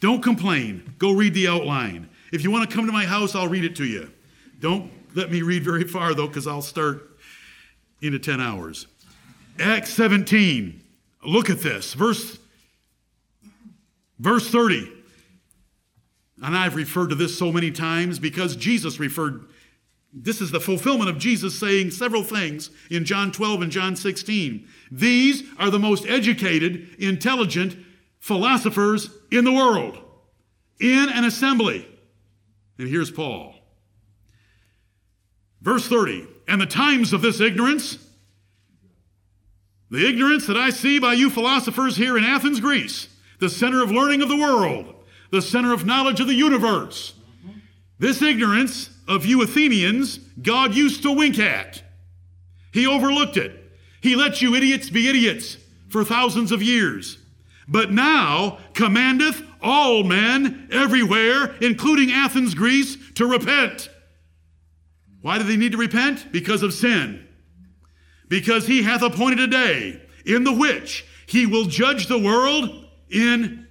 Don't 0.01 0.21
complain. 0.21 0.93
Go 0.97 1.11
read 1.11 1.33
the 1.33 1.47
outline. 1.47 2.09
If 2.31 2.43
you 2.43 2.51
want 2.51 2.69
to 2.69 2.75
come 2.75 2.85
to 2.85 2.91
my 2.91 3.05
house, 3.05 3.35
I'll 3.35 3.47
read 3.47 3.63
it 3.63 3.75
to 3.77 3.85
you. 3.85 4.11
Don't 4.59 4.91
let 5.15 5.31
me 5.31 5.41
read 5.41 5.63
very 5.63 5.85
far, 5.85 6.13
though, 6.13 6.27
because 6.27 6.47
I'll 6.47 6.61
start 6.61 7.09
into 8.01 8.19
10 8.19 8.41
hours. 8.41 8.87
Acts 9.59 9.93
17. 9.93 10.81
Look 11.25 11.49
at 11.49 11.59
this. 11.59 11.93
Verse, 11.93 12.38
verse 14.19 14.49
30. 14.49 14.91
And 16.41 16.55
I've 16.55 16.75
referred 16.75 17.09
to 17.09 17.15
this 17.15 17.37
so 17.37 17.51
many 17.51 17.71
times 17.71 18.19
because 18.19 18.55
Jesus 18.55 18.99
referred, 18.99 19.45
this 20.13 20.41
is 20.41 20.51
the 20.51 20.59
fulfillment 20.59 21.09
of 21.09 21.17
Jesus 21.17 21.59
saying 21.59 21.91
several 21.91 22.23
things 22.23 22.69
in 22.89 23.05
John 23.05 23.31
12 23.31 23.63
and 23.63 23.71
John 23.71 23.95
16. 23.95 24.67
These 24.91 25.43
are 25.57 25.69
the 25.69 25.79
most 25.79 26.05
educated, 26.07 26.95
intelligent 26.97 27.77
philosophers 28.19 29.09
in 29.31 29.43
the 29.43 29.51
world, 29.51 29.97
in 30.79 31.09
an 31.09 31.25
assembly. 31.25 31.87
And 32.77 32.87
here's 32.87 33.11
Paul. 33.11 33.55
Verse 35.61 35.87
30 35.87 36.25
And 36.47 36.61
the 36.61 36.65
times 36.65 37.11
of 37.11 37.21
this 37.21 37.41
ignorance, 37.41 37.97
the 39.91 40.07
ignorance 40.07 40.47
that 40.47 40.57
I 40.57 40.69
see 40.69 40.99
by 40.99 41.13
you 41.13 41.29
philosophers 41.29 41.97
here 41.97 42.17
in 42.17 42.23
Athens, 42.23 42.59
Greece, 42.61 43.07
the 43.39 43.49
center 43.49 43.81
of 43.81 43.91
learning 43.91 44.21
of 44.21 44.29
the 44.29 44.37
world, 44.37 44.93
the 45.31 45.41
center 45.41 45.73
of 45.73 45.85
knowledge 45.85 46.19
of 46.19 46.27
the 46.27 46.33
universe. 46.33 47.13
This 47.97 48.21
ignorance 48.21 48.89
of 49.07 49.25
you 49.25 49.41
Athenians, 49.41 50.17
God 50.41 50.75
used 50.75 51.03
to 51.03 51.11
wink 51.11 51.39
at. 51.39 51.81
He 52.71 52.87
overlooked 52.87 53.37
it. 53.37 53.51
He 54.01 54.15
let 54.15 54.41
you 54.41 54.55
idiots 54.55 54.89
be 54.89 55.09
idiots 55.09 55.57
for 55.89 56.05
thousands 56.05 56.51
of 56.51 56.61
years. 56.61 57.17
But 57.67 57.91
now 57.91 58.59
commandeth 58.73 59.43
all 59.61 60.03
men 60.03 60.69
everywhere, 60.71 61.55
including 61.61 62.11
Athens, 62.11 62.55
Greece, 62.55 62.97
to 63.15 63.25
repent. 63.25 63.89
Why 65.21 65.37
do 65.37 65.43
they 65.43 65.57
need 65.57 65.73
to 65.73 65.77
repent? 65.77 66.31
Because 66.31 66.63
of 66.63 66.73
sin. 66.73 67.27
Because 68.29 68.67
he 68.67 68.83
hath 68.83 69.01
appointed 69.01 69.39
a 69.39 69.47
day 69.47 70.01
in 70.25 70.43
the 70.43 70.53
which 70.53 71.05
He 71.25 71.45
will 71.45 71.65
judge 71.65 72.07
the 72.07 72.19
world 72.19 72.88
in 73.09 73.67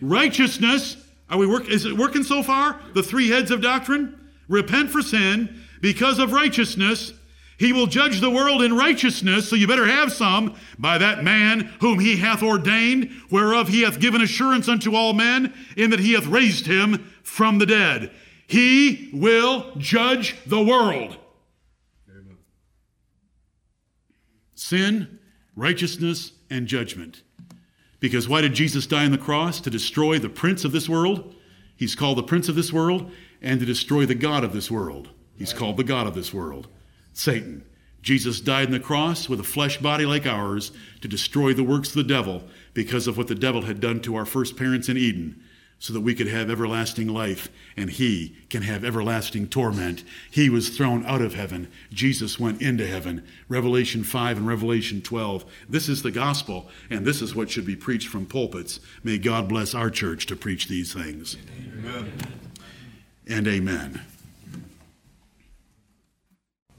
righteousness. 0.00 0.96
Are 1.30 1.38
we 1.38 1.46
work? 1.46 1.68
Is 1.68 1.84
it 1.84 1.96
working 1.96 2.22
so 2.22 2.42
far? 2.42 2.80
The 2.94 3.02
three 3.02 3.28
heads 3.28 3.50
of 3.50 3.60
doctrine: 3.60 4.30
repent 4.48 4.90
for 4.90 5.02
sin, 5.02 5.62
because 5.80 6.18
of 6.18 6.32
righteousness. 6.32 7.12
He 7.58 7.72
will 7.72 7.88
judge 7.88 8.20
the 8.20 8.30
world 8.30 8.62
in 8.62 8.76
righteousness, 8.76 9.48
so 9.48 9.56
you 9.56 9.66
better 9.66 9.88
have 9.88 10.12
some 10.12 10.54
by 10.78 10.96
that 10.98 11.24
man 11.24 11.74
whom 11.80 11.98
he 11.98 12.16
hath 12.16 12.40
ordained, 12.40 13.10
whereof 13.30 13.66
he 13.66 13.82
hath 13.82 13.98
given 13.98 14.22
assurance 14.22 14.68
unto 14.68 14.94
all 14.94 15.12
men, 15.12 15.52
in 15.76 15.90
that 15.90 15.98
he 15.98 16.12
hath 16.12 16.26
raised 16.26 16.66
him 16.66 17.10
from 17.24 17.58
the 17.58 17.66
dead. 17.66 18.12
He 18.46 19.10
will 19.12 19.72
judge 19.76 20.36
the 20.46 20.62
world. 20.62 21.16
Amen. 22.08 22.38
Sin, 24.54 25.18
righteousness, 25.56 26.30
and 26.48 26.68
judgment. 26.68 27.24
Because 28.00 28.28
why 28.28 28.40
did 28.40 28.54
Jesus 28.54 28.86
die 28.86 29.04
on 29.04 29.10
the 29.10 29.18
cross? 29.18 29.60
To 29.60 29.70
destroy 29.70 30.18
the 30.18 30.28
prince 30.28 30.64
of 30.64 30.72
this 30.72 30.88
world. 30.88 31.34
He's 31.76 31.94
called 31.94 32.18
the 32.18 32.22
prince 32.22 32.48
of 32.48 32.54
this 32.54 32.72
world, 32.72 33.10
and 33.40 33.60
to 33.60 33.66
destroy 33.66 34.04
the 34.06 34.14
God 34.14 34.44
of 34.44 34.52
this 34.52 34.70
world. 34.70 35.10
He's 35.36 35.52
called 35.52 35.76
the 35.76 35.84
God 35.84 36.06
of 36.06 36.14
this 36.14 36.34
world. 36.34 36.68
Satan. 37.12 37.64
Jesus 38.00 38.40
died 38.40 38.66
on 38.66 38.72
the 38.72 38.80
cross 38.80 39.28
with 39.28 39.40
a 39.40 39.44
flesh 39.44 39.78
body 39.78 40.06
like 40.06 40.26
ours 40.26 40.72
to 41.00 41.08
destroy 41.08 41.52
the 41.52 41.64
works 41.64 41.88
of 41.90 41.96
the 41.96 42.04
devil 42.04 42.44
because 42.72 43.06
of 43.06 43.18
what 43.18 43.28
the 43.28 43.34
devil 43.34 43.62
had 43.62 43.80
done 43.80 44.00
to 44.00 44.14
our 44.16 44.24
first 44.24 44.56
parents 44.56 44.88
in 44.88 44.96
Eden, 44.96 45.42
so 45.78 45.92
that 45.92 46.00
we 46.00 46.14
could 46.14 46.26
have 46.26 46.50
everlasting 46.50 47.08
life 47.08 47.48
and 47.76 47.90
he 47.90 48.36
can 48.50 48.62
have 48.62 48.84
everlasting 48.84 49.48
torment. 49.48 50.02
He 50.30 50.50
was 50.50 50.70
thrown 50.70 51.06
out 51.06 51.22
of 51.22 51.34
heaven. 51.34 51.70
Jesus 51.92 52.38
went 52.38 52.60
into 52.60 52.86
heaven. 52.86 53.24
Revelation 53.48 54.02
5 54.02 54.38
and 54.38 54.46
Revelation 54.46 55.00
12. 55.00 55.44
This 55.68 55.88
is 55.88 56.02
the 56.02 56.10
gospel, 56.10 56.68
and 56.90 57.06
this 57.06 57.22
is 57.22 57.34
what 57.34 57.50
should 57.50 57.66
be 57.66 57.76
preached 57.76 58.08
from 58.08 58.26
pulpits. 58.26 58.80
May 59.04 59.18
God 59.18 59.48
bless 59.48 59.74
our 59.74 59.90
church 59.90 60.26
to 60.26 60.36
preach 60.36 60.66
these 60.66 60.92
things. 60.92 61.36
Amen. 61.78 62.12
And 63.28 63.46
amen. 63.46 64.00